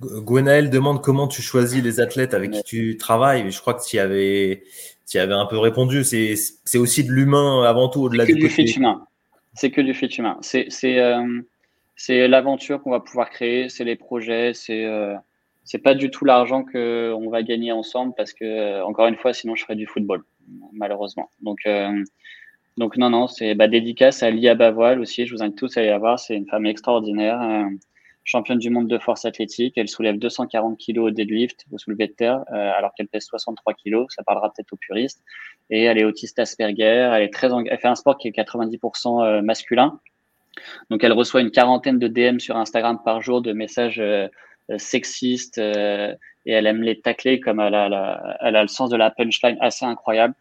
Gwenaël 0.00 0.70
demande 0.70 1.02
comment 1.02 1.26
tu 1.26 1.42
choisis 1.42 1.82
les 1.82 2.00
athlètes 2.00 2.34
avec 2.34 2.52
qui 2.52 2.62
tu 2.62 2.96
travailles. 2.96 3.50
Je 3.50 3.60
crois 3.60 3.74
que 3.74 3.82
tu 3.84 3.96
y 3.96 3.98
avais, 3.98 4.62
tu 5.08 5.18
avais 5.18 5.34
un 5.34 5.46
peu 5.46 5.58
répondu. 5.58 6.04
C'est 6.04 6.78
aussi 6.78 7.04
de 7.04 7.10
l'humain 7.10 7.62
avant 7.64 7.88
tout, 7.88 8.02
au-delà 8.02 8.24
du, 8.24 8.34
du 8.34 8.48
fit 8.48 8.64
humain. 8.64 9.06
C'est 9.54 9.70
que 9.70 9.80
du 9.80 9.94
fit 9.94 10.06
humain. 10.06 10.38
C'est 10.42 10.68
euh, 11.00 12.28
l'aventure 12.28 12.80
qu'on 12.82 12.90
va 12.90 13.00
pouvoir 13.00 13.30
créer, 13.30 13.68
c'est 13.68 13.84
les 13.84 13.96
projets, 13.96 14.52
c'est 14.54 14.84
euh, 14.84 15.14
c'est 15.68 15.78
pas 15.78 15.94
du 15.94 16.10
tout 16.10 16.24
l'argent 16.24 16.64
qu'on 16.64 17.28
va 17.28 17.42
gagner 17.42 17.72
ensemble 17.72 18.14
parce 18.16 18.32
que, 18.32 18.44
euh, 18.44 18.86
encore 18.86 19.06
une 19.06 19.16
fois, 19.16 19.34
sinon 19.34 19.54
je 19.54 19.64
ferais 19.64 19.76
du 19.76 19.86
football, 19.86 20.24
malheureusement. 20.72 21.28
Donc, 21.42 21.58
euh, 21.66 22.02
donc 22.78 22.96
non, 22.96 23.10
non, 23.10 23.26
c'est 23.26 23.54
bah, 23.54 23.68
dédicace 23.68 24.22
à 24.22 24.30
Lia 24.30 24.54
Bavoil 24.54 24.98
aussi. 24.98 25.26
Je 25.26 25.34
vous 25.34 25.42
invite 25.42 25.56
tous 25.56 25.76
à 25.76 25.80
aller 25.80 25.90
la 25.90 25.98
voir. 25.98 26.18
C'est 26.18 26.34
une 26.34 26.46
femme 26.46 26.64
extraordinaire 26.64 27.66
championne 28.28 28.58
du 28.58 28.70
monde 28.70 28.88
de 28.88 28.98
force 28.98 29.24
athlétique. 29.24 29.74
Elle 29.76 29.88
soulève 29.88 30.18
240 30.18 30.78
kg 30.78 30.98
au 30.98 31.10
deadlift, 31.10 31.64
au 31.72 31.78
soulevé 31.78 32.08
de 32.08 32.12
terre, 32.12 32.44
euh, 32.52 32.72
alors 32.76 32.92
qu'elle 32.94 33.08
pèse 33.08 33.24
63 33.24 33.74
kg. 33.74 34.04
Ça 34.10 34.22
parlera 34.22 34.52
peut-être 34.52 34.72
aux 34.72 34.76
puristes. 34.76 35.22
Et 35.70 35.84
elle 35.84 35.98
est 35.98 36.04
autiste 36.04 36.38
Asperger. 36.38 37.10
Elle 37.14 37.22
est 37.22 37.32
très, 37.32 37.48
elle 37.48 37.78
fait 37.78 37.88
un 37.88 37.94
sport 37.94 38.18
qui 38.18 38.28
est 38.28 38.36
90% 38.36 39.24
euh, 39.24 39.42
masculin. 39.42 39.98
Donc, 40.90 41.02
elle 41.04 41.12
reçoit 41.12 41.40
une 41.40 41.50
quarantaine 41.50 41.98
de 41.98 42.08
DM 42.08 42.38
sur 42.38 42.56
Instagram 42.56 43.00
par 43.04 43.22
jour 43.22 43.40
de 43.40 43.52
messages 43.52 44.00
euh, 44.00 44.28
sexistes 44.76 45.56
et 45.56 46.52
elle 46.52 46.66
aime 46.66 46.82
les 46.82 47.00
tacler 47.00 47.40
comme 47.40 47.58
elle 47.58 47.74
a, 47.74 48.36
elle 48.42 48.54
a 48.54 48.60
le 48.60 48.68
sens 48.68 48.90
de 48.90 48.96
la 48.96 49.10
punchline 49.10 49.56
assez 49.60 49.86
incroyable. 49.86 50.34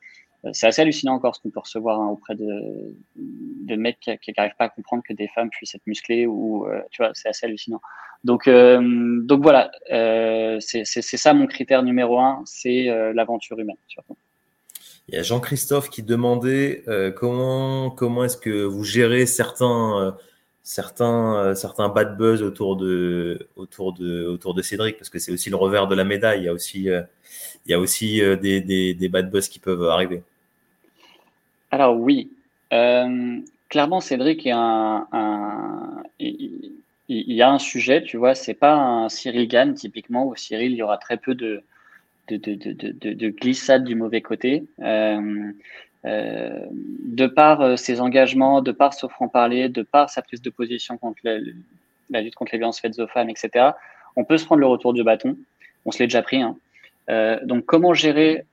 Euh, 0.47 0.51
c'est 0.53 0.67
assez 0.67 0.81
hallucinant 0.81 1.13
encore 1.13 1.35
ce 1.35 1.41
qu'on 1.41 1.49
peut 1.49 1.59
recevoir 1.59 1.99
hein, 1.99 2.07
auprès 2.07 2.35
de, 2.35 2.95
de 3.15 3.75
mecs 3.75 3.99
qui 4.21 4.33
n'arrivent 4.37 4.55
pas 4.57 4.65
à 4.65 4.69
comprendre 4.69 5.03
que 5.07 5.13
des 5.13 5.27
femmes 5.27 5.49
puissent 5.49 5.75
être 5.75 5.87
musclées 5.87 6.25
ou 6.25 6.67
euh, 6.67 6.81
tu 6.91 7.01
vois 7.01 7.11
c'est 7.13 7.29
assez 7.29 7.45
hallucinant 7.45 7.81
donc 8.23 8.47
euh, 8.47 9.21
donc 9.23 9.41
voilà 9.41 9.71
c'est 10.59 10.83
ça 10.83 11.33
mon 11.33 11.47
critère 11.47 11.83
numéro 11.83 12.19
un 12.19 12.41
c'est 12.45 12.85
l'aventure 13.13 13.59
humaine. 13.59 13.77
Il 15.09 15.15
y 15.15 15.17
a 15.17 15.23
Jean-Christophe 15.23 15.89
qui 15.89 16.03
demandait 16.03 16.83
comment 17.15 17.89
comment 17.91 18.23
est-ce 18.23 18.37
que 18.37 18.63
vous 18.63 18.83
gérez 18.83 19.25
certains 19.25 20.17
certains 20.63 21.55
certains 21.55 21.89
bad 21.89 22.17
buzz 22.17 22.41
autour 22.41 22.75
de 22.75 23.47
autour 23.55 23.93
de 23.93 24.25
autour 24.25 24.53
de 24.53 24.61
Cédric 24.61 24.97
parce 24.97 25.09
que 25.09 25.19
c'est 25.19 25.31
aussi 25.31 25.49
le 25.49 25.55
revers 25.55 25.87
de 25.87 25.95
la 25.95 26.03
médaille 26.03 26.41
il 26.41 26.45
y 26.45 26.49
a 26.49 26.53
aussi 26.53 26.89
il 27.67 27.71
y 27.71 27.73
a 27.73 27.79
aussi 27.79 28.21
euh, 28.21 28.35
des, 28.35 28.61
des, 28.61 29.09
bad 29.09 29.29
buzz 29.29 29.49
qui 29.49 29.59
peuvent 29.59 29.83
arriver. 29.83 30.23
Alors 31.71 31.97
oui, 31.97 32.31
euh, 32.73 33.39
clairement 33.69 33.99
Cédric 33.99 34.45
est 34.45 34.51
un, 34.53 35.07
il, 36.19 36.73
y 37.07 37.41
a 37.41 37.49
un 37.49 37.59
sujet, 37.59 38.03
tu 38.03 38.17
vois, 38.17 38.35
c'est 38.35 38.53
pas 38.53 38.73
un 38.75 39.09
Cyril 39.09 39.47
Gann 39.47 39.73
typiquement 39.73 40.25
où 40.27 40.35
Cyril 40.35 40.71
il 40.71 40.77
y 40.77 40.83
aura 40.83 40.97
très 40.97 41.17
peu 41.17 41.35
de 41.35 41.63
de, 42.29 42.35
de, 42.35 42.73
de, 42.73 43.13
de 43.13 43.29
glissade 43.29 43.85
du 43.85 43.95
mauvais 43.95 44.21
côté. 44.21 44.65
Euh, 46.05 46.65
de 46.69 47.27
par 47.27 47.77
ses 47.77 47.99
engagements, 47.99 48.61
de 48.61 48.71
par 48.71 48.93
son 48.93 49.09
franc-parler, 49.09 49.67
de 49.67 49.81
par 49.81 50.09
sa 50.09 50.21
prise 50.21 50.41
de 50.41 50.49
position 50.49 50.97
contre 50.97 51.19
la, 51.23 52.21
lutte 52.21 52.35
contre 52.35 52.51
les 52.53 52.59
violences 52.59 52.79
faites 52.79 52.99
aux 52.99 53.07
femmes, 53.07 53.29
etc., 53.29 53.71
on 54.15 54.23
peut 54.23 54.37
se 54.37 54.45
prendre 54.45 54.61
le 54.61 54.67
retour 54.67 54.93
du 54.93 55.03
bâton. 55.03 55.37
On 55.85 55.91
se 55.91 55.99
l'est 55.99 56.07
déjà 56.07 56.21
pris. 56.21 56.41
Hein. 56.41 56.55
Euh, 57.09 57.39
donc, 57.43 57.65
comment 57.65 57.93
gérer 57.93 58.45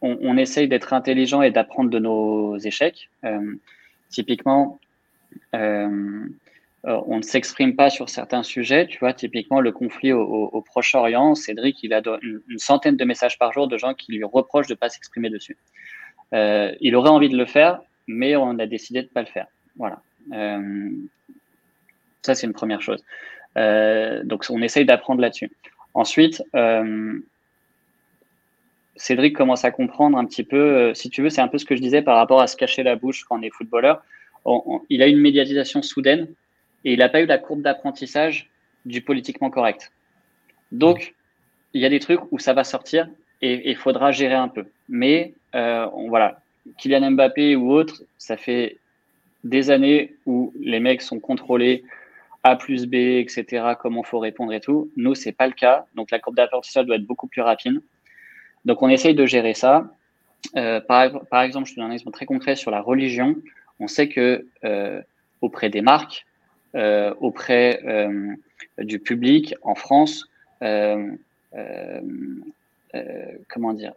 on, 0.00 0.36
essaye 0.36 0.68
d'être 0.68 0.92
intelligent 0.92 1.42
et 1.42 1.50
d'apprendre 1.50 1.90
de 1.90 1.98
nos 1.98 2.56
échecs. 2.58 3.10
Euh, 3.24 3.54
typiquement, 4.10 4.78
euh, 5.54 6.26
on 6.84 7.16
ne 7.16 7.22
s'exprime 7.22 7.74
pas 7.74 7.90
sur 7.90 8.08
certains 8.08 8.42
sujets. 8.42 8.86
Tu 8.86 8.98
vois, 8.98 9.12
typiquement, 9.12 9.60
le 9.60 9.72
conflit 9.72 10.12
au, 10.12 10.62
Proche-Orient, 10.66 11.34
Cédric, 11.34 11.82
il 11.82 11.92
a 11.92 12.02
une, 12.22 12.40
centaine 12.58 12.96
de 12.96 13.04
messages 13.04 13.38
par 13.38 13.52
jour 13.52 13.66
de 13.66 13.76
gens 13.76 13.94
qui 13.94 14.12
lui 14.12 14.24
reprochent 14.24 14.68
de 14.68 14.74
ne 14.74 14.78
pas 14.78 14.88
s'exprimer 14.88 15.30
dessus. 15.30 15.56
il 16.32 16.94
aurait 16.94 17.10
envie 17.10 17.28
de 17.28 17.36
le 17.36 17.46
faire, 17.46 17.80
mais 18.06 18.36
on 18.36 18.58
a 18.58 18.66
décidé 18.66 19.02
de 19.02 19.06
ne 19.06 19.12
pas 19.12 19.22
le 19.22 19.26
faire. 19.26 19.48
Voilà. 19.76 20.00
ça, 22.22 22.34
c'est 22.34 22.46
une 22.46 22.52
première 22.52 22.80
chose. 22.80 23.02
donc, 23.56 24.46
on 24.48 24.62
essaye 24.62 24.84
d'apprendre 24.84 25.20
là-dessus. 25.20 25.50
Ensuite, 25.94 26.42
Cédric 28.98 29.34
commence 29.34 29.64
à 29.64 29.70
comprendre 29.70 30.18
un 30.18 30.24
petit 30.24 30.42
peu, 30.42 30.56
euh, 30.56 30.94
si 30.94 31.08
tu 31.08 31.22
veux, 31.22 31.30
c'est 31.30 31.40
un 31.40 31.48
peu 31.48 31.58
ce 31.58 31.64
que 31.64 31.76
je 31.76 31.80
disais 31.80 32.02
par 32.02 32.16
rapport 32.16 32.40
à 32.40 32.48
se 32.48 32.56
cacher 32.56 32.82
la 32.82 32.96
bouche 32.96 33.24
quand 33.24 33.38
on 33.38 33.42
est 33.42 33.50
footballeur. 33.50 34.02
il 34.90 35.02
a 35.02 35.06
une 35.06 35.20
médiatisation 35.20 35.82
soudaine 35.82 36.28
et 36.84 36.92
il 36.92 36.98
n'a 36.98 37.08
pas 37.08 37.20
eu 37.20 37.26
la 37.26 37.38
courbe 37.38 37.62
d'apprentissage 37.62 38.50
du 38.84 39.00
politiquement 39.02 39.50
correct. 39.50 39.92
Donc, 40.72 41.14
il 41.74 41.80
y 41.80 41.86
a 41.86 41.88
des 41.88 42.00
trucs 42.00 42.20
où 42.32 42.38
ça 42.38 42.54
va 42.54 42.64
sortir 42.64 43.08
et 43.40 43.70
il 43.70 43.76
faudra 43.76 44.10
gérer 44.10 44.34
un 44.34 44.48
peu. 44.48 44.66
Mais 44.88 45.34
euh, 45.54 45.86
voilà, 46.08 46.40
Kylian 46.78 47.12
Mbappé 47.12 47.56
ou 47.56 47.70
autre, 47.72 48.02
ça 48.18 48.36
fait 48.36 48.78
des 49.44 49.70
années 49.70 50.14
où 50.26 50.52
les 50.60 50.80
mecs 50.80 51.02
sont 51.02 51.20
contrôlés 51.20 51.84
A 52.42 52.56
plus 52.56 52.86
B, 52.86 52.94
etc., 52.94 53.74
comment 53.80 54.02
faut 54.02 54.18
répondre 54.18 54.52
et 54.52 54.60
tout. 54.60 54.90
Nous, 54.96 55.14
c'est 55.14 55.32
pas 55.32 55.46
le 55.46 55.52
cas. 55.52 55.86
Donc, 55.94 56.10
la 56.10 56.18
courbe 56.18 56.36
d'apprentissage 56.36 56.86
doit 56.86 56.96
être 56.96 57.06
beaucoup 57.06 57.28
plus 57.28 57.42
rapide. 57.42 57.80
Donc, 58.64 58.82
on 58.82 58.88
essaye 58.88 59.14
de 59.14 59.26
gérer 59.26 59.54
ça. 59.54 59.90
Euh, 60.56 60.80
par, 60.80 61.42
exemple, 61.42 61.68
je 61.68 61.74
te 61.74 61.80
donne 61.80 61.90
un 61.90 61.92
exemple 61.92 62.16
très 62.16 62.26
concret 62.26 62.56
sur 62.56 62.70
la 62.70 62.80
religion. 62.80 63.36
On 63.80 63.86
sait 63.86 64.08
que 64.08 64.46
euh, 64.64 65.02
auprès 65.40 65.70
des 65.70 65.82
marques, 65.82 66.26
euh, 66.74 67.14
auprès 67.20 67.80
du 68.78 68.98
public 68.98 69.54
en 69.62 69.74
France, 69.74 70.28
comment 70.60 71.16
dire, 73.72 73.92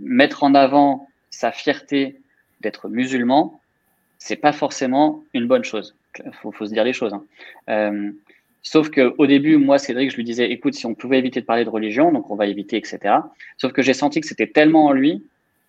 mettre 0.00 0.44
en 0.44 0.54
avant 0.54 1.08
sa 1.30 1.52
fierté 1.52 2.20
d'être 2.60 2.88
musulman, 2.88 3.60
c'est 4.18 4.36
pas 4.36 4.52
forcément 4.52 5.24
une 5.34 5.48
bonne 5.48 5.64
chose. 5.64 5.96
Il 6.24 6.32
faut, 6.34 6.66
se 6.66 6.72
dire 6.72 6.84
les 6.84 6.92
choses. 6.92 7.14
Hein. 7.66 8.12
Sauf 8.62 8.90
qu'au 8.90 9.26
début, 9.26 9.56
moi, 9.56 9.78
Cédric, 9.78 10.10
je 10.10 10.16
lui 10.16 10.24
disais, 10.24 10.50
écoute, 10.50 10.74
si 10.74 10.86
on 10.86 10.94
pouvait 10.94 11.18
éviter 11.18 11.40
de 11.40 11.46
parler 11.46 11.64
de 11.64 11.70
religion, 11.70 12.12
donc 12.12 12.30
on 12.30 12.36
va 12.36 12.46
éviter, 12.46 12.76
etc. 12.76 13.16
Sauf 13.58 13.72
que 13.72 13.82
j'ai 13.82 13.94
senti 13.94 14.20
que 14.20 14.26
c'était 14.26 14.46
tellement 14.46 14.86
en 14.86 14.92
lui, 14.92 15.24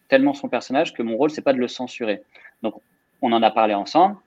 tellement 0.09 0.33
son 0.33 0.47
personnage, 0.47 0.93
que 0.93 1.01
mon 1.01 1.17
rôle, 1.17 1.31
c'est 1.31 1.41
pas 1.41 1.53
de 1.53 1.59
le 1.59 1.67
censurer. 1.67 2.21
Donc, 2.61 2.75
on 3.21 3.31
en 3.31 3.41
a 3.41 3.51
parlé 3.51 3.73
ensemble, 3.73 4.17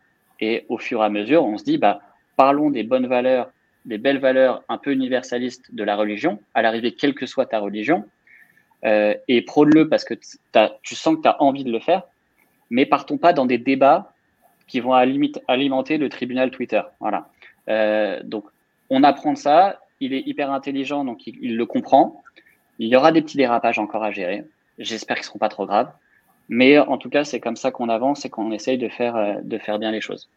et 0.41 0.65
au 0.69 0.79
fur 0.79 1.03
et 1.03 1.05
à 1.05 1.09
mesure, 1.09 1.45
on 1.45 1.59
se 1.59 1.65
dit, 1.65 1.79
bah, 1.79 2.01
parlons 2.37 2.71
des 2.71 2.83
bonnes 2.83 3.07
valeurs 3.07 3.51
des 3.87 3.99
belles 3.99 4.19
valeurs 4.19 4.63
un 4.69 4.79
peu 4.79 4.93
universalistes 4.93 5.73
de 5.75 5.85
la 5.85 5.97
religion, 5.97 6.41
à 6.55 6.63
l'arrivée, 6.63 6.93
quelle 6.93 7.15
que 7.15 7.25
soit 7.25 7.47
ta 7.47 7.61
religion, 7.61 8.05
euh, 8.85 9.15
et 9.29 9.43
prône-le 9.43 9.89
parce 9.89 10.05
que 10.05 10.15
tu 10.83 10.95
sens 10.95 11.17
que 11.17 11.23
tu 11.23 11.29
as 11.29 11.41
envie 11.41 11.65
de 11.65 11.73
le 11.73 11.81
faire, 11.81 12.03
mais 12.69 12.85
partons 12.85 13.17
pas 13.17 13.33
dans 13.33 13.47
des 13.47 13.59
débats 13.59 14.13
qui 14.67 14.81
vont 14.81 14.93
alimenter 14.93 15.97
le 15.97 16.09
tribunal 16.09 16.51
Twitter. 16.51 16.83
Voilà. 16.99 17.29
Euh, 17.69 18.21
donc, 18.25 18.45
on 18.91 19.03
apprend 19.03 19.35
ça. 19.35 19.81
Il 20.01 20.13
est 20.13 20.23
hyper 20.27 20.51
intelligent, 20.51 21.05
donc 21.05 21.27
il, 21.27 21.57
le 21.57 21.67
comprend. 21.67 22.23
Il 22.79 22.89
y 22.89 22.97
aura 22.97 23.13
des 23.13 23.23
petits 23.23 23.39
dérapages 23.39 23.79
encore 23.79 24.05
à 24.05 24.11
gérer. 24.11 24.45
J'espère 24.79 25.17
qu'ils 25.17 25.23
ne 25.23 25.27
seront 25.27 25.39
pas 25.39 25.49
trop 25.49 25.67
graves. 25.67 25.91
Mais 26.49 26.79
en 26.79 26.99
tout 26.99 27.11
cas, 27.11 27.25
c'est 27.25 27.41
comme 27.41 27.57
ça 27.57 27.71
qu'on 27.71 27.89
avance 27.89 28.25
et 28.25 28.31
qu'on 28.31 28.53
essaye 28.53 28.79
de 28.79 28.89
faire, 28.89 29.17
euh, 29.17 29.35
de 29.43 29.59
faire 29.59 29.79
bien 29.79 29.91
les 29.91 30.01
choses. 30.01 30.29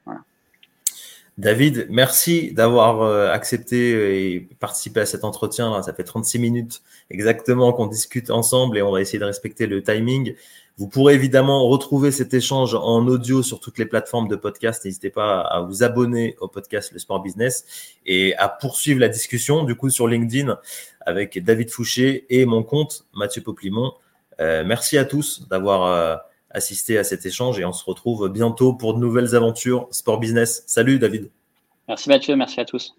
David, 1.38 1.88
merci 1.89 2.52
d'avoir 2.52 3.02
euh, 3.02 3.32
accepté 3.32 4.34
et 4.34 4.39
participé 4.60 5.02
à 5.02 5.06
cet 5.06 5.24
entretien. 5.24 5.82
Ça 5.84 5.93
fait 5.93 6.04
36 6.04 6.39
minutes 6.39 6.82
exactement 7.10 7.72
qu'on 7.74 7.88
discute 7.88 8.32
ensemble 8.32 8.78
et 8.78 8.82
on 8.82 8.91
va 8.91 9.02
essayer 9.02 9.20
de 9.20 9.26
respecter 9.26 9.68
le 9.68 9.84
timing. 9.84 10.34
Vous 10.80 10.88
pourrez 10.88 11.14
évidemment 11.14 11.68
retrouver 11.68 12.10
cet 12.10 12.34
échange 12.34 12.74
en 12.74 13.06
audio 13.06 13.44
sur 13.44 13.60
toutes 13.60 13.78
les 13.80 13.86
plateformes 13.86 14.30
de 14.30 14.38
podcast. 14.38 14.86
N'hésitez 14.86 15.10
pas 15.10 15.42
à 15.42 15.60
vous 15.60 15.84
abonner 15.84 16.38
au 16.40 16.48
podcast 16.48 16.94
Le 16.94 17.00
Sport 17.00 17.22
Business 17.22 17.66
et 18.06 18.34
à 18.38 18.48
poursuivre 18.48 19.02
la 19.02 19.10
discussion 19.10 19.66
du 19.66 19.76
coup 19.76 19.90
sur 19.90 20.08
LinkedIn 20.08 20.58
avec 21.02 21.44
David 21.44 21.70
Fouché 21.70 22.26
et 22.30 22.46
mon 22.46 22.64
compte 22.64 23.06
Mathieu 23.14 23.42
Poplimon. 23.42 23.92
Euh, 24.40 24.64
merci 24.66 24.98
à 24.98 25.04
tous 25.04 25.50
d'avoir 25.50 25.84
euh, 25.84 26.16
assisté 26.50 26.98
à 26.98 27.04
cet 27.04 27.26
échange 27.26 27.60
et 27.60 27.66
on 27.66 27.74
se 27.74 27.84
retrouve 27.84 28.30
bientôt 28.30 28.72
pour 28.72 28.94
de 28.94 29.00
nouvelles 29.00 29.36
aventures 29.36 29.90
sport 29.92 30.18
business. 30.18 30.64
Salut 30.66 30.98
David. 30.98 31.30
Merci 31.90 32.08
Mathieu, 32.08 32.38
merci 32.38 32.62
à 32.62 32.64
tous. 32.64 32.96